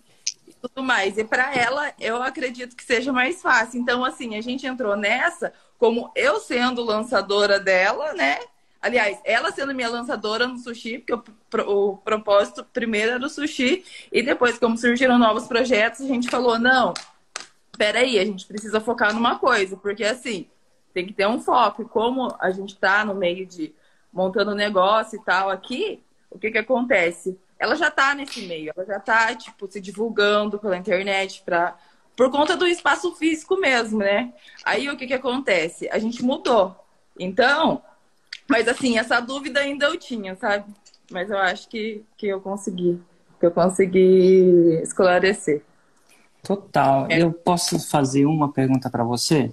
tudo 0.61 0.83
mais. 0.83 1.17
E 1.17 1.25
para 1.25 1.55
ela, 1.55 1.93
eu 1.99 2.23
acredito 2.23 2.77
que 2.77 2.85
seja 2.85 3.13
mais 3.13 3.41
fácil. 3.41 3.81
Então, 3.81 4.05
assim, 4.05 4.37
a 4.37 4.41
gente 4.41 4.67
entrou 4.67 4.97
nessa, 4.97 5.53
como 5.79 6.11
eu 6.15 6.41
sendo 6.41 6.83
lançadora 6.83 7.61
dela, 7.61 8.13
né? 8.15 8.39
Aliás, 8.81 9.19
ela 9.25 9.51
sendo 9.53 9.75
minha 9.75 9.89
lançadora 9.89 10.47
no 10.47 10.59
sushi, 10.59 10.99
porque 10.99 11.15
o, 11.15 11.25
o 11.61 11.97
propósito 11.97 12.65
primeiro 12.73 13.13
era 13.13 13.25
o 13.25 13.29
sushi, 13.29 13.85
e 14.11 14.23
depois, 14.23 14.59
como 14.59 14.77
surgiram 14.77 15.19
novos 15.19 15.47
projetos, 15.47 16.01
a 16.01 16.07
gente 16.07 16.29
falou: 16.29 16.59
não, 16.59 16.93
peraí, 17.77 18.19
a 18.19 18.25
gente 18.25 18.47
precisa 18.47 18.81
focar 18.81 19.15
numa 19.15 19.39
coisa, 19.39 19.77
porque 19.77 20.05
assim, 20.05 20.49
tem 20.93 21.07
que 21.07 21.13
ter 21.13 21.27
um 21.27 21.41
foco. 21.41 21.89
Como 21.89 22.35
a 22.41 22.51
gente 22.51 22.75
está 22.75 23.05
no 23.05 23.15
meio 23.15 23.47
de 23.47 23.75
montando 24.13 24.55
negócio 24.55 25.19
e 25.21 25.25
tal 25.25 25.51
aqui, 25.51 26.03
o 26.31 26.39
que 26.39 26.51
que 26.51 26.59
acontece? 26.59 27.39
Ela 27.59 27.75
já 27.77 27.89
está 27.89 28.15
nesse 28.15 28.43
meio, 28.47 28.73
ela 28.75 28.87
já 28.87 28.97
está 28.97 29.35
tipo, 29.35 29.71
se 29.71 29.81
divulgando 29.81 30.59
pela 30.59 30.77
internet 30.77 31.43
para 31.45 31.77
por 32.17 32.31
conta 32.31 32.57
do 32.57 32.67
espaço 32.67 33.15
físico 33.15 33.59
mesmo, 33.61 33.99
né? 33.99 34.33
Aí 34.65 34.89
o 34.89 34.97
que 34.97 35.07
que 35.07 35.13
acontece? 35.13 35.87
A 35.91 35.99
gente 35.99 36.23
mudou. 36.23 36.75
Então, 37.19 37.83
mas 38.49 38.67
assim, 38.67 38.99
essa 38.99 39.21
dúvida 39.21 39.61
ainda 39.61 39.87
eu 39.87 39.99
tinha, 39.99 40.35
sabe? 40.35 40.65
Mas 41.11 41.31
eu 41.31 41.39
acho 41.39 41.69
que, 41.69 42.05
que 42.17 42.27
eu 42.27 42.41
consegui, 42.41 43.01
que 43.39 43.47
eu 43.47 43.51
consegui 43.51 44.81
esclarecer. 44.83 45.63
Total. 46.43 47.07
É. 47.11 47.23
Eu 47.23 47.33
posso 47.33 47.79
fazer 47.89 48.25
uma 48.27 48.53
pergunta 48.53 48.89
para 48.89 49.03
você? 49.03 49.53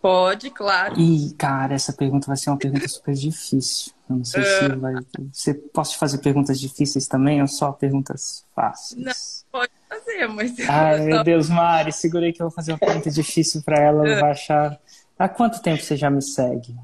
Pode, 0.00 0.50
claro. 0.50 0.98
E, 0.98 1.34
cara, 1.36 1.74
essa 1.74 1.92
pergunta 1.92 2.26
vai 2.26 2.36
ser 2.36 2.48
uma 2.48 2.56
pergunta 2.56 2.88
super 2.88 3.14
difícil. 3.14 3.92
Eu 4.08 4.16
não 4.16 4.24
sei 4.24 4.42
uh... 4.42 4.44
se 4.44 4.76
vai. 4.76 4.94
Você 5.30 5.54
te 5.54 5.98
fazer 5.98 6.18
perguntas 6.18 6.58
difíceis 6.58 7.06
também 7.06 7.40
ou 7.42 7.46
só 7.46 7.70
perguntas 7.70 8.44
fáceis? 8.54 9.00
Não, 9.02 9.60
pode 9.60 9.72
fazer, 9.88 10.26
mas. 10.28 10.58
Ai, 10.68 11.00
meu 11.00 11.22
Deus, 11.22 11.50
Mari, 11.50 11.92
segurei 11.92 12.32
que 12.32 12.40
eu 12.40 12.48
vou 12.48 12.54
fazer 12.54 12.72
uma 12.72 12.78
pergunta 12.78 13.10
difícil 13.10 13.62
para 13.62 13.78
ela. 13.78 14.08
Ela 14.08 14.20
vai 14.20 14.30
achar. 14.30 14.80
Há 15.18 15.28
quanto 15.28 15.60
tempo 15.60 15.82
você 15.82 15.96
já 15.96 16.08
me 16.08 16.22
segue? 16.22 16.74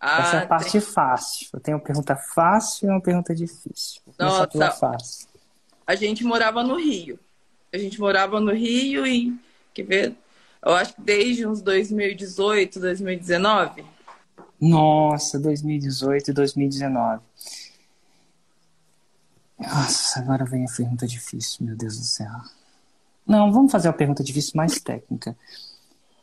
Ah, 0.00 0.22
Essa 0.22 0.36
é 0.36 0.42
a 0.44 0.46
parte 0.46 0.72
tem... 0.72 0.80
fácil. 0.80 1.48
Eu 1.52 1.60
tenho 1.60 1.76
uma 1.76 1.84
pergunta 1.84 2.16
fácil 2.16 2.88
e 2.88 2.90
uma 2.90 3.02
pergunta 3.02 3.34
difícil. 3.34 4.00
Nossa, 4.18 4.48
fácil. 4.72 5.28
A 5.86 5.94
gente 5.94 6.24
morava 6.24 6.62
no 6.62 6.76
Rio. 6.76 7.18
A 7.72 7.76
gente 7.76 8.00
morava 8.00 8.40
no 8.40 8.52
Rio 8.52 9.06
e, 9.06 9.38
quer 9.74 9.82
ver, 9.84 10.16
eu 10.64 10.72
acho 10.72 10.94
que 10.94 11.02
desde 11.02 11.46
uns 11.46 11.60
2018, 11.60 12.80
2019. 12.80 13.84
Nossa, 14.60 15.38
2018 15.38 16.30
e 16.30 16.32
2019. 16.32 17.22
Nossa, 19.58 20.20
agora 20.20 20.44
vem 20.46 20.64
a 20.64 20.74
pergunta 20.74 21.06
difícil, 21.06 21.66
meu 21.66 21.76
Deus 21.76 21.98
do 21.98 22.04
céu. 22.04 22.30
Não, 23.26 23.52
vamos 23.52 23.70
fazer 23.70 23.88
uma 23.88 23.94
pergunta 23.94 24.24
difícil 24.24 24.52
mais 24.54 24.80
técnica. 24.80 25.36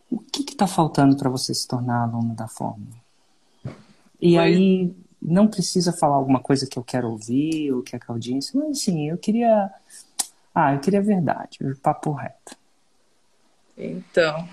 O 0.10 0.20
que 0.20 0.42
está 0.42 0.66
faltando 0.66 1.16
para 1.16 1.30
você 1.30 1.54
se 1.54 1.68
tornar 1.68 2.04
aluno 2.04 2.34
da 2.34 2.48
Fórmula? 2.48 2.97
E 4.22 4.36
Foi... 4.36 4.44
aí, 4.44 4.96
não 5.22 5.48
precisa 5.48 5.92
falar 5.92 6.16
alguma 6.16 6.40
coisa 6.40 6.68
que 6.68 6.78
eu 6.78 6.84
quero 6.84 7.10
ouvir 7.10 7.72
ou 7.72 7.82
que 7.82 7.96
a 7.96 8.00
audiência, 8.08 8.60
mas 8.60 8.78
assim, 8.78 9.10
eu 9.10 9.18
queria 9.18 9.72
ah, 10.60 10.74
eu 10.74 10.80
queria 10.80 11.04
verdade, 11.04 11.60
o 11.62 11.76
papo 11.78 12.12
reto. 12.12 12.58
Então. 13.78 14.50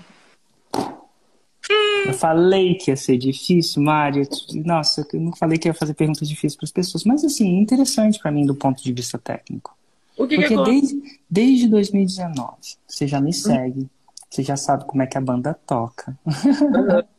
Eu 2.05 2.13
falei 2.13 2.75
que 2.75 2.91
ia 2.91 2.95
ser 2.95 3.17
difícil, 3.17 3.81
Mário. 3.81 4.21
Nossa, 4.63 5.03
eu 5.11 5.19
não 5.19 5.35
falei 5.35 5.57
que 5.57 5.67
ia 5.67 5.73
fazer 5.73 5.95
perguntas 5.95 6.29
difíceis 6.29 6.55
para 6.55 6.65
as 6.65 6.71
pessoas, 6.71 7.03
mas 7.05 7.25
assim, 7.25 7.57
interessante 7.57 8.19
para 8.19 8.31
mim 8.31 8.45
do 8.45 8.53
ponto 8.53 8.83
de 8.83 8.93
vista 8.93 9.17
técnico. 9.17 9.75
O 10.15 10.27
que 10.27 10.35
Porque 10.35 10.55
que 10.55 10.63
desde, 10.63 11.19
desde 11.27 11.67
2019, 11.69 12.55
você 12.87 13.07
já 13.07 13.19
me 13.19 13.33
segue, 13.33 13.89
você 14.29 14.43
já 14.43 14.55
sabe 14.55 14.85
como 14.85 15.01
é 15.01 15.07
que 15.07 15.17
a 15.17 15.21
banda 15.21 15.55
toca. 15.65 16.15
Uhum. 16.23 17.01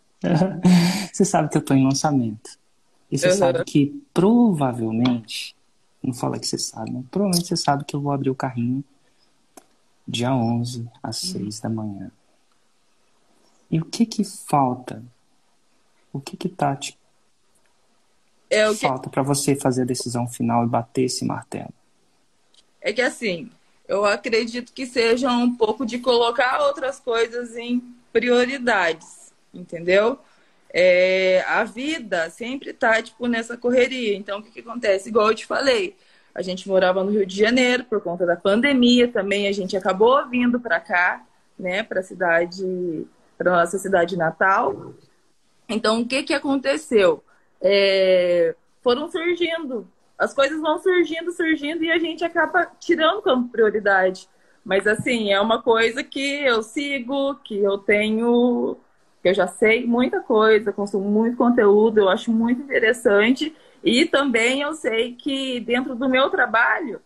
você 1.12 1.24
sabe 1.24 1.48
que 1.48 1.56
eu 1.56 1.60
estou 1.60 1.76
em 1.76 1.84
lançamento. 1.84 2.58
E 3.10 3.18
você 3.18 3.28
uhum. 3.28 3.36
sabe 3.36 3.64
que 3.64 4.02
provavelmente 4.12 5.54
não 6.02 6.12
fala 6.12 6.38
que 6.38 6.46
você 6.46 6.58
sabe, 6.58 6.90
né? 6.90 7.04
Provavelmente 7.10 7.48
você 7.48 7.56
sabe 7.56 7.84
que 7.84 7.94
eu 7.94 8.00
vou 8.00 8.12
abrir 8.12 8.30
o 8.30 8.34
carrinho 8.34 8.84
dia 10.06 10.32
11 10.32 10.88
às 11.02 11.22
uhum. 11.24 11.40
6 11.40 11.60
da 11.60 11.68
manhã. 11.68 12.10
E 13.70 13.80
o 13.80 13.84
que 13.84 14.06
que 14.06 14.22
falta? 14.22 15.02
O 16.12 16.20
que 16.20 16.36
que 16.36 16.48
tá 16.48 16.76
te 16.76 16.96
é 18.48 18.68
o 18.70 18.76
falta 18.76 19.04
que... 19.04 19.10
para 19.10 19.22
você 19.22 19.56
fazer 19.56 19.82
a 19.82 19.86
decisão 19.86 20.28
final 20.28 20.64
e 20.64 20.68
bater 20.68 21.02
esse 21.02 21.24
martelo? 21.24 21.74
É 22.80 22.92
que 22.92 23.02
assim, 23.02 23.50
eu 23.88 24.04
acredito 24.04 24.72
que 24.72 24.86
seja 24.86 25.30
um 25.32 25.56
pouco 25.56 25.84
de 25.84 25.98
colocar 25.98 26.60
outras 26.60 27.00
coisas 27.00 27.56
em 27.56 27.80
prioridades, 28.12 29.15
entendeu? 29.56 30.18
É, 30.72 31.42
a 31.46 31.64
vida 31.64 32.28
sempre 32.30 32.72
tá, 32.72 33.00
tipo, 33.02 33.26
nessa 33.26 33.56
correria. 33.56 34.16
Então, 34.16 34.38
o 34.38 34.42
que, 34.42 34.50
que 34.50 34.60
acontece? 34.60 35.08
Igual 35.08 35.28
eu 35.28 35.34
te 35.34 35.46
falei, 35.46 35.96
a 36.34 36.42
gente 36.42 36.68
morava 36.68 37.02
no 37.02 37.10
Rio 37.10 37.24
de 37.24 37.36
Janeiro 37.36 37.84
por 37.84 38.00
conta 38.00 38.26
da 38.26 38.36
pandemia 38.36 39.08
também, 39.08 39.48
a 39.48 39.52
gente 39.52 39.76
acabou 39.76 40.28
vindo 40.28 40.60
para 40.60 40.78
cá, 40.78 41.24
né, 41.58 41.82
para 41.82 42.00
a 42.00 42.02
cidade, 42.02 43.06
para 43.38 43.52
nossa 43.52 43.78
cidade 43.78 44.16
natal. 44.16 44.92
Então, 45.68 46.00
o 46.00 46.06
que, 46.06 46.22
que 46.22 46.34
aconteceu? 46.34 47.24
É, 47.60 48.54
foram 48.82 49.10
surgindo, 49.10 49.88
as 50.18 50.34
coisas 50.34 50.60
vão 50.60 50.78
surgindo, 50.78 51.32
surgindo 51.32 51.84
e 51.84 51.90
a 51.90 51.98
gente 51.98 52.24
acaba 52.24 52.66
tirando 52.78 53.22
como 53.22 53.48
prioridade. 53.48 54.28
Mas, 54.64 54.86
assim, 54.86 55.32
é 55.32 55.40
uma 55.40 55.62
coisa 55.62 56.02
que 56.02 56.44
eu 56.44 56.62
sigo, 56.62 57.36
que 57.36 57.56
eu 57.58 57.78
tenho 57.78 58.76
eu 59.28 59.34
já 59.34 59.46
sei 59.46 59.86
muita 59.86 60.20
coisa, 60.20 60.72
consumo 60.72 61.08
muito 61.08 61.36
conteúdo, 61.36 61.98
eu 61.98 62.08
acho 62.08 62.32
muito 62.32 62.62
interessante. 62.62 63.54
E 63.82 64.04
também 64.04 64.62
eu 64.62 64.74
sei 64.74 65.14
que 65.14 65.60
dentro 65.60 65.94
do 65.94 66.08
meu 66.08 66.30
trabalho 66.30 67.00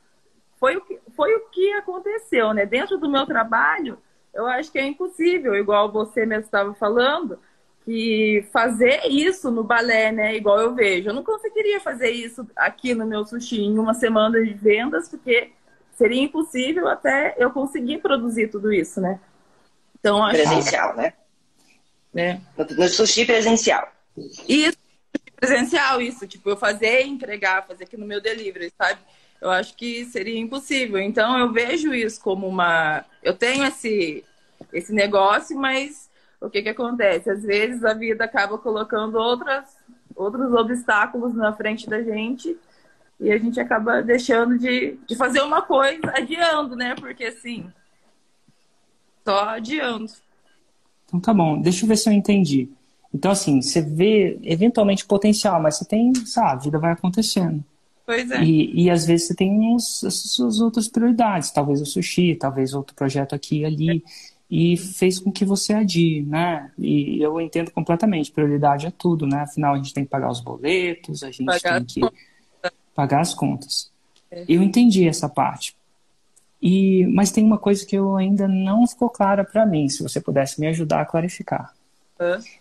foi 0.59 0.77
o 0.77 0.81
que, 0.81 0.99
foi 1.16 1.35
o 1.35 1.41
que 1.51 1.73
aconteceu, 1.73 2.53
né? 2.53 2.66
Dentro 2.66 2.99
do 2.99 3.09
meu 3.09 3.27
trabalho, 3.27 3.99
eu 4.33 4.47
acho 4.47 4.71
que 4.71 4.79
é 4.79 4.87
impossível, 4.87 5.55
igual 5.55 5.91
você 5.91 6.25
mesmo 6.27 6.45
estava 6.45 6.75
falando, 6.75 7.39
que 7.85 8.47
fazer 8.53 9.07
isso 9.07 9.51
no 9.51 9.64
balé, 9.64 10.12
né? 10.12 10.37
Igual 10.37 10.61
eu 10.61 10.75
vejo. 10.75 11.09
Eu 11.09 11.14
não 11.14 11.25
conseguiria 11.25 11.81
fazer 11.81 12.11
isso 12.11 12.47
aqui 12.55 12.95
no 12.95 13.07
meu 13.07 13.25
sushi 13.25 13.62
em 13.62 13.79
uma 13.79 13.95
semana 13.95 14.43
de 14.43 14.53
vendas, 14.53 15.09
porque 15.09 15.53
seria 15.93 16.23
impossível 16.23 16.89
até 16.89 17.35
eu 17.39 17.51
conseguir 17.51 17.99
produzir 17.99 18.49
tudo 18.49 18.73
isso, 18.73 19.01
né? 19.01 19.18
Então, 19.99 20.25
acho 20.25 20.37
Presencial, 20.37 20.95
né? 20.97 21.12
Né? 22.12 22.40
No 22.76 22.88
sushi 22.88 23.24
presencial. 23.24 23.90
Isso, 24.48 24.76
presencial, 25.36 26.00
isso. 26.00 26.26
Tipo, 26.26 26.50
eu 26.50 26.56
fazer, 26.56 27.02
entregar, 27.02 27.66
fazer 27.66 27.84
aqui 27.84 27.96
no 27.96 28.06
meu 28.06 28.20
delivery, 28.20 28.72
sabe? 28.76 29.00
Eu 29.40 29.50
acho 29.50 29.74
que 29.74 30.04
seria 30.04 30.38
impossível. 30.38 30.98
Então, 30.98 31.38
eu 31.38 31.52
vejo 31.52 31.94
isso 31.94 32.20
como 32.20 32.46
uma. 32.46 33.04
Eu 33.22 33.34
tenho 33.34 33.64
esse, 33.64 34.24
esse 34.72 34.92
negócio, 34.92 35.56
mas 35.56 36.11
o 36.40 36.50
que, 36.50 36.62
que 36.62 36.68
acontece? 36.68 37.30
Às 37.30 37.42
vezes 37.42 37.84
a 37.84 37.94
vida 37.94 38.24
acaba 38.24 38.58
colocando 38.58 39.16
outras, 39.16 39.76
outros 40.14 40.52
obstáculos 40.52 41.34
na 41.34 41.52
frente 41.52 41.88
da 41.88 42.02
gente 42.02 42.56
e 43.18 43.30
a 43.30 43.38
gente 43.38 43.61
acaba 43.61 44.02
deixando 44.02 44.58
de, 44.58 44.98
de 45.06 45.14
fazer 45.14 45.42
uma 45.42 45.61
coisa, 45.61 46.11
adiando, 46.14 46.74
né? 46.74 46.94
Porque 46.94 47.24
assim, 47.24 47.70
só 49.22 49.50
adiando. 49.50 50.11
Então 51.11 51.18
tá 51.18 51.34
bom, 51.34 51.61
deixa 51.61 51.84
eu 51.84 51.88
ver 51.88 51.96
se 51.96 52.08
eu 52.08 52.12
entendi. 52.12 52.68
Então, 53.12 53.32
assim, 53.32 53.61
você 53.61 53.82
vê 53.82 54.38
eventualmente 54.44 55.04
potencial, 55.04 55.61
mas 55.61 55.76
você 55.76 55.84
tem, 55.84 56.14
sabe, 56.14 56.52
a 56.52 56.54
vida 56.54 56.78
vai 56.78 56.92
acontecendo. 56.92 57.62
Pois 58.06 58.30
é. 58.30 58.42
E, 58.42 58.84
e 58.84 58.90
às 58.90 59.04
vezes 59.04 59.26
você 59.26 59.34
tem 59.34 59.52
uns, 59.52 60.04
as 60.04 60.14
suas 60.14 60.61
outras 60.61 60.86
prioridades, 60.86 61.50
talvez 61.50 61.80
o 61.80 61.86
sushi, 61.86 62.36
talvez 62.36 62.72
outro 62.72 62.94
projeto 62.94 63.34
aqui 63.34 63.61
e 63.61 63.64
ali, 63.64 63.90
é. 63.90 64.02
e 64.48 64.76
fez 64.76 65.18
com 65.18 65.32
que 65.32 65.44
você 65.44 65.72
adie, 65.72 66.22
né? 66.22 66.70
E 66.78 67.20
eu 67.20 67.40
entendo 67.40 67.72
completamente, 67.72 68.30
prioridade 68.30 68.86
é 68.86 68.92
tudo, 68.96 69.26
né? 69.26 69.40
Afinal, 69.40 69.74
a 69.74 69.76
gente 69.76 69.92
tem 69.92 70.04
que 70.04 70.11
pagar 70.11 70.30
os 70.30 70.40
boletos, 70.40 71.24
a 71.24 71.30
gente 71.32 71.46
pagar 71.46 71.84
tem 71.84 71.84
que 71.84 72.00
pagar 72.94 73.20
as 73.20 73.34
contas. 73.34 73.90
É. 74.30 74.44
Eu 74.48 74.62
entendi 74.62 75.08
essa 75.08 75.28
parte. 75.28 75.74
E, 76.62 77.06
mas 77.06 77.30
tem 77.30 77.44
uma 77.44 77.58
coisa 77.58 77.84
que 77.86 77.96
eu 77.96 78.16
ainda 78.16 78.46
não 78.46 78.86
ficou 78.86 79.08
clara 79.08 79.44
para 79.44 79.64
mim, 79.64 79.88
se 79.88 80.02
você 80.02 80.20
pudesse 80.20 80.61
me 80.61 80.66
ajudar 80.66 81.00
a 81.00 81.06
clarificar. 81.06 81.74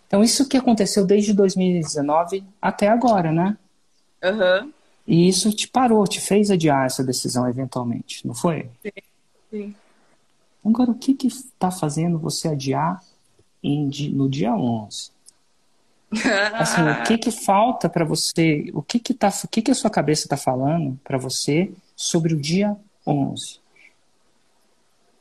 Então, 0.08 0.24
isso 0.24 0.48
que 0.48 0.56
aconteceu 0.56 1.06
desde 1.06 1.34
2019 1.34 2.44
até 2.62 2.88
agora, 2.88 3.32
né? 3.32 3.58
Uhum. 4.24 4.72
E 5.06 5.28
isso 5.28 5.52
te 5.52 5.68
parou, 5.68 6.08
te 6.08 6.22
fez 6.22 6.50
adiar 6.50 6.86
essa 6.86 7.04
decisão 7.04 7.48
eventualmente, 7.48 8.26
não 8.26 8.34
foi? 8.34 8.70
Sim. 8.82 8.92
Sim. 9.50 9.76
Agora, 10.64 10.92
o 10.92 10.96
que 10.96 11.16
está 11.26 11.72
fazendo 11.72 12.20
você 12.20 12.50
adiar 12.50 13.02
em, 13.64 13.90
no 14.12 14.30
dia 14.30 14.54
11? 14.54 15.12
assim, 16.54 16.82
o 16.82 17.04
que 17.04 17.18
que 17.18 17.32
falta 17.32 17.90
para 17.90 18.06
você? 18.06 18.70
O 18.74 18.82
que 18.82 19.00
que 19.00 19.14
tá, 19.14 19.30
o 19.44 19.48
que 19.48 19.62
que 19.62 19.72
a 19.72 19.76
sua 19.76 19.90
cabeça 19.90 20.26
está 20.26 20.38
falando 20.38 21.00
para 21.04 21.18
você 21.18 21.72
sobre 21.96 22.34
o 22.34 22.38
dia 22.40 22.76
11? 23.06 23.60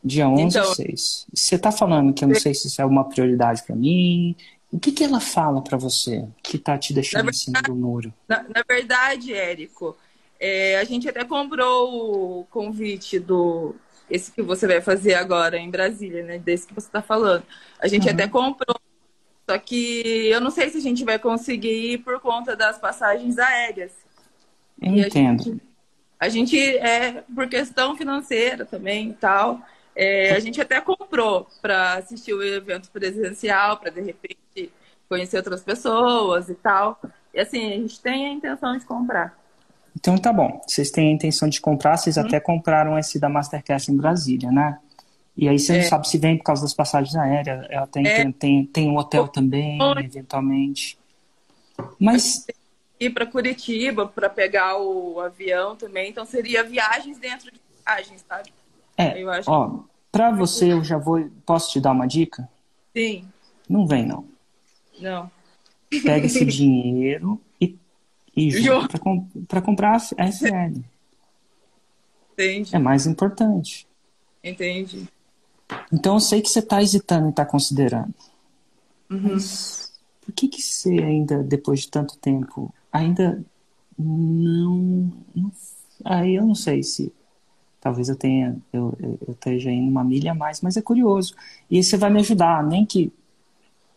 Dia 0.02 0.28
11 0.28 0.58
então, 0.58 0.74
6. 0.74 1.26
Você 1.34 1.54
está 1.56 1.72
falando 1.72 2.12
que 2.12 2.24
eu 2.24 2.28
não 2.28 2.34
sei 2.36 2.54
se 2.54 2.68
isso 2.68 2.80
é 2.80 2.84
uma 2.84 3.08
prioridade 3.08 3.62
para 3.64 3.74
mim. 3.74 4.36
O 4.70 4.78
que, 4.78 4.92
que 4.92 5.02
ela 5.02 5.20
fala 5.20 5.62
para 5.62 5.76
você 5.76 6.26
que 6.42 6.56
está 6.56 6.76
te 6.78 6.92
deixando 6.92 7.24
verdade, 7.24 7.36
em 7.36 7.40
cima 7.40 7.62
do 7.62 7.74
muro? 7.74 8.12
Na, 8.28 8.42
na 8.42 8.62
verdade, 8.68 9.32
Érico, 9.32 9.96
é, 10.38 10.78
a 10.78 10.84
gente 10.84 11.08
até 11.08 11.24
comprou 11.24 12.40
o 12.40 12.44
convite 12.44 13.18
do 13.18 13.74
esse 14.10 14.32
que 14.32 14.40
você 14.40 14.66
vai 14.66 14.80
fazer 14.80 15.14
agora 15.14 15.58
em 15.58 15.70
Brasília, 15.70 16.22
né? 16.22 16.38
Desse 16.38 16.66
que 16.66 16.74
você 16.74 16.86
está 16.86 17.02
falando. 17.02 17.44
A 17.78 17.86
gente 17.88 18.06
uhum. 18.06 18.14
até 18.14 18.26
comprou, 18.26 18.76
só 19.48 19.58
que 19.58 20.28
eu 20.28 20.40
não 20.40 20.50
sei 20.50 20.70
se 20.70 20.78
a 20.78 20.80
gente 20.80 21.04
vai 21.04 21.18
conseguir 21.18 21.92
ir 21.92 21.98
por 21.98 22.18
conta 22.20 22.56
das 22.56 22.78
passagens 22.78 23.38
aéreas. 23.38 23.92
Entendo. 24.80 25.60
A 26.18 26.28
gente, 26.28 26.56
a 26.56 26.58
gente, 26.58 26.76
é 26.78 27.22
por 27.34 27.48
questão 27.48 27.96
financeira 27.96 28.64
também 28.64 29.10
e 29.10 29.14
tal. 29.14 29.60
É, 30.00 30.30
a 30.30 30.38
gente 30.38 30.60
até 30.60 30.80
comprou 30.80 31.48
para 31.60 31.94
assistir 31.94 32.32
o 32.32 32.40
evento 32.40 32.88
presencial, 32.88 33.78
para 33.78 33.90
de 33.90 34.00
repente 34.00 34.70
conhecer 35.08 35.38
outras 35.38 35.60
pessoas 35.60 36.48
e 36.48 36.54
tal. 36.54 37.00
E 37.34 37.40
assim, 37.40 37.72
a 37.72 37.76
gente 37.76 38.00
tem 38.00 38.26
a 38.26 38.30
intenção 38.30 38.78
de 38.78 38.84
comprar. 38.84 39.36
Então 39.96 40.16
tá 40.16 40.32
bom. 40.32 40.62
Vocês 40.64 40.92
têm 40.92 41.08
a 41.08 41.12
intenção 41.12 41.48
de 41.48 41.60
comprar, 41.60 41.96
vocês 41.96 42.16
hum. 42.16 42.20
até 42.20 42.38
compraram 42.38 42.96
esse 42.96 43.18
da 43.18 43.28
Masterclass 43.28 43.88
em 43.88 43.96
Brasília, 43.96 44.52
né? 44.52 44.78
E 45.36 45.48
aí 45.48 45.58
você 45.58 45.72
é. 45.72 45.82
não 45.82 45.88
sabe 45.88 46.08
se 46.08 46.16
vem 46.16 46.38
por 46.38 46.44
causa 46.44 46.62
das 46.62 46.74
passagens 46.74 47.16
aéreas. 47.16 47.66
Ela 47.68 47.86
tem, 47.88 48.06
é. 48.06 48.16
tem, 48.22 48.32
tem, 48.32 48.66
tem, 48.66 48.88
um 48.88 48.96
hotel 48.96 49.26
também, 49.26 49.80
eventualmente. 49.98 50.96
Mas. 51.98 52.46
Ir 53.00 53.10
para 53.10 53.26
Curitiba 53.26 54.06
para 54.06 54.30
pegar 54.30 54.78
o 54.78 55.20
avião 55.20 55.74
também. 55.74 56.10
Então 56.10 56.24
seria 56.24 56.62
viagens 56.62 57.18
dentro 57.18 57.50
de 57.50 57.60
viagens, 57.84 58.24
sabe? 58.28 58.52
É, 58.96 59.22
eu 59.22 59.30
acho 59.30 59.48
ó, 59.48 59.84
pra 60.10 60.30
você 60.30 60.72
eu 60.72 60.82
já 60.82 60.98
vou, 60.98 61.28
posso 61.44 61.72
te 61.72 61.80
dar 61.80 61.92
uma 61.92 62.06
dica? 62.06 62.48
Sim. 62.96 63.28
Não 63.68 63.86
vem, 63.86 64.06
não. 64.06 64.24
Não. 65.00 65.30
Pega 66.02 66.26
esse 66.26 66.44
dinheiro 66.46 67.40
e, 67.60 67.76
e 68.36 68.50
joga 68.50 68.88
pra, 68.88 69.00
pra 69.46 69.62
comprar 69.62 69.96
a 70.16 70.26
SL. 70.26 70.82
Entendi. 72.32 72.74
É 72.74 72.78
mais 72.78 73.06
importante. 73.06 73.86
Entendi. 74.42 75.08
Então 75.92 76.14
eu 76.14 76.20
sei 76.20 76.40
que 76.40 76.48
você 76.48 76.62
tá 76.62 76.82
hesitando 76.82 77.28
e 77.28 77.32
tá 77.32 77.44
considerando. 77.44 78.14
Uhum. 79.10 79.32
Mas 79.32 79.92
por 80.24 80.32
que 80.32 80.48
que 80.48 80.62
você 80.62 80.90
ainda, 80.90 81.42
depois 81.42 81.80
de 81.80 81.88
tanto 81.88 82.16
tempo, 82.18 82.72
ainda 82.92 83.42
não... 83.98 85.12
não 85.34 85.52
aí 86.04 86.36
eu 86.36 86.46
não 86.46 86.54
sei 86.54 86.82
se 86.82 87.12
talvez 87.80 88.08
eu 88.08 88.16
tenha 88.16 88.56
eu, 88.72 88.96
eu 89.00 89.32
esteja 89.32 89.70
indo 89.70 89.90
uma 89.90 90.04
milha 90.04 90.32
a 90.32 90.34
mais, 90.34 90.60
mas 90.60 90.76
é 90.76 90.82
curioso. 90.82 91.34
E 91.70 91.82
você 91.82 91.96
vai 91.96 92.10
me 92.10 92.20
ajudar, 92.20 92.62
nem 92.64 92.84
que 92.84 93.12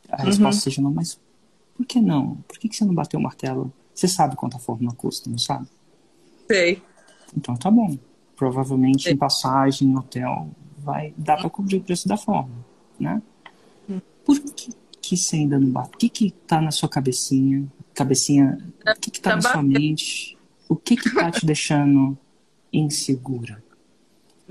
a 0.10 0.24
resposta 0.24 0.60
uhum. 0.60 0.62
seja 0.62 0.82
não, 0.82 0.92
mas 0.92 1.20
por 1.76 1.86
que 1.86 2.00
não? 2.00 2.36
Por 2.48 2.60
que, 2.60 2.70
que 2.70 2.76
você 2.76 2.86
não 2.86 2.94
bateu 2.94 3.20
o 3.20 3.24
martelo? 3.24 3.72
Você 3.94 4.08
sabe 4.08 4.36
quanto 4.36 4.56
a 4.56 4.60
fórmula 4.60 4.94
custa, 4.94 5.30
não 5.30 5.38
sabe? 5.38 5.68
Sei. 6.48 6.82
Então 7.36 7.56
tá 7.56 7.72
bom. 7.72 7.98
Provavelmente 8.36 9.04
Sei. 9.04 9.14
em 9.14 9.18
passagem, 9.18 9.88
no 9.88 10.00
hotel, 10.00 10.50
vai 10.78 11.14
dar 11.18 11.38
para 11.38 11.50
cobrir 11.50 11.78
o 11.78 11.82
preço 11.82 12.08
da 12.08 12.18
fórmula, 12.18 12.66
né? 13.00 13.22
Uhum. 13.88 14.02
Por 14.26 14.40
que, 14.40 14.72
que 15.02 15.18
você 15.18 15.38
ainda 15.38 15.60
não 15.60 15.70
bate? 15.70 15.96
O 15.96 15.98
que 15.98 16.10
que 16.10 16.32
tá 16.32 16.60
na 16.60 16.72
sua 16.72 16.90
cabecinha? 16.90 17.66
Cabecinha, 17.94 18.58
o 18.86 19.00
que 19.00 19.12
que 19.12 19.22
tá, 19.22 19.32
tá 19.32 19.36
na 19.36 19.42
sua 19.42 19.64
mente? 19.64 20.38
O 20.68 20.76
que 20.76 20.96
que 20.96 21.14
tá 21.14 21.30
te 21.30 21.46
deixando 21.46 22.18
insegura? 22.72 23.64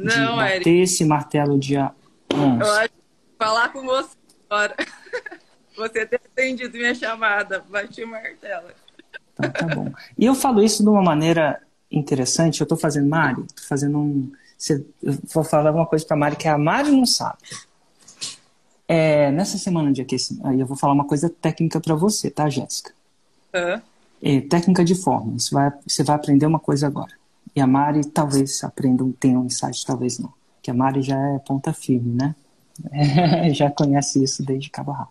Não, 0.04 0.30
de 0.30 0.36
bater 0.36 0.56
Eric. 0.56 0.80
esse 0.82 1.04
martelo 1.04 1.58
dia 1.58 1.90
11. 2.32 2.60
Eu 2.60 2.70
acho 2.72 2.88
que 2.88 2.94
falar 3.38 3.68
com 3.72 3.82
você 3.82 4.16
agora. 4.48 4.74
Você 5.76 6.04
ter 6.04 6.16
atendido 6.16 6.76
minha 6.76 6.94
chamada. 6.94 7.64
Bati 7.70 8.02
o 8.04 8.08
martelo. 8.08 8.68
Então, 9.32 9.50
tá 9.50 9.74
bom. 9.74 9.90
E 10.18 10.26
eu 10.26 10.34
falo 10.34 10.62
isso 10.62 10.82
de 10.82 10.88
uma 10.90 11.02
maneira 11.02 11.62
interessante. 11.90 12.60
Eu 12.60 12.66
tô 12.66 12.76
fazendo, 12.76 13.08
Mari, 13.08 13.42
tô 13.42 13.62
fazendo 13.66 13.98
um. 13.98 14.30
Eu 14.68 15.18
vou 15.32 15.42
falar 15.42 15.72
uma 15.72 15.86
coisa 15.86 16.04
pra 16.04 16.16
Mari 16.16 16.36
que 16.36 16.48
a 16.48 16.58
Mari 16.58 16.90
não 16.90 17.06
sabe. 17.06 17.38
É, 18.86 19.30
nessa 19.30 19.56
semana 19.56 19.92
de 19.92 20.02
aquecimento, 20.02 20.46
aí 20.46 20.60
eu 20.60 20.66
vou 20.66 20.76
falar 20.76 20.92
uma 20.92 21.06
coisa 21.06 21.30
técnica 21.30 21.80
para 21.80 21.94
você, 21.94 22.28
tá, 22.28 22.50
Jéssica? 22.50 22.92
Uhum. 23.54 23.80
É, 24.22 24.40
técnica 24.42 24.84
de 24.84 24.94
forma. 24.94 25.38
Você 25.38 25.54
vai, 25.54 25.72
você 25.86 26.02
vai 26.02 26.16
aprender 26.16 26.44
uma 26.44 26.58
coisa 26.58 26.88
agora. 26.88 27.12
E 27.54 27.60
a 27.60 27.66
Mari 27.66 28.04
talvez 28.06 28.62
aprenda, 28.62 29.04
tenha 29.18 29.38
um 29.38 29.46
insight, 29.46 29.84
talvez 29.84 30.18
não. 30.18 30.32
Que 30.62 30.70
a 30.70 30.74
Mari 30.74 31.02
já 31.02 31.18
é 31.18 31.38
ponta 31.38 31.72
firme, 31.72 32.14
né? 32.14 32.34
É, 32.90 33.50
já 33.54 33.70
conhece 33.70 34.22
isso 34.22 34.44
desde 34.44 34.70
cabo 34.70 34.92
rabo. 34.92 35.10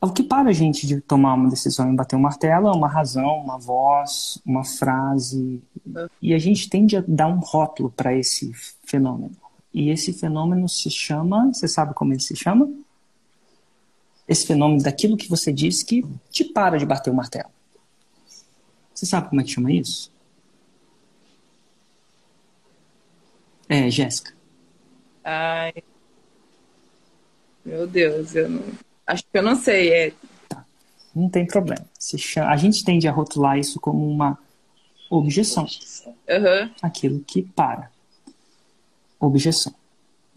O 0.00 0.10
que 0.10 0.24
para 0.24 0.50
a 0.50 0.52
gente 0.52 0.84
de 0.84 1.00
tomar 1.00 1.34
uma 1.34 1.48
decisão 1.48 1.92
e 1.92 1.94
bater 1.94 2.16
um 2.16 2.20
martelo 2.20 2.66
é 2.66 2.72
uma 2.72 2.88
razão, 2.88 3.38
uma 3.38 3.56
voz, 3.56 4.36
uma 4.44 4.64
frase. 4.64 5.62
E 6.20 6.34
a 6.34 6.38
gente 6.38 6.68
tende 6.68 6.96
a 6.96 7.04
dar 7.06 7.28
um 7.28 7.38
rótulo 7.38 7.88
para 7.88 8.12
esse 8.12 8.52
fenômeno. 8.84 9.36
E 9.72 9.90
esse 9.90 10.12
fenômeno 10.12 10.68
se 10.68 10.90
chama. 10.90 11.52
Você 11.52 11.68
sabe 11.68 11.94
como 11.94 12.12
ele 12.12 12.20
se 12.20 12.34
chama? 12.34 12.68
Esse 14.26 14.44
fenômeno 14.44 14.82
daquilo 14.82 15.16
que 15.16 15.28
você 15.28 15.52
diz 15.52 15.84
que 15.84 16.04
te 16.30 16.44
para 16.44 16.78
de 16.78 16.84
bater 16.84 17.10
o 17.10 17.14
martelo. 17.14 17.50
Você 18.92 19.06
sabe 19.06 19.28
como 19.28 19.40
é 19.40 19.44
que 19.44 19.50
chama 19.50 19.72
isso? 19.72 20.11
É, 23.72 23.90
Jéssica. 23.90 24.34
Ai. 25.24 25.72
Meu 27.64 27.86
Deus, 27.86 28.34
eu 28.34 28.48
não. 28.48 28.62
Acho 29.06 29.22
que 29.22 29.38
eu 29.38 29.42
não 29.42 29.56
sei. 29.56 29.92
É... 29.92 30.12
Tá. 30.48 30.64
Não 31.14 31.28
tem 31.28 31.46
problema. 31.46 31.84
Chama... 31.98 32.50
A 32.50 32.56
gente 32.56 32.84
tende 32.84 33.08
a 33.08 33.12
rotular 33.12 33.58
isso 33.58 33.80
como 33.80 34.06
uma 34.06 34.38
objeção. 35.08 35.66
Uhum. 36.06 36.70
Aquilo 36.82 37.20
que 37.20 37.42
para. 37.42 37.90
Objeção. 39.18 39.74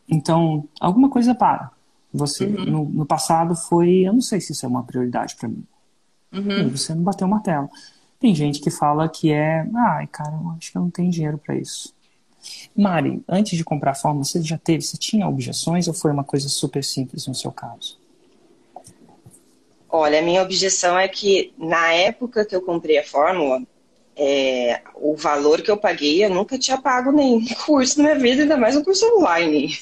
Então, 0.08 0.68
alguma 0.80 1.10
coisa 1.10 1.34
para. 1.34 1.72
Você, 2.14 2.46
uhum. 2.46 2.66
no, 2.66 2.86
no, 2.86 3.06
passado 3.06 3.56
foi, 3.56 4.08
eu 4.08 4.14
não 4.14 4.22
sei 4.22 4.40
se 4.40 4.54
isso 4.54 4.66
é 4.66 4.70
uma 4.70 4.84
prioridade 4.84 5.36
para 5.36 5.50
mim. 5.50 5.66
Uhum. 6.32 6.70
Você 6.70 6.94
não 6.94 7.04
bateu 7.04 7.28
o 7.28 7.30
martelo. 7.30 7.70
Tem 8.20 8.34
gente 8.34 8.62
que 8.62 8.70
fala 8.70 9.10
que 9.10 9.32
é, 9.32 9.68
ai, 9.76 10.08
cara, 10.08 10.32
eu 10.32 10.52
acho 10.52 10.72
que 10.72 10.78
eu 10.78 10.82
não 10.82 10.90
tenho 10.90 11.12
dinheiro 11.12 11.38
para 11.38 11.56
isso. 11.56 11.95
Mari, 12.76 13.22
antes 13.28 13.58
de 13.58 13.64
comprar 13.64 13.92
a 13.92 13.96
fórmula, 13.96 14.24
você 14.24 14.42
já 14.42 14.58
teve, 14.58 14.84
você 14.84 14.98
tinha 14.98 15.28
objeções 15.28 15.88
ou 15.88 15.94
foi 15.94 16.12
uma 16.12 16.24
coisa 16.24 16.50
super 16.50 16.84
simples 16.84 17.28
no 17.28 17.36
seu 17.36 17.52
caso? 17.52 17.98
Olha, 19.90 20.20
a 20.20 20.22
minha 20.22 20.42
objeção 20.42 21.00
é 21.00 21.08
que 21.08 21.54
na 21.58 21.94
época 21.94 22.46
que 22.46 22.56
eu 22.56 22.62
comprei 22.62 22.98
a 22.98 23.04
fórmula, 23.04 23.62
é, 24.18 24.82
o 24.96 25.16
valor 25.16 25.62
que 25.62 25.70
eu 25.70 25.78
paguei, 25.78 26.24
eu 26.24 26.30
nunca 26.30 26.58
tinha 26.58 26.78
pago 26.78 27.12
nenhum 27.12 27.46
curso 27.66 28.02
na 28.02 28.16
minha 28.16 28.20
vida, 28.20 28.44
ainda 28.44 28.58
mais 28.58 28.76
um 28.76 28.84
curso 28.84 29.06
online. 29.18 29.78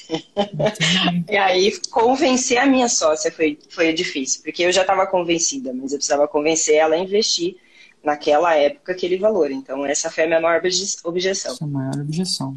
e 1.30 1.36
aí, 1.36 1.72
convencer 1.90 2.58
a 2.58 2.66
minha 2.66 2.88
sócia 2.88 3.30
foi, 3.30 3.58
foi 3.68 3.92
difícil, 3.92 4.42
porque 4.42 4.64
eu 4.64 4.72
já 4.72 4.82
estava 4.82 5.06
convencida, 5.06 5.72
mas 5.72 5.92
eu 5.92 5.98
precisava 5.98 6.28
convencer 6.28 6.76
ela 6.76 6.94
a 6.94 6.98
investir 6.98 7.56
naquela 8.04 8.54
época 8.54 8.92
aquele 8.92 9.16
valor. 9.16 9.50
Então, 9.50 9.84
essa 9.86 10.10
foi 10.10 10.24
a 10.24 10.26
minha 10.26 10.40
maior 10.40 10.62
objeção. 11.04 11.52
Essa 11.52 11.66
maior 11.66 11.98
objeção. 11.98 12.56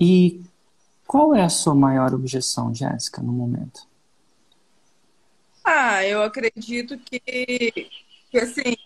E 0.00 0.40
qual 1.06 1.34
é 1.34 1.42
a 1.42 1.48
sua 1.48 1.74
maior 1.74 2.12
objeção, 2.14 2.74
Jéssica, 2.74 3.22
no 3.22 3.32
momento? 3.32 3.86
Ah, 5.62 6.04
eu 6.04 6.22
acredito 6.22 6.98
que, 6.98 7.90
que 8.30 8.38
assim, 8.38 8.76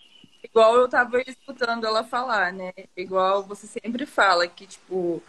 igual 0.43 0.75
eu 0.75 0.85
estava 0.85 1.21
escutando 1.21 1.85
ela 1.85 2.03
falar, 2.03 2.51
né? 2.51 2.73
Igual 2.97 3.43
você 3.43 3.67
sempre 3.67 4.05
fala 4.05 4.47
que, 4.47 4.65
tipo, 4.65 5.21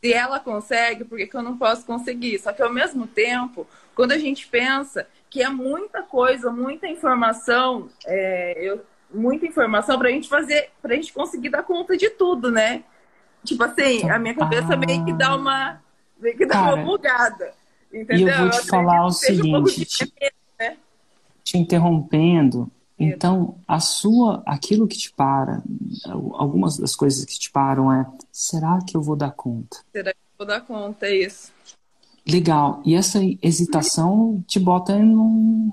se 0.00 0.12
ela 0.12 0.38
consegue, 0.38 1.04
por 1.04 1.18
que, 1.18 1.26
que 1.26 1.36
eu 1.36 1.42
não 1.42 1.58
posso 1.58 1.84
conseguir? 1.84 2.38
Só 2.38 2.52
que 2.52 2.62
ao 2.62 2.72
mesmo 2.72 3.06
tempo, 3.06 3.66
quando 3.94 4.12
a 4.12 4.18
gente 4.18 4.46
pensa 4.46 5.08
que 5.30 5.42
é 5.42 5.48
muita 5.48 6.02
coisa, 6.02 6.50
muita 6.52 6.86
informação, 6.86 7.90
é, 8.06 8.54
eu 8.60 8.84
muita 9.12 9.46
informação 9.46 9.98
pra 9.98 10.10
gente 10.10 10.28
fazer, 10.28 10.70
pra 10.80 10.94
gente 10.94 11.12
conseguir 11.12 11.48
dar 11.48 11.62
conta 11.62 11.96
de 11.96 12.10
tudo, 12.10 12.50
né? 12.50 12.84
Tipo 13.44 13.64
assim, 13.64 14.08
a 14.08 14.18
minha 14.18 14.34
cabeça 14.34 14.74
ah. 14.74 14.76
meio 14.76 15.04
que 15.04 15.12
dá 15.12 15.36
uma, 15.36 15.80
meio 16.18 16.36
que 16.36 16.46
dá 16.46 16.54
Cara, 16.54 16.74
uma 16.74 16.84
bugada. 16.84 17.52
Entendeu? 17.92 18.28
E 18.28 18.30
eu 18.30 18.38
vou 18.38 18.50
te 18.50 18.58
eu 18.58 18.64
falar 18.64 19.06
o 19.06 19.10
seguinte, 19.10 19.80
um 19.80 19.84
te, 19.84 20.14
né? 20.58 20.76
te 21.42 21.56
interrompendo, 21.56 22.70
então, 22.98 23.54
a 23.66 23.78
sua, 23.78 24.42
aquilo 24.44 24.88
que 24.88 24.98
te 24.98 25.12
para, 25.12 25.62
algumas 26.32 26.76
das 26.76 26.96
coisas 26.96 27.24
que 27.24 27.38
te 27.38 27.50
param 27.50 27.92
é, 27.92 28.04
será 28.32 28.80
que 28.84 28.96
eu 28.96 29.00
vou 29.00 29.14
dar 29.14 29.30
conta? 29.30 29.78
Será 29.92 30.12
que 30.12 30.18
eu 30.18 30.38
vou 30.38 30.46
dar 30.46 30.60
conta? 30.62 31.06
É 31.06 31.14
isso. 31.14 31.52
Legal. 32.26 32.82
E 32.84 32.96
essa 32.96 33.20
hesitação 33.40 34.42
te 34.46 34.58
bota 34.58 34.92
em 34.92 35.14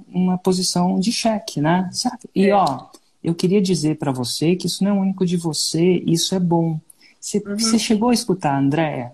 uma 0.08 0.38
posição 0.38 1.00
de 1.00 1.12
cheque, 1.12 1.60
né? 1.60 1.90
E 2.34 2.48
é. 2.50 2.56
ó, 2.56 2.90
eu 3.26 3.36
queria 3.36 3.62
dizer 3.62 3.98
para 3.98 4.12
você 4.12 4.56
que 4.56 4.68
isso 4.68 4.84
não 4.84 4.92
é 4.92 5.02
único 5.02 5.26
de 5.26 5.38
você, 5.38 6.04
isso 6.06 6.36
é 6.36 6.40
bom. 6.40 6.80
Você, 7.20 7.44
uhum. 7.46 7.58
você 7.58 7.80
chegou 7.80 8.10
a 8.10 8.14
escutar 8.14 8.54
a 8.54 8.60
Andrea, 8.60 9.12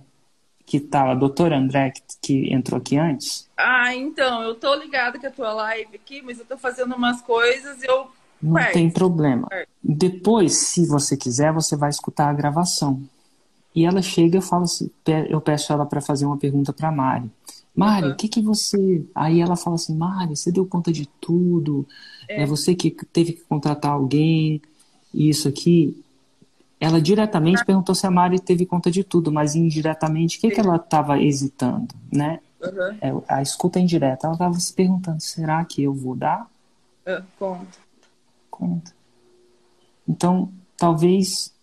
que 0.65 0.79
tá 0.79 1.11
a 1.11 1.15
doutora 1.15 1.57
André, 1.57 1.91
que, 1.91 2.01
que 2.21 2.53
entrou 2.53 2.77
aqui 2.77 2.97
antes? 2.97 3.47
Ah, 3.57 3.95
então, 3.95 4.43
eu 4.43 4.55
tô 4.55 4.73
ligada 4.75 5.17
com 5.17 5.27
a 5.27 5.31
tua 5.31 5.53
live 5.53 5.95
aqui, 5.95 6.21
mas 6.21 6.39
eu 6.39 6.45
tô 6.45 6.57
fazendo 6.57 6.95
umas 6.95 7.21
coisas 7.21 7.81
e 7.81 7.85
eu. 7.85 8.07
Não 8.41 8.71
tem 8.71 8.89
problema. 8.89 9.47
Depois, 9.83 10.57
se 10.57 10.85
você 10.85 11.15
quiser, 11.15 11.53
você 11.53 11.75
vai 11.75 11.89
escutar 11.89 12.29
a 12.29 12.33
gravação. 12.33 13.01
E 13.73 13.85
ela 13.85 14.01
chega 14.01 14.39
e 14.39 14.41
fala 14.41 14.63
assim, 14.63 14.89
eu 15.29 15.39
peço 15.39 15.71
ela 15.71 15.85
para 15.85 16.01
fazer 16.01 16.25
uma 16.25 16.37
pergunta 16.37 16.73
para 16.73 16.91
Mari. 16.91 17.29
Mari, 17.85 18.07
o 18.09 18.15
que 18.15 18.27
que 18.27 18.41
você... 18.41 19.05
Aí 19.13 19.41
ela 19.41 19.55
fala 19.55 19.75
assim, 19.75 19.95
Mari, 19.95 20.35
você 20.35 20.51
deu 20.51 20.65
conta 20.65 20.91
de 20.91 21.07
tudo, 21.19 21.87
é, 22.27 22.43
é 22.43 22.45
você 22.45 22.75
que 22.75 22.91
teve 22.91 23.33
que 23.33 23.41
contratar 23.41 23.91
alguém, 23.91 24.61
isso 25.13 25.47
aqui. 25.47 26.01
Ela 26.79 27.01
diretamente 27.01 27.63
perguntou 27.65 27.93
se 27.93 28.07
a 28.07 28.11
Mari 28.11 28.39
teve 28.39 28.65
conta 28.65 28.89
de 28.89 29.03
tudo, 29.03 29.31
mas 29.31 29.55
indiretamente, 29.55 30.37
o 30.37 30.41
que, 30.41 30.51
que 30.51 30.59
ela 30.59 30.77
estava 30.77 31.21
hesitando, 31.21 31.93
né? 32.11 32.39
Uhum. 32.61 32.97
É, 33.01 33.23
a 33.27 33.41
escuta 33.41 33.79
indireta, 33.79 34.27
ela 34.27 34.35
estava 34.35 34.59
se 34.59 34.73
perguntando, 34.73 35.19
será 35.21 35.63
que 35.65 35.83
eu 35.83 35.93
vou 35.93 36.15
dar? 36.15 36.49
Uh, 37.07 37.23
conta. 37.37 37.77
Conta. 38.49 38.93
Então, 40.07 40.51
talvez 40.77 41.53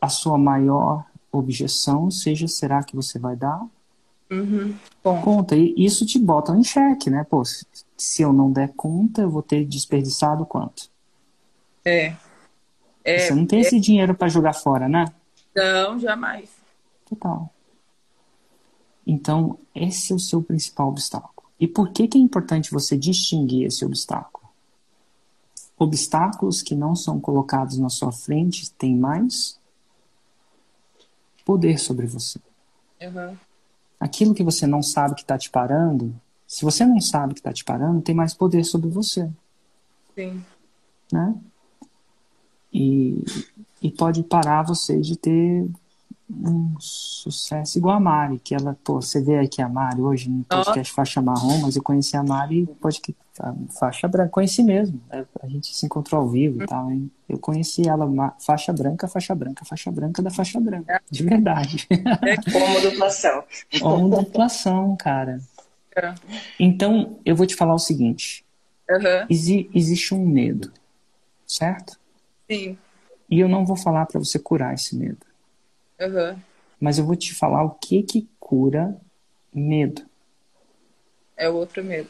a 0.00 0.08
sua 0.08 0.38
maior 0.38 1.04
objeção 1.30 2.10
seja, 2.10 2.48
será 2.48 2.82
que 2.82 2.96
você 2.96 3.18
vai 3.18 3.36
dar? 3.36 3.64
Uhum. 4.30 4.74
Conta. 5.02 5.56
E 5.56 5.74
isso 5.76 6.04
te 6.04 6.18
bota 6.18 6.52
em 6.52 6.62
xeque, 6.62 7.10
né? 7.10 7.24
Pô, 7.28 7.42
se, 7.44 8.22
eu 8.22 8.32
não 8.32 8.52
der 8.52 8.72
conta, 8.74 9.22
eu 9.22 9.30
vou 9.30 9.42
ter 9.42 9.64
desperdiçado 9.64 10.44
quanto? 10.44 10.90
É. 11.84 12.14
é 13.04 13.18
você 13.18 13.34
não 13.34 13.46
tem 13.46 13.60
é... 13.60 13.62
esse 13.62 13.80
dinheiro 13.80 14.14
para 14.14 14.28
jogar 14.28 14.52
fora, 14.52 14.88
né? 14.88 15.06
Não, 15.54 15.98
jamais. 15.98 16.50
Total. 17.08 17.50
Então, 19.06 19.58
esse 19.74 20.12
é 20.12 20.16
o 20.16 20.18
seu 20.18 20.42
principal 20.42 20.88
obstáculo. 20.88 21.48
E 21.58 21.66
por 21.66 21.90
que, 21.90 22.06
que 22.06 22.18
é 22.18 22.20
importante 22.20 22.70
você 22.70 22.96
distinguir 22.96 23.66
esse 23.66 23.84
obstáculo? 23.84 24.46
Obstáculos 25.78 26.60
que 26.60 26.74
não 26.74 26.94
são 26.94 27.18
colocados 27.18 27.78
na 27.78 27.88
sua 27.88 28.12
frente 28.12 28.70
têm 28.72 28.96
mais 28.96 29.58
poder 31.44 31.78
sobre 31.78 32.06
você. 32.06 32.38
Uhum. 33.00 33.36
Aquilo 34.00 34.34
que 34.34 34.44
você 34.44 34.66
não 34.66 34.82
sabe 34.82 35.14
que 35.14 35.22
está 35.22 35.36
te 35.36 35.50
parando, 35.50 36.14
se 36.46 36.64
você 36.64 36.84
não 36.86 37.00
sabe 37.00 37.34
que 37.34 37.40
está 37.40 37.52
te 37.52 37.64
parando, 37.64 38.00
tem 38.00 38.14
mais 38.14 38.32
poder 38.32 38.64
sobre 38.64 38.88
você. 38.88 39.28
Sim. 40.14 40.42
Né? 41.12 41.34
E, 42.72 43.24
e 43.82 43.90
pode 43.90 44.22
parar 44.22 44.62
você 44.62 45.00
de 45.00 45.16
ter 45.16 45.68
um 46.30 46.74
sucesso 46.78 47.78
igual 47.78 47.96
a 47.96 48.00
Mari, 48.00 48.38
que 48.38 48.54
ela, 48.54 48.76
pô, 48.84 49.00
você 49.00 49.20
vê 49.20 49.38
aqui 49.38 49.62
a 49.62 49.68
Mari 49.68 50.00
hoje 50.00 50.28
no 50.28 50.44
podcast 50.44 50.92
oh. 50.92 50.96
Faixa 50.96 51.22
Marrom, 51.22 51.60
mas 51.60 51.76
eu 51.76 51.82
conheci 51.82 52.16
a 52.16 52.22
Mari 52.22 52.66
pode 52.80 53.00
que 53.00 53.14
faixa 53.78 54.08
branca, 54.08 54.30
conheci 54.30 54.62
mesmo, 54.62 55.00
é, 55.10 55.24
a 55.42 55.48
gente 55.48 55.74
se 55.74 55.86
encontrou 55.86 56.20
ao 56.20 56.28
vivo 56.28 56.62
e 56.62 56.66
tal, 56.66 56.90
hein? 56.90 57.10
Eu 57.28 57.38
conheci 57.38 57.88
ela 57.88 58.06
faixa 58.40 58.72
branca, 58.72 59.06
faixa 59.06 59.34
branca, 59.34 59.64
faixa 59.64 59.90
branca 59.90 60.22
da 60.22 60.30
faixa 60.30 60.60
branca, 60.60 61.02
de 61.10 61.22
verdade. 61.22 61.86
É 61.90 62.36
como 62.50 62.80
duplação. 62.80 63.44
Como 63.80 64.08
duplação, 64.08 64.96
cara. 64.96 65.40
É. 65.96 66.14
Então, 66.58 67.18
eu 67.24 67.34
vou 67.34 67.46
te 67.46 67.54
falar 67.54 67.74
o 67.74 67.78
seguinte, 67.78 68.44
uhum. 68.88 69.26
exi 69.28 69.70
existe 69.74 70.14
um 70.14 70.24
medo, 70.26 70.72
certo? 71.46 71.98
Sim. 72.50 72.78
E 73.30 73.40
eu 73.40 73.48
não 73.48 73.66
vou 73.66 73.76
falar 73.76 74.06
para 74.06 74.18
você 74.18 74.38
curar 74.38 74.74
esse 74.74 74.96
medo. 74.96 75.26
Uhum. 76.00 76.38
Mas 76.80 76.98
eu 76.98 77.04
vou 77.04 77.16
te 77.16 77.34
falar 77.34 77.64
o 77.64 77.70
que 77.70 78.02
que 78.02 78.28
cura 78.38 78.96
medo. 79.52 80.02
É 81.36 81.48
o 81.48 81.54
outro 81.54 81.84
medo. 81.84 82.08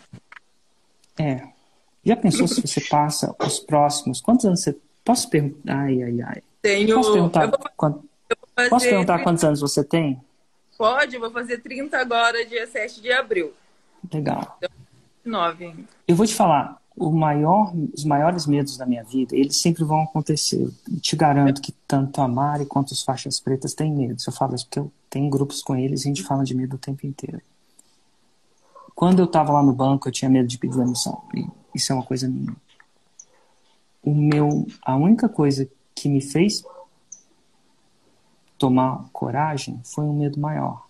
É. 1.18 1.42
Já 2.04 2.16
pensou 2.16 2.46
se 2.46 2.60
você 2.60 2.80
passa 2.80 3.34
os 3.44 3.58
próximos. 3.58 4.20
Quantos 4.20 4.44
anos 4.46 4.62
você. 4.62 4.76
Posso 5.04 5.28
perguntar? 5.28 5.78
Ai, 5.78 6.02
ai, 6.02 6.20
ai. 6.22 6.42
Tenho. 6.62 6.96
Posso 6.96 7.12
perguntar, 7.12 7.46
vou... 7.46 7.58
quant... 7.76 7.96
Posso 8.68 8.86
perguntar 8.86 9.14
30... 9.14 9.24
quantos 9.24 9.44
anos 9.44 9.60
você 9.60 9.84
tem? 9.84 10.20
Pode, 10.76 11.18
vou 11.18 11.30
fazer 11.30 11.58
30 11.58 11.98
agora, 11.98 12.44
dia 12.46 12.66
7 12.66 13.00
de 13.00 13.10
abril. 13.10 13.52
Legal. 14.12 14.58
9 15.24 15.74
Eu 16.06 16.16
vou 16.16 16.26
te 16.26 16.34
falar, 16.34 16.80
o 16.96 17.10
maior, 17.10 17.72
os 17.94 18.04
maiores 18.04 18.46
medos 18.46 18.76
da 18.76 18.86
minha 18.86 19.04
vida, 19.04 19.36
eles 19.36 19.56
sempre 19.56 19.84
vão 19.84 20.02
acontecer. 20.02 20.60
Eu 20.62 21.00
te 21.00 21.14
garanto 21.16 21.60
que 21.60 21.72
tanto 21.86 22.20
a 22.20 22.28
Mari 22.28 22.66
quanto 22.66 22.92
os 22.92 23.02
faixas 23.02 23.38
pretas 23.38 23.74
têm 23.74 23.92
medo. 23.92 24.20
Se 24.20 24.28
eu 24.28 24.32
falo 24.32 24.54
isso 24.54 24.66
porque 24.66 24.78
eu 24.78 24.92
tenho 25.10 25.30
grupos 25.30 25.62
com 25.62 25.76
eles 25.76 26.04
e 26.04 26.08
a 26.08 26.08
gente 26.08 26.22
fala 26.22 26.44
de 26.44 26.54
medo 26.54 26.76
o 26.76 26.78
tempo 26.78 27.06
inteiro. 27.06 27.40
Quando 28.98 29.20
eu 29.20 29.26
estava 29.26 29.52
lá 29.52 29.62
no 29.62 29.72
banco, 29.72 30.08
eu 30.08 30.12
tinha 30.12 30.28
medo 30.28 30.48
de 30.48 30.58
pedir 30.58 30.76
demissão. 30.76 31.22
Isso 31.72 31.92
é 31.92 31.94
uma 31.94 32.04
coisa 32.04 32.26
minha. 32.26 32.52
O 34.02 34.12
meu, 34.12 34.66
a 34.82 34.96
única 34.96 35.28
coisa 35.28 35.70
que 35.94 36.08
me 36.08 36.20
fez 36.20 36.64
tomar 38.58 39.08
coragem 39.12 39.80
foi 39.84 40.02
um 40.02 40.12
medo 40.12 40.40
maior. 40.40 40.84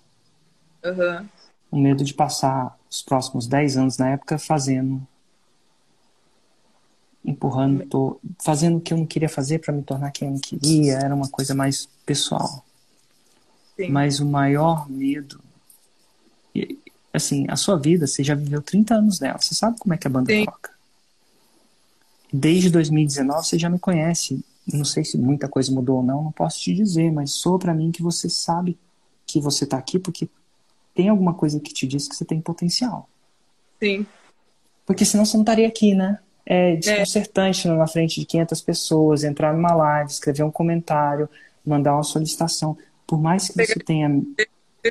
Uhum. 0.83 1.29
O 1.71 1.77
medo 1.77 2.03
de 2.03 2.15
passar 2.15 2.79
os 2.91 3.03
próximos 3.03 3.47
10 3.47 3.77
anos 3.77 3.99
na 3.99 4.09
época 4.09 4.39
fazendo 4.39 5.07
empurrando, 7.23 7.87
tô 7.89 8.19
fazendo 8.43 8.79
o 8.79 8.81
que 8.81 8.95
eu 8.95 8.97
não 8.97 9.05
queria 9.05 9.29
fazer 9.29 9.59
para 9.59 9.75
me 9.75 9.83
tornar 9.83 10.13
quem 10.13 10.29
eu 10.29 10.33
não 10.33 10.41
queria, 10.41 10.95
era 10.95 11.15
uma 11.15 11.29
coisa 11.29 11.55
mais 11.55 11.87
pessoal. 12.07 12.65
Sim. 13.77 13.91
Mas 13.91 14.19
o 14.19 14.25
maior 14.25 14.89
medo, 14.89 15.43
assim, 17.13 17.47
a 17.49 17.57
sua 17.57 17.77
vida, 17.79 18.07
você 18.07 18.23
já 18.23 18.35
viveu 18.35 18.63
30 18.63 18.95
anos 18.95 19.19
dela, 19.19 19.39
você 19.39 19.55
sabe 19.55 19.79
como 19.79 19.95
é 19.95 19.97
que 19.97 20.07
a 20.07 20.11
banda 20.11 20.33
Sim. 20.33 20.45
toca. 20.45 20.71
Desde 22.33 22.71
2019 22.71 23.47
você 23.47 23.59
já 23.59 23.71
me 23.71 23.79
conhece. 23.79 24.45
Não 24.71 24.85
sei 24.85 25.03
se 25.03 25.17
muita 25.17 25.49
coisa 25.49 25.73
mudou 25.73 25.99
ou 25.99 26.03
não, 26.03 26.25
não 26.25 26.33
posso 26.33 26.61
te 26.61 26.75
dizer, 26.75 27.11
mas 27.11 27.31
soa 27.33 27.59
para 27.59 27.73
mim 27.73 27.91
que 27.91 28.03
você 28.03 28.29
sabe 28.29 28.79
que 29.27 29.41
você 29.41 29.65
tá 29.65 29.79
aqui 29.79 29.99
porque 29.99 30.29
tem 30.95 31.09
alguma 31.09 31.33
coisa 31.33 31.59
que 31.59 31.73
te 31.73 31.87
diz 31.87 32.07
que 32.07 32.15
você 32.15 32.25
tem 32.25 32.41
potencial. 32.41 33.09
Sim. 33.81 34.07
Porque 34.85 35.05
senão 35.05 35.25
você 35.25 35.37
não 35.37 35.43
estaria 35.43 35.67
aqui, 35.67 35.95
né? 35.95 36.19
é 36.51 36.77
desconcertante 36.77 37.69
é. 37.69 37.71
na 37.71 37.87
frente 37.87 38.21
de 38.21 38.25
500 38.25 38.63
pessoas, 38.63 39.23
entrar 39.23 39.53
numa 39.53 39.75
live, 39.75 40.11
escrever 40.11 40.45
um 40.45 40.51
comentário, 40.51 41.29
mandar 41.65 41.93
uma 41.93 42.03
solicitação. 42.03 42.77
Por 43.07 43.21
mais 43.21 43.49
que 43.49 43.67
você 43.67 43.79
tenha. 43.81 44.23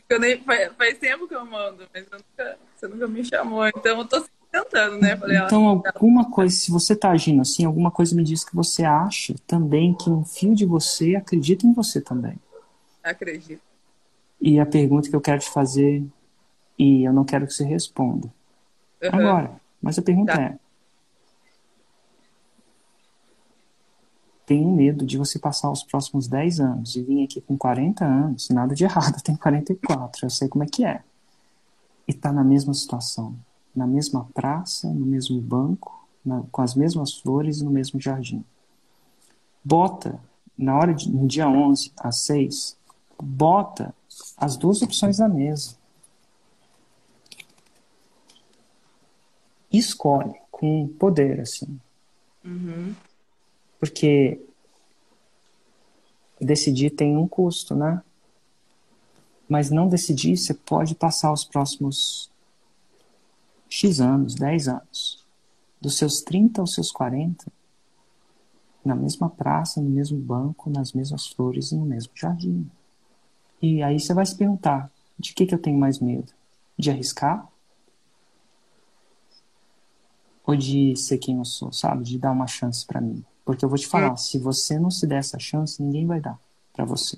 Eu 0.09 0.19
nem, 0.19 0.41
faz, 0.43 0.71
faz 0.77 0.97
tempo 0.97 1.27
que 1.27 1.35
eu 1.35 1.45
mando, 1.45 1.87
mas 1.93 2.05
eu 2.11 2.19
nunca, 2.19 2.57
você 2.75 2.87
nunca 2.87 3.07
me 3.07 3.23
chamou, 3.23 3.65
então 3.67 3.99
eu 3.99 4.05
tô 4.05 4.23
tentando, 4.51 4.99
né? 4.99 5.15
Falei, 5.15 5.37
então, 5.37 5.67
alguma 5.67 6.29
coisa, 6.29 6.55
se 6.55 6.71
você 6.71 6.95
tá 6.95 7.11
agindo 7.11 7.41
assim, 7.41 7.65
alguma 7.65 7.91
coisa 7.91 8.15
me 8.15 8.23
diz 8.23 8.43
que 8.43 8.55
você 8.55 8.83
acha 8.83 9.35
também 9.45 9.93
que 9.93 10.09
um 10.09 10.25
fio 10.25 10.53
de 10.53 10.65
você 10.65 11.15
acredita 11.15 11.65
em 11.65 11.73
você 11.73 12.01
também. 12.01 12.37
Acredito. 13.03 13.61
E 14.41 14.59
a 14.59 14.65
pergunta 14.65 15.09
que 15.09 15.15
eu 15.15 15.21
quero 15.21 15.39
te 15.39 15.49
fazer, 15.49 16.03
e 16.77 17.03
eu 17.03 17.13
não 17.13 17.25
quero 17.25 17.47
que 17.47 17.53
você 17.53 17.63
responda. 17.63 18.27
Uhum. 19.01 19.09
Agora, 19.11 19.61
mas 19.81 19.97
a 19.97 20.01
pergunta 20.01 20.33
tá. 20.33 20.41
é: 20.41 20.59
tenho 24.47 24.71
medo 24.71 25.05
de 25.05 25.17
você 25.17 25.37
passar 25.37 25.69
os 25.69 25.83
próximos 25.83 26.25
10 26.25 26.61
anos 26.61 26.95
e 26.95 27.03
vir 27.03 27.25
aqui 27.25 27.41
com 27.41 27.57
40 27.57 28.05
anos, 28.05 28.47
nada 28.49 28.73
de 28.73 28.85
errado, 28.85 29.19
tem 29.21 29.35
44, 29.35 30.25
eu 30.25 30.29
sei 30.29 30.47
como 30.47 30.63
é 30.63 30.67
que 30.67 30.85
é. 30.85 31.03
E 32.07 32.13
tá 32.13 32.31
na 32.31 32.45
mesma 32.45 32.73
situação, 32.73 33.35
na 33.75 33.85
mesma 33.85 34.25
praça, 34.33 34.87
no 34.87 35.05
mesmo 35.05 35.41
banco, 35.41 36.07
na, 36.25 36.43
com 36.49 36.61
as 36.61 36.75
mesmas 36.75 37.15
flores 37.15 37.61
no 37.61 37.69
mesmo 37.69 37.99
jardim. 37.99 38.41
Bota, 39.61 40.17
na 40.57 40.77
hora 40.77 40.93
de, 40.93 41.11
no 41.11 41.27
dia 41.27 41.49
11 41.49 41.91
às 41.97 42.21
6, 42.21 42.77
bota 43.21 43.93
as 44.37 44.55
duas 44.55 44.81
opções 44.81 45.19
na 45.19 45.27
mesa. 45.27 45.75
Escolhe 49.69 50.35
com 50.49 50.87
poder, 50.97 51.41
assim. 51.41 51.77
Uhum. 52.45 52.95
Porque 53.79 54.41
decidir 56.39 56.91
tem 56.91 57.15
um 57.15 57.27
custo, 57.27 57.75
né? 57.75 58.01
Mas 59.47 59.69
não 59.69 59.87
decidir, 59.87 60.37
você 60.37 60.53
pode 60.53 60.93
passar 60.95 61.31
os 61.31 61.43
próximos 61.43 62.29
X 63.69 63.99
anos, 64.01 64.35
10 64.35 64.67
anos, 64.67 65.25
dos 65.79 65.97
seus 65.97 66.21
30 66.21 66.61
aos 66.61 66.73
seus 66.73 66.91
40, 66.91 67.51
na 68.83 68.95
mesma 68.95 69.29
praça, 69.29 69.81
no 69.81 69.89
mesmo 69.89 70.17
banco, 70.17 70.69
nas 70.69 70.93
mesmas 70.93 71.27
flores 71.27 71.71
e 71.71 71.75
no 71.75 71.85
mesmo 71.85 72.11
jardim. 72.15 72.69
E 73.61 73.81
aí 73.81 73.99
você 73.99 74.13
vai 74.13 74.25
se 74.25 74.35
perguntar: 74.35 74.91
de 75.17 75.33
que, 75.33 75.45
que 75.45 75.53
eu 75.53 75.61
tenho 75.61 75.79
mais 75.79 75.99
medo? 75.99 76.31
De 76.77 76.91
arriscar? 76.91 77.47
Ou 80.45 80.55
de 80.55 80.95
ser 80.95 81.17
quem 81.17 81.37
eu 81.37 81.45
sou, 81.45 81.73
sabe? 81.73 82.03
De 82.03 82.17
dar 82.17 82.31
uma 82.31 82.47
chance 82.47 82.85
para 82.85 83.01
mim? 83.01 83.23
Porque 83.47 83.63
eu 83.63 83.69
vou 83.69 83.77
te 83.77 83.87
falar, 83.87 84.17
se 84.17 84.37
você 84.37 84.77
não 84.77 84.91
se 84.91 85.07
der 85.07 85.19
essa 85.19 85.39
chance, 85.39 85.81
ninguém 85.81 86.05
vai 86.05 86.19
dar 86.19 86.37
para 86.73 86.83
você. 86.83 87.17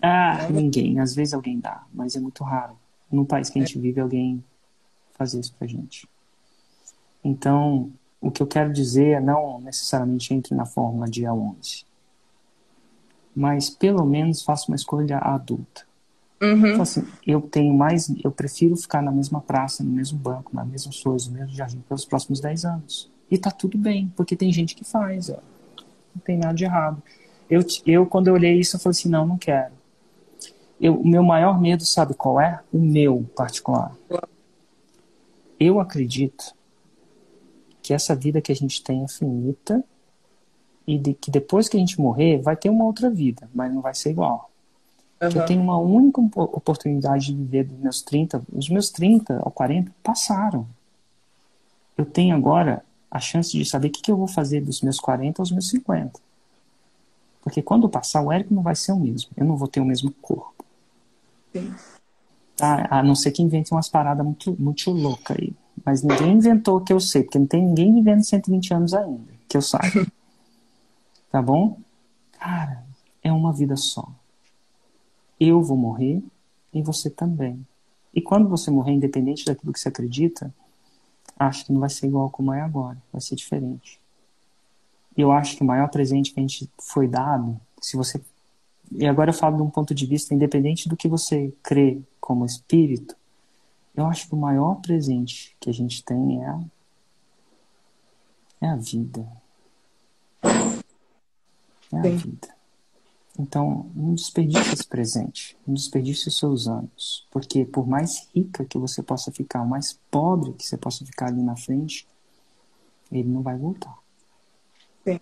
Ah, 0.00 0.48
ninguém. 0.48 1.00
Às 1.00 1.14
vezes 1.14 1.34
alguém 1.34 1.60
dá, 1.60 1.84
mas 1.92 2.16
é 2.16 2.18
muito 2.18 2.42
raro. 2.42 2.78
No 3.10 3.26
país 3.26 3.50
que 3.50 3.58
a 3.58 3.62
gente 3.62 3.78
vive, 3.78 4.00
alguém 4.00 4.42
fazer 5.12 5.38
isso 5.38 5.54
pra 5.58 5.68
gente. 5.68 6.08
Então, 7.22 7.92
o 8.22 8.30
que 8.30 8.42
eu 8.42 8.46
quero 8.46 8.72
dizer 8.72 9.18
é 9.18 9.20
não 9.20 9.60
necessariamente 9.60 10.32
entre 10.32 10.54
na 10.54 10.64
fórmula 10.64 11.06
dia 11.06 11.34
11. 11.34 11.84
Mas 13.36 13.68
pelo 13.68 14.06
menos 14.06 14.42
faça 14.42 14.68
uma 14.68 14.76
escolha 14.76 15.18
adulta. 15.18 15.82
Uhum. 16.40 16.68
Então, 16.68 16.80
assim, 16.80 17.06
eu 17.26 17.42
tenho 17.42 17.74
mais, 17.74 18.10
eu 18.24 18.32
prefiro 18.32 18.74
ficar 18.76 19.02
na 19.02 19.12
mesma 19.12 19.42
praça, 19.42 19.84
no 19.84 19.90
mesmo 19.90 20.18
banco, 20.18 20.56
na 20.56 20.64
mesma 20.64 20.90
coisa, 21.04 21.30
no 21.30 21.36
mesmo 21.36 21.54
jardim 21.54 21.84
pelos 21.86 22.06
próximos 22.06 22.40
10 22.40 22.64
anos. 22.64 23.11
E 23.32 23.38
tá 23.38 23.50
tudo 23.50 23.78
bem, 23.78 24.12
porque 24.14 24.36
tem 24.36 24.52
gente 24.52 24.74
que 24.74 24.84
faz, 24.84 25.30
ó. 25.30 25.38
Não 26.14 26.22
tem 26.22 26.36
nada 26.36 26.52
de 26.52 26.64
errado. 26.64 27.02
Eu, 27.48 27.64
eu 27.86 28.04
quando 28.04 28.28
eu 28.28 28.34
olhei 28.34 28.60
isso, 28.60 28.76
eu 28.76 28.80
falei 28.80 28.90
assim, 28.90 29.08
não, 29.08 29.26
não 29.26 29.38
quero. 29.38 29.72
Eu, 30.78 31.00
o 31.00 31.08
meu 31.08 31.22
maior 31.22 31.58
medo, 31.58 31.82
sabe 31.82 32.12
qual 32.12 32.38
é? 32.38 32.60
O 32.70 32.78
meu 32.78 33.24
particular. 33.34 33.96
Eu 35.58 35.80
acredito 35.80 36.54
que 37.80 37.94
essa 37.94 38.14
vida 38.14 38.42
que 38.42 38.52
a 38.52 38.54
gente 38.54 38.84
tem 38.84 39.02
é 39.02 39.08
finita 39.08 39.82
e 40.86 40.98
de, 40.98 41.14
que 41.14 41.30
depois 41.30 41.70
que 41.70 41.78
a 41.78 41.80
gente 41.80 41.98
morrer 41.98 42.38
vai 42.42 42.54
ter 42.54 42.68
uma 42.68 42.84
outra 42.84 43.08
vida, 43.08 43.48
mas 43.54 43.72
não 43.72 43.80
vai 43.80 43.94
ser 43.94 44.10
igual. 44.10 44.50
Uhum. 45.22 45.30
Que 45.30 45.38
eu 45.38 45.46
tenho 45.46 45.62
uma 45.62 45.78
única 45.78 46.20
oportunidade 46.20 47.28
de 47.28 47.34
viver 47.34 47.64
dos 47.64 47.78
meus 47.78 48.02
30, 48.02 48.42
os 48.52 48.68
meus 48.68 48.90
30 48.90 49.40
ou 49.42 49.50
40 49.50 49.90
passaram. 50.02 50.66
Eu 51.96 52.04
tenho 52.04 52.36
agora 52.36 52.84
a 53.12 53.20
chance 53.20 53.52
de 53.52 53.64
saber 53.64 53.88
o 53.88 53.90
que, 53.90 54.02
que 54.02 54.10
eu 54.10 54.16
vou 54.16 54.26
fazer 54.26 54.60
dos 54.60 54.80
meus 54.80 54.98
40 54.98 55.42
aos 55.42 55.52
meus 55.52 55.68
50. 55.68 56.18
Porque 57.42 57.60
quando 57.60 57.88
passar, 57.88 58.22
o 58.22 58.32
Érico 58.32 58.54
não 58.54 58.62
vai 58.62 58.74
ser 58.74 58.92
o 58.92 58.98
mesmo. 58.98 59.30
Eu 59.36 59.44
não 59.44 59.56
vou 59.56 59.68
ter 59.68 59.80
o 59.80 59.84
mesmo 59.84 60.10
corpo. 60.22 60.64
Sim. 61.52 61.72
Tá? 62.56 62.88
A 62.90 63.02
não 63.02 63.14
ser 63.14 63.30
que 63.32 63.42
invente 63.42 63.72
umas 63.72 63.88
paradas 63.88 64.24
muito, 64.24 64.56
muito 64.58 64.90
loucas 64.90 65.36
aí. 65.38 65.52
Mas 65.84 66.02
ninguém 66.02 66.32
inventou 66.32 66.80
que 66.80 66.92
eu 66.92 67.00
sei, 67.00 67.22
porque 67.22 67.38
não 67.38 67.46
tem 67.46 67.62
ninguém 67.62 67.94
vivendo 67.94 68.22
120 68.22 68.74
anos 68.74 68.94
ainda, 68.94 69.32
que 69.48 69.56
eu 69.56 69.62
saiba. 69.62 70.06
tá 71.30 71.42
bom? 71.42 71.78
Cara, 72.32 72.84
é 73.22 73.32
uma 73.32 73.52
vida 73.52 73.76
só 73.76 74.08
eu 75.48 75.60
vou 75.62 75.76
morrer 75.76 76.22
e 76.72 76.82
você 76.82 77.10
também. 77.10 77.66
E 78.14 78.20
quando 78.20 78.48
você 78.48 78.70
morrer, 78.70 78.92
independente 78.92 79.44
daquilo 79.44 79.72
que 79.72 79.80
você 79.80 79.88
acredita, 79.88 80.54
acho 81.38 81.66
que 81.66 81.72
não 81.72 81.80
vai 81.80 81.90
ser 81.90 82.06
igual 82.06 82.30
como 82.30 82.52
é 82.52 82.60
agora, 82.60 82.96
vai 83.12 83.20
ser 83.20 83.36
diferente. 83.36 84.00
E 85.16 85.20
eu 85.20 85.30
acho 85.30 85.56
que 85.56 85.62
o 85.62 85.66
maior 85.66 85.88
presente 85.88 86.32
que 86.32 86.40
a 86.40 86.42
gente 86.42 86.70
foi 86.80 87.06
dado, 87.06 87.60
se 87.80 87.96
você. 87.96 88.20
E 88.90 89.06
agora 89.06 89.30
eu 89.30 89.34
falo 89.34 89.56
de 89.56 89.62
um 89.62 89.70
ponto 89.70 89.94
de 89.94 90.06
vista 90.06 90.34
independente 90.34 90.88
do 90.88 90.96
que 90.96 91.08
você 91.08 91.52
crê 91.62 92.00
como 92.20 92.46
espírito, 92.46 93.16
eu 93.94 94.06
acho 94.06 94.28
que 94.28 94.34
o 94.34 94.38
maior 94.38 94.76
presente 94.76 95.54
que 95.60 95.68
a 95.68 95.72
gente 95.72 96.02
tem 96.04 96.42
é 96.42 96.46
a, 96.46 96.60
é 98.62 98.66
a 98.68 98.76
vida. 98.76 99.26
É 101.92 101.98
a 101.98 102.02
Sim. 102.02 102.16
vida. 102.16 102.61
Então, 103.38 103.90
não 103.94 104.14
desperdice 104.14 104.74
esse 104.74 104.86
presente, 104.86 105.56
não 105.66 105.74
desperdice 105.74 106.28
os 106.28 106.36
seus 106.36 106.68
anos, 106.68 107.26
porque 107.30 107.64
por 107.64 107.86
mais 107.86 108.28
rica 108.34 108.64
que 108.64 108.76
você 108.76 109.02
possa 109.02 109.32
ficar, 109.32 109.64
mais 109.64 109.98
pobre 110.10 110.52
que 110.52 110.66
você 110.66 110.76
possa 110.76 111.04
ficar 111.06 111.28
ali 111.28 111.42
na 111.42 111.56
frente, 111.56 112.06
ele 113.10 113.28
não 113.28 113.42
vai 113.42 113.56
voltar. 113.56 113.96
Sim. 115.04 115.18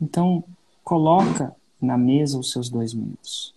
Então, 0.00 0.44
coloca 0.84 1.56
na 1.80 1.96
mesa 1.96 2.38
os 2.38 2.50
seus 2.50 2.68
dois 2.68 2.92
medos 2.92 3.54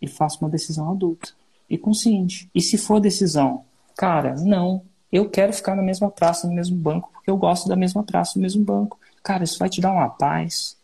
e 0.00 0.06
faça 0.06 0.38
uma 0.40 0.50
decisão 0.50 0.90
adulta 0.90 1.30
e 1.68 1.76
consciente. 1.76 2.48
E 2.54 2.60
se 2.60 2.78
for 2.78 3.00
decisão, 3.00 3.64
cara, 3.96 4.36
não, 4.36 4.82
eu 5.10 5.28
quero 5.28 5.52
ficar 5.52 5.74
na 5.74 5.82
mesma 5.82 6.10
praça, 6.10 6.46
no 6.46 6.54
mesmo 6.54 6.76
banco, 6.76 7.10
porque 7.12 7.30
eu 7.30 7.36
gosto 7.36 7.68
da 7.68 7.76
mesma 7.76 8.02
praça, 8.04 8.32
no 8.36 8.42
mesmo 8.42 8.64
banco. 8.64 8.98
Cara, 9.22 9.44
isso 9.44 9.58
vai 9.58 9.68
te 9.68 9.80
dar 9.80 9.92
uma 9.92 10.08
paz, 10.08 10.76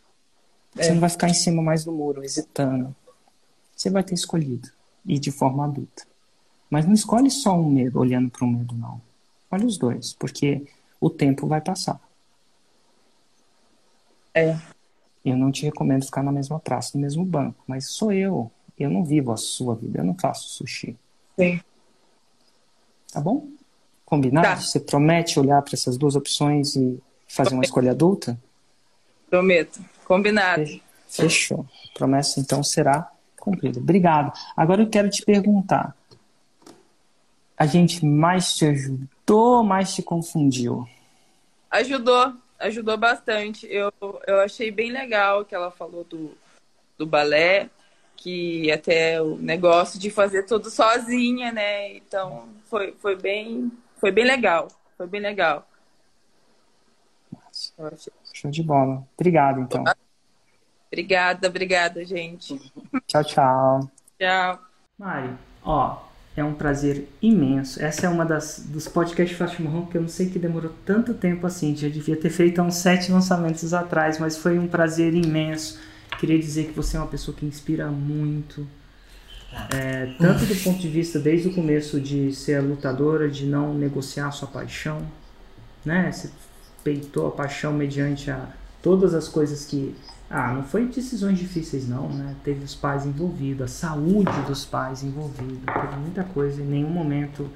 você 0.75 0.91
não 0.91 0.99
vai 0.99 1.09
ficar 1.09 1.29
em 1.29 1.33
cima 1.33 1.61
mais 1.61 1.85
do 1.85 1.91
muro, 1.91 2.23
hesitando. 2.23 2.93
Você 3.75 3.89
vai 3.89 4.03
ter 4.03 4.13
escolhido. 4.13 4.69
E 5.05 5.17
de 5.17 5.31
forma 5.31 5.65
adulta. 5.65 6.05
Mas 6.69 6.85
não 6.85 6.93
escolhe 6.93 7.29
só 7.29 7.57
um 7.57 7.69
medo, 7.69 7.99
olhando 7.99 8.29
para 8.29 8.43
o 8.43 8.47
medo, 8.47 8.75
não. 8.75 9.01
Olha 9.49 9.65
os 9.65 9.77
dois, 9.77 10.13
porque 10.13 10.65
o 10.99 11.09
tempo 11.09 11.47
vai 11.47 11.61
passar. 11.61 11.99
É. 14.33 14.57
Eu 15.23 15.37
não 15.37 15.51
te 15.51 15.63
recomendo 15.63 16.05
ficar 16.05 16.23
na 16.23 16.31
mesma 16.31 16.59
praça, 16.59 16.91
no 16.95 17.01
mesmo 17.01 17.23
banco, 17.23 17.63
mas 17.65 17.89
sou 17.91 18.11
eu. 18.11 18.51
Eu 18.77 18.89
não 18.89 19.05
vivo 19.05 19.31
a 19.31 19.37
sua 19.37 19.75
vida, 19.75 19.99
eu 19.99 20.03
não 20.03 20.15
faço 20.15 20.49
sushi. 20.49 20.97
Sim. 21.39 21.61
Tá 23.11 23.21
bom? 23.21 23.47
Combinado? 24.03 24.47
Tá. 24.47 24.57
Você 24.57 24.79
promete 24.79 25.39
olhar 25.39 25.61
para 25.61 25.75
essas 25.75 25.97
duas 25.97 26.15
opções 26.15 26.75
e 26.75 27.01
fazer 27.27 27.53
uma 27.53 27.63
escolha 27.63 27.91
adulta? 27.91 28.37
Prometo. 29.29 29.79
Combinado. 30.05 30.63
Fechou. 31.07 31.65
Promessa 31.93 32.39
então 32.39 32.63
será 32.63 33.11
cumprida. 33.37 33.79
Obrigado. 33.79 34.31
Agora 34.55 34.81
eu 34.81 34.89
quero 34.89 35.09
te 35.09 35.23
perguntar: 35.23 35.95
a 37.57 37.65
gente 37.65 38.05
mais 38.05 38.55
te 38.55 38.65
ajudou 38.65 39.57
ou 39.57 39.63
mais 39.63 39.93
te 39.93 40.01
confundiu? 40.01 40.87
Ajudou, 41.69 42.33
ajudou 42.59 42.97
bastante. 42.97 43.67
Eu, 43.69 43.91
eu 44.25 44.39
achei 44.39 44.71
bem 44.71 44.91
legal 44.91 45.43
que 45.43 45.53
ela 45.53 45.71
falou 45.71 46.03
do, 46.03 46.37
do 46.97 47.05
balé, 47.05 47.69
que 48.15 48.71
até 48.71 49.21
o 49.21 49.35
negócio 49.35 49.99
de 49.99 50.09
fazer 50.09 50.43
tudo 50.43 50.69
sozinha, 50.69 51.51
né? 51.51 51.95
Então 51.95 52.47
foi, 52.65 52.93
foi 53.01 53.15
bem 53.15 53.71
foi 53.97 54.11
bem 54.11 54.25
legal. 54.25 54.67
Foi 54.97 55.07
bem 55.07 55.21
legal. 55.21 55.67
Show 58.45 58.51
de 58.51 58.63
bola. 58.63 59.03
Obrigado, 59.15 59.61
então. 59.61 59.83
Obrigada, 60.91 61.47
obrigada, 61.47 62.05
gente. 62.05 62.59
Tchau, 63.07 63.23
tchau. 63.23 63.91
Tchau. 64.19 64.59
Mari, 64.97 65.31
ó, 65.63 66.03
é 66.37 66.43
um 66.43 66.53
prazer 66.53 67.07
imenso. 67.21 67.83
Essa 67.83 68.05
é 68.05 68.09
uma 68.09 68.25
das 68.25 68.63
dos 68.67 68.87
podcasts 68.87 69.37
Faixa 69.37 69.61
Marrom 69.61 69.85
que 69.87 69.97
eu 69.97 70.01
não 70.01 70.07
sei 70.07 70.29
que 70.29 70.39
demorou 70.39 70.71
tanto 70.85 71.13
tempo 71.13 71.45
assim. 71.45 71.75
Já 71.75 71.89
devia 71.89 72.15
ter 72.15 72.29
feito 72.29 72.59
há 72.59 72.63
uns 72.63 72.75
sete 72.75 73.11
lançamentos 73.11 73.73
atrás, 73.73 74.19
mas 74.19 74.37
foi 74.37 74.57
um 74.57 74.67
prazer 74.67 75.13
imenso. 75.13 75.79
Queria 76.19 76.39
dizer 76.39 76.67
que 76.67 76.71
você 76.71 76.95
é 76.95 76.99
uma 76.99 77.07
pessoa 77.07 77.35
que 77.35 77.45
inspira 77.45 77.87
muito. 77.87 78.65
É, 79.73 80.13
tanto 80.17 80.45
do 80.45 80.55
ponto 80.63 80.79
de 80.79 80.89
vista 80.89 81.17
desde 81.17 81.47
o 81.47 81.53
começo 81.53 81.99
de 81.99 82.33
ser 82.33 82.61
lutadora, 82.61 83.29
de 83.29 83.45
não 83.45 83.73
negociar 83.73 84.31
sua 84.31 84.47
paixão, 84.47 84.99
né? 85.85 86.11
Você 86.11 86.29
peitou 86.85 87.27
a 87.27 87.31
paixão 87.31 87.73
mediante 87.73 88.29
a 88.29 88.47
todas 88.81 89.15
as 89.15 89.27
coisas 89.27 89.65
que 89.65 89.95
ah, 90.29 90.53
não 90.53 90.63
foi 90.63 90.85
decisões 90.85 91.39
difíceis 91.39 91.87
não, 91.87 92.07
né? 92.09 92.35
Teve 92.43 92.63
os 92.63 92.75
pais 92.75 93.05
envolvidos, 93.05 93.65
a 93.65 93.67
saúde 93.67 94.41
dos 94.47 94.63
pais 94.63 95.03
envolvida, 95.03 95.73
teve 95.73 95.95
muita 95.97 96.23
coisa 96.23 96.61
em 96.61 96.65
nenhum 96.65 96.89
momento. 96.89 97.49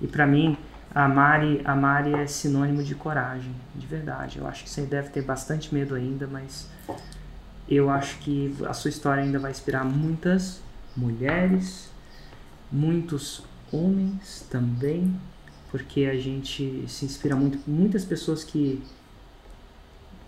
E 0.00 0.06
para 0.08 0.26
mim, 0.26 0.56
a 0.92 1.08
Mari, 1.08 1.62
a 1.64 1.76
Mari 1.76 2.12
é 2.14 2.26
sinônimo 2.26 2.82
de 2.82 2.94
coragem, 2.96 3.54
de 3.74 3.86
verdade. 3.86 4.38
Eu 4.38 4.46
acho 4.46 4.64
que 4.64 4.70
você 4.70 4.82
deve 4.82 5.10
ter 5.10 5.22
bastante 5.22 5.72
medo 5.72 5.94
ainda, 5.94 6.26
mas 6.26 6.68
eu 7.68 7.88
acho 7.88 8.18
que 8.18 8.54
a 8.66 8.72
sua 8.72 8.88
história 8.88 9.22
ainda 9.22 9.38
vai 9.38 9.52
inspirar 9.52 9.84
muitas 9.84 10.60
mulheres, 10.96 11.88
muitos 12.70 13.44
homens 13.72 14.44
também, 14.50 15.16
porque 15.72 16.04
a 16.04 16.14
gente 16.14 16.84
se 16.86 17.06
inspira 17.06 17.34
muito 17.34 17.58
muitas 17.66 18.04
pessoas 18.04 18.44
que 18.44 18.80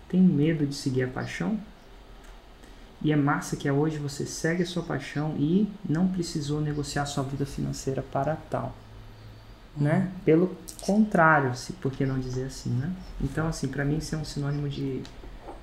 têm 0.09 0.19
medo 0.19 0.65
de 0.65 0.73
seguir 0.73 1.03
a 1.03 1.07
paixão. 1.07 1.59
E 3.01 3.11
é 3.11 3.15
massa 3.15 3.55
que 3.55 3.69
hoje 3.69 3.99
você 3.99 4.25
segue 4.25 4.63
a 4.63 4.65
sua 4.65 4.81
paixão 4.81 5.35
e 5.37 5.69
não 5.87 6.07
precisou 6.07 6.59
negociar 6.59 7.05
sua 7.05 7.23
vida 7.23 7.45
financeira 7.45 8.01
para 8.01 8.35
tal. 8.49 8.75
Né? 9.77 10.11
Pelo 10.23 10.57
contrário, 10.81 11.53
se 11.55 11.73
por 11.73 11.91
que 11.91 12.05
não 12.05 12.19
dizer 12.19 12.45
assim, 12.45 12.71
né? 12.71 12.91
Então, 13.21 13.47
assim, 13.47 13.67
para 13.67 13.85
mim 13.85 13.97
isso 13.97 14.15
é 14.15 14.17
um 14.17 14.25
sinônimo 14.25 14.67
de 14.67 15.03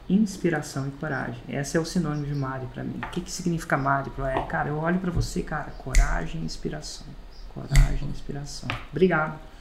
inspiração 0.08 0.86
e 0.86 0.90
coragem. 0.92 1.42
Esse 1.48 1.76
é 1.76 1.80
o 1.80 1.84
sinônimo 1.84 2.26
de 2.26 2.34
Mari 2.34 2.66
para 2.66 2.84
mim. 2.84 3.00
O 3.02 3.10
que, 3.10 3.20
que 3.20 3.32
significa 3.32 3.76
Mari? 3.76 4.12
É, 4.18 4.42
cara, 4.42 4.68
eu 4.68 4.76
olho 4.76 5.00
para 5.00 5.10
você, 5.10 5.42
cara, 5.42 5.72
coragem 5.72 6.42
e 6.42 6.44
inspiração. 6.44 7.06
Coragem 7.52 8.06
e 8.06 8.10
inspiração. 8.10 8.68
Obrigado. 8.92 9.51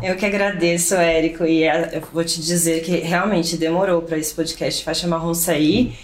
Eu 0.00 0.16
que 0.16 0.24
agradeço, 0.24 0.94
Érico, 0.94 1.44
e 1.44 1.64
eu 1.64 2.00
vou 2.12 2.24
te 2.24 2.40
dizer 2.40 2.82
que 2.82 2.96
realmente 2.96 3.56
demorou 3.56 4.02
para 4.02 4.18
esse 4.18 4.32
podcast 4.34 4.84
Faixa 4.84 5.06
Marrom 5.06 5.34
sair. 5.34 5.96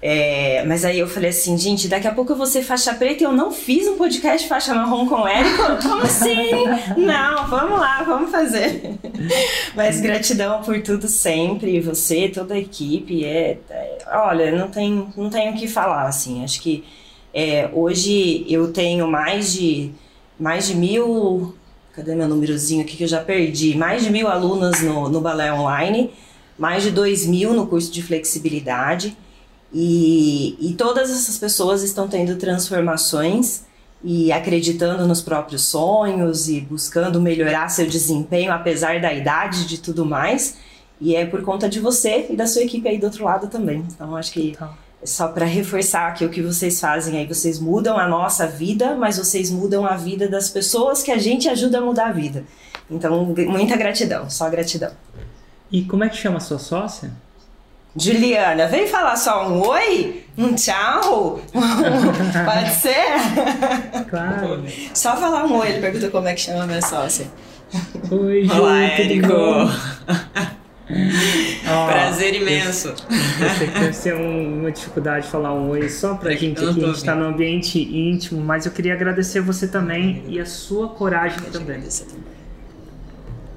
É, 0.00 0.62
mas 0.66 0.84
aí 0.84 0.98
eu 0.98 1.08
falei 1.08 1.30
assim, 1.30 1.56
gente, 1.56 1.88
daqui 1.88 2.06
a 2.06 2.14
pouco 2.14 2.32
eu 2.32 2.36
vou 2.36 2.46
ser 2.46 2.62
faixa 2.62 2.94
preta 2.94 3.22
e 3.22 3.26
eu 3.26 3.32
não 3.32 3.50
fiz 3.50 3.88
um 3.88 3.96
podcast 3.96 4.46
faixa 4.46 4.74
marrom 4.74 5.06
com 5.06 5.22
o 5.22 5.26
Érico? 5.26 5.62
Como 5.82 6.02
assim? 6.02 6.64
não, 6.96 7.46
vamos 7.48 7.80
lá, 7.80 8.02
vamos 8.02 8.30
fazer. 8.30 8.94
mas 9.74 10.00
gratidão 10.00 10.62
por 10.62 10.80
tudo 10.82 11.08
sempre, 11.08 11.80
você, 11.80 12.28
toda 12.28 12.54
a 12.54 12.58
equipe. 12.58 13.24
É, 13.24 13.58
é, 13.70 13.98
olha, 14.12 14.52
não 14.52 14.68
tem, 14.68 15.08
não 15.16 15.30
tenho 15.30 15.54
o 15.54 15.56
que 15.56 15.66
falar, 15.66 16.06
assim, 16.06 16.44
acho 16.44 16.60
que 16.60 16.84
É, 17.34 17.68
hoje 17.72 18.46
eu 18.48 18.72
tenho 18.72 19.06
mais 19.08 19.52
de 19.54 19.92
mais 20.38 20.68
de 20.68 20.74
mil. 20.74 21.54
Cadê 21.96 22.14
meu 22.14 22.28
númerozinho 22.28 22.82
aqui 22.82 22.94
que 22.94 23.04
eu 23.04 23.08
já 23.08 23.22
perdi? 23.22 23.74
Mais 23.74 24.04
de 24.04 24.10
mil 24.10 24.28
alunas 24.28 24.82
no, 24.82 25.08
no 25.08 25.18
balé 25.18 25.50
online, 25.50 26.12
mais 26.58 26.82
de 26.82 26.90
dois 26.90 27.26
mil 27.26 27.54
no 27.54 27.66
curso 27.66 27.90
de 27.90 28.02
flexibilidade. 28.02 29.16
E, 29.72 30.58
e 30.60 30.74
todas 30.74 31.10
essas 31.10 31.38
pessoas 31.38 31.82
estão 31.82 32.06
tendo 32.06 32.36
transformações 32.36 33.64
e 34.04 34.30
acreditando 34.30 35.08
nos 35.08 35.22
próprios 35.22 35.62
sonhos 35.62 36.50
e 36.50 36.60
buscando 36.60 37.18
melhorar 37.18 37.70
seu 37.70 37.86
desempenho 37.86 38.52
apesar 38.52 39.00
da 39.00 39.14
idade 39.14 39.66
de 39.66 39.78
tudo 39.78 40.04
mais. 40.04 40.58
E 41.00 41.16
é 41.16 41.24
por 41.24 41.40
conta 41.40 41.66
de 41.66 41.80
você 41.80 42.26
e 42.28 42.36
da 42.36 42.46
sua 42.46 42.62
equipe 42.62 42.86
aí 42.86 42.98
do 42.98 43.04
outro 43.04 43.24
lado 43.24 43.48
também. 43.48 43.82
Então 43.90 44.14
acho 44.14 44.32
que 44.32 44.54
é 44.60 44.68
só 45.06 45.28
para 45.28 45.46
reforçar 45.46 46.12
que 46.14 46.24
o 46.24 46.28
que 46.28 46.42
vocês 46.42 46.80
fazem 46.80 47.18
aí, 47.18 47.26
vocês 47.26 47.58
mudam 47.58 47.96
a 47.96 48.06
nossa 48.08 48.46
vida, 48.46 48.94
mas 48.94 49.16
vocês 49.16 49.50
mudam 49.50 49.86
a 49.86 49.96
vida 49.96 50.28
das 50.28 50.50
pessoas 50.50 51.02
que 51.02 51.10
a 51.10 51.18
gente 51.18 51.48
ajuda 51.48 51.78
a 51.78 51.80
mudar 51.80 52.08
a 52.08 52.12
vida. 52.12 52.44
Então, 52.90 53.24
muita 53.24 53.76
gratidão, 53.76 54.28
só 54.28 54.48
gratidão. 54.50 54.92
E 55.70 55.82
como 55.84 56.04
é 56.04 56.08
que 56.08 56.16
chama 56.16 56.36
a 56.36 56.40
sua 56.40 56.58
sócia? 56.58 57.10
Juliana, 57.96 58.66
vem 58.66 58.86
falar 58.86 59.16
só 59.16 59.48
um 59.48 59.66
oi, 59.66 60.24
um 60.36 60.54
tchau. 60.54 61.40
Pode 61.52 62.74
ser? 62.74 64.04
Claro. 64.10 64.64
Só 64.92 65.16
falar 65.16 65.46
um 65.46 65.56
oi, 65.56 65.68
ele 65.68 65.80
pergunta 65.80 66.10
como 66.10 66.28
é 66.28 66.34
que 66.34 66.42
chama 66.42 66.64
a 66.64 66.66
minha 66.66 66.82
sócia. 66.82 67.26
Oi, 68.10 68.44
Ju, 68.44 68.54
Olá, 68.54 68.82
Érico. 68.82 69.26
Ó, 71.68 71.86
Prazer 71.90 72.34
imenso. 72.34 72.88
Eu 72.88 73.50
sei 73.58 73.66
que 73.68 73.78
deve 73.80 73.92
ser 73.92 74.14
um- 74.14 74.60
uma 74.60 74.70
dificuldade 74.70 75.26
falar 75.28 75.52
um 75.52 75.68
oi 75.70 75.88
só 75.88 76.14
pra 76.14 76.32
Eu 76.32 76.38
gente 76.38 76.64
aqui, 76.64 76.84
a 76.84 76.86
gente 76.88 77.04
tá 77.04 77.14
num 77.14 77.26
ambiente 77.28 77.78
íntimo, 77.80 78.40
mas 78.40 78.66
eu 78.66 78.72
queria 78.72 78.94
agradecer 78.94 79.40
você 79.40 79.66
também 79.66 80.24
e 80.28 80.38
a 80.40 80.46
sua 80.46 80.88
coragem 80.90 81.40
também. 81.50 81.82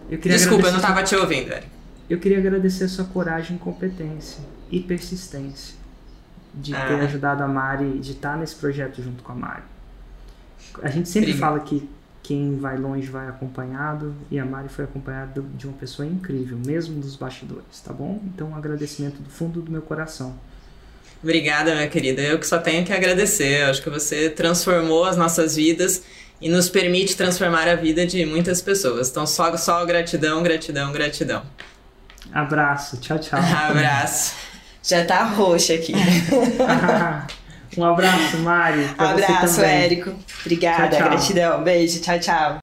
Eu 0.09 0.17
queria 0.17 0.37
Desculpa, 0.37 0.67
eu 0.67 0.71
não 0.73 0.79
tava 0.81 1.03
te 1.03 1.15
ouvindo. 1.15 1.53
Eu 2.09 2.17
queria 2.17 2.39
agradecer 2.39 2.85
a 2.85 2.89
sua 2.89 3.05
coragem 3.05 3.57
competência 3.57 4.43
e 4.71 4.79
persistência 4.79 5.75
de 6.55 6.71
ter 6.71 6.77
Ah. 6.77 7.03
ajudado 7.03 7.43
a 7.43 7.47
Mari, 7.47 7.99
de 7.99 8.13
estar 8.13 8.35
nesse 8.37 8.55
projeto 8.55 9.03
junto 9.03 9.21
com 9.21 9.31
a 9.31 9.35
Mari. 9.35 9.63
A 10.81 10.89
gente 10.89 11.07
sempre 11.07 11.33
fala 11.33 11.59
que 11.59 11.87
quem 12.29 12.59
vai 12.59 12.77
longe 12.77 13.09
vai 13.09 13.27
acompanhado 13.27 14.13
e 14.29 14.37
a 14.37 14.45
Mari 14.45 14.69
foi 14.69 14.85
acompanhada 14.85 15.43
de 15.55 15.65
uma 15.65 15.75
pessoa 15.75 16.07
incrível, 16.07 16.59
mesmo 16.63 17.01
dos 17.01 17.15
bastidores, 17.15 17.79
tá 17.83 17.91
bom? 17.91 18.21
Então, 18.23 18.49
um 18.49 18.55
agradecimento 18.55 19.19
do 19.19 19.31
fundo 19.31 19.63
do 19.63 19.71
meu 19.71 19.81
coração. 19.81 20.37
Obrigada, 21.23 21.73
minha 21.73 21.87
querida. 21.87 22.21
Eu 22.21 22.37
que 22.37 22.45
só 22.45 22.59
tenho 22.59 22.85
que 22.85 22.93
agradecer. 22.93 23.63
Eu 23.63 23.71
acho 23.71 23.81
que 23.81 23.89
você 23.89 24.29
transformou 24.29 25.05
as 25.05 25.17
nossas 25.17 25.55
vidas 25.55 26.03
e 26.39 26.49
nos 26.49 26.69
permite 26.69 27.17
transformar 27.17 27.67
a 27.67 27.73
vida 27.73 28.05
de 28.05 28.23
muitas 28.27 28.61
pessoas. 28.61 29.09
Então, 29.09 29.25
só, 29.25 29.57
só 29.57 29.83
gratidão, 29.83 30.43
gratidão, 30.43 30.91
gratidão. 30.91 31.41
Abraço, 32.31 32.97
tchau, 32.97 33.17
tchau. 33.17 33.39
Abraço. 33.39 34.35
Já 34.87 35.03
tá 35.03 35.23
roxa 35.23 35.73
aqui. 35.73 35.93
um 37.77 37.85
abraço, 37.85 38.37
pra 38.95 39.15
você 39.15 39.23
Abraço. 39.25 39.61
Érico. 39.61 40.13
Obrigada, 40.41 40.87
Tchau, 40.89 40.97
tchau. 40.99 41.09
gratidão. 41.09 41.63
Beijo, 41.63 42.01
tchau, 42.01 42.19
tchau. 42.19 42.57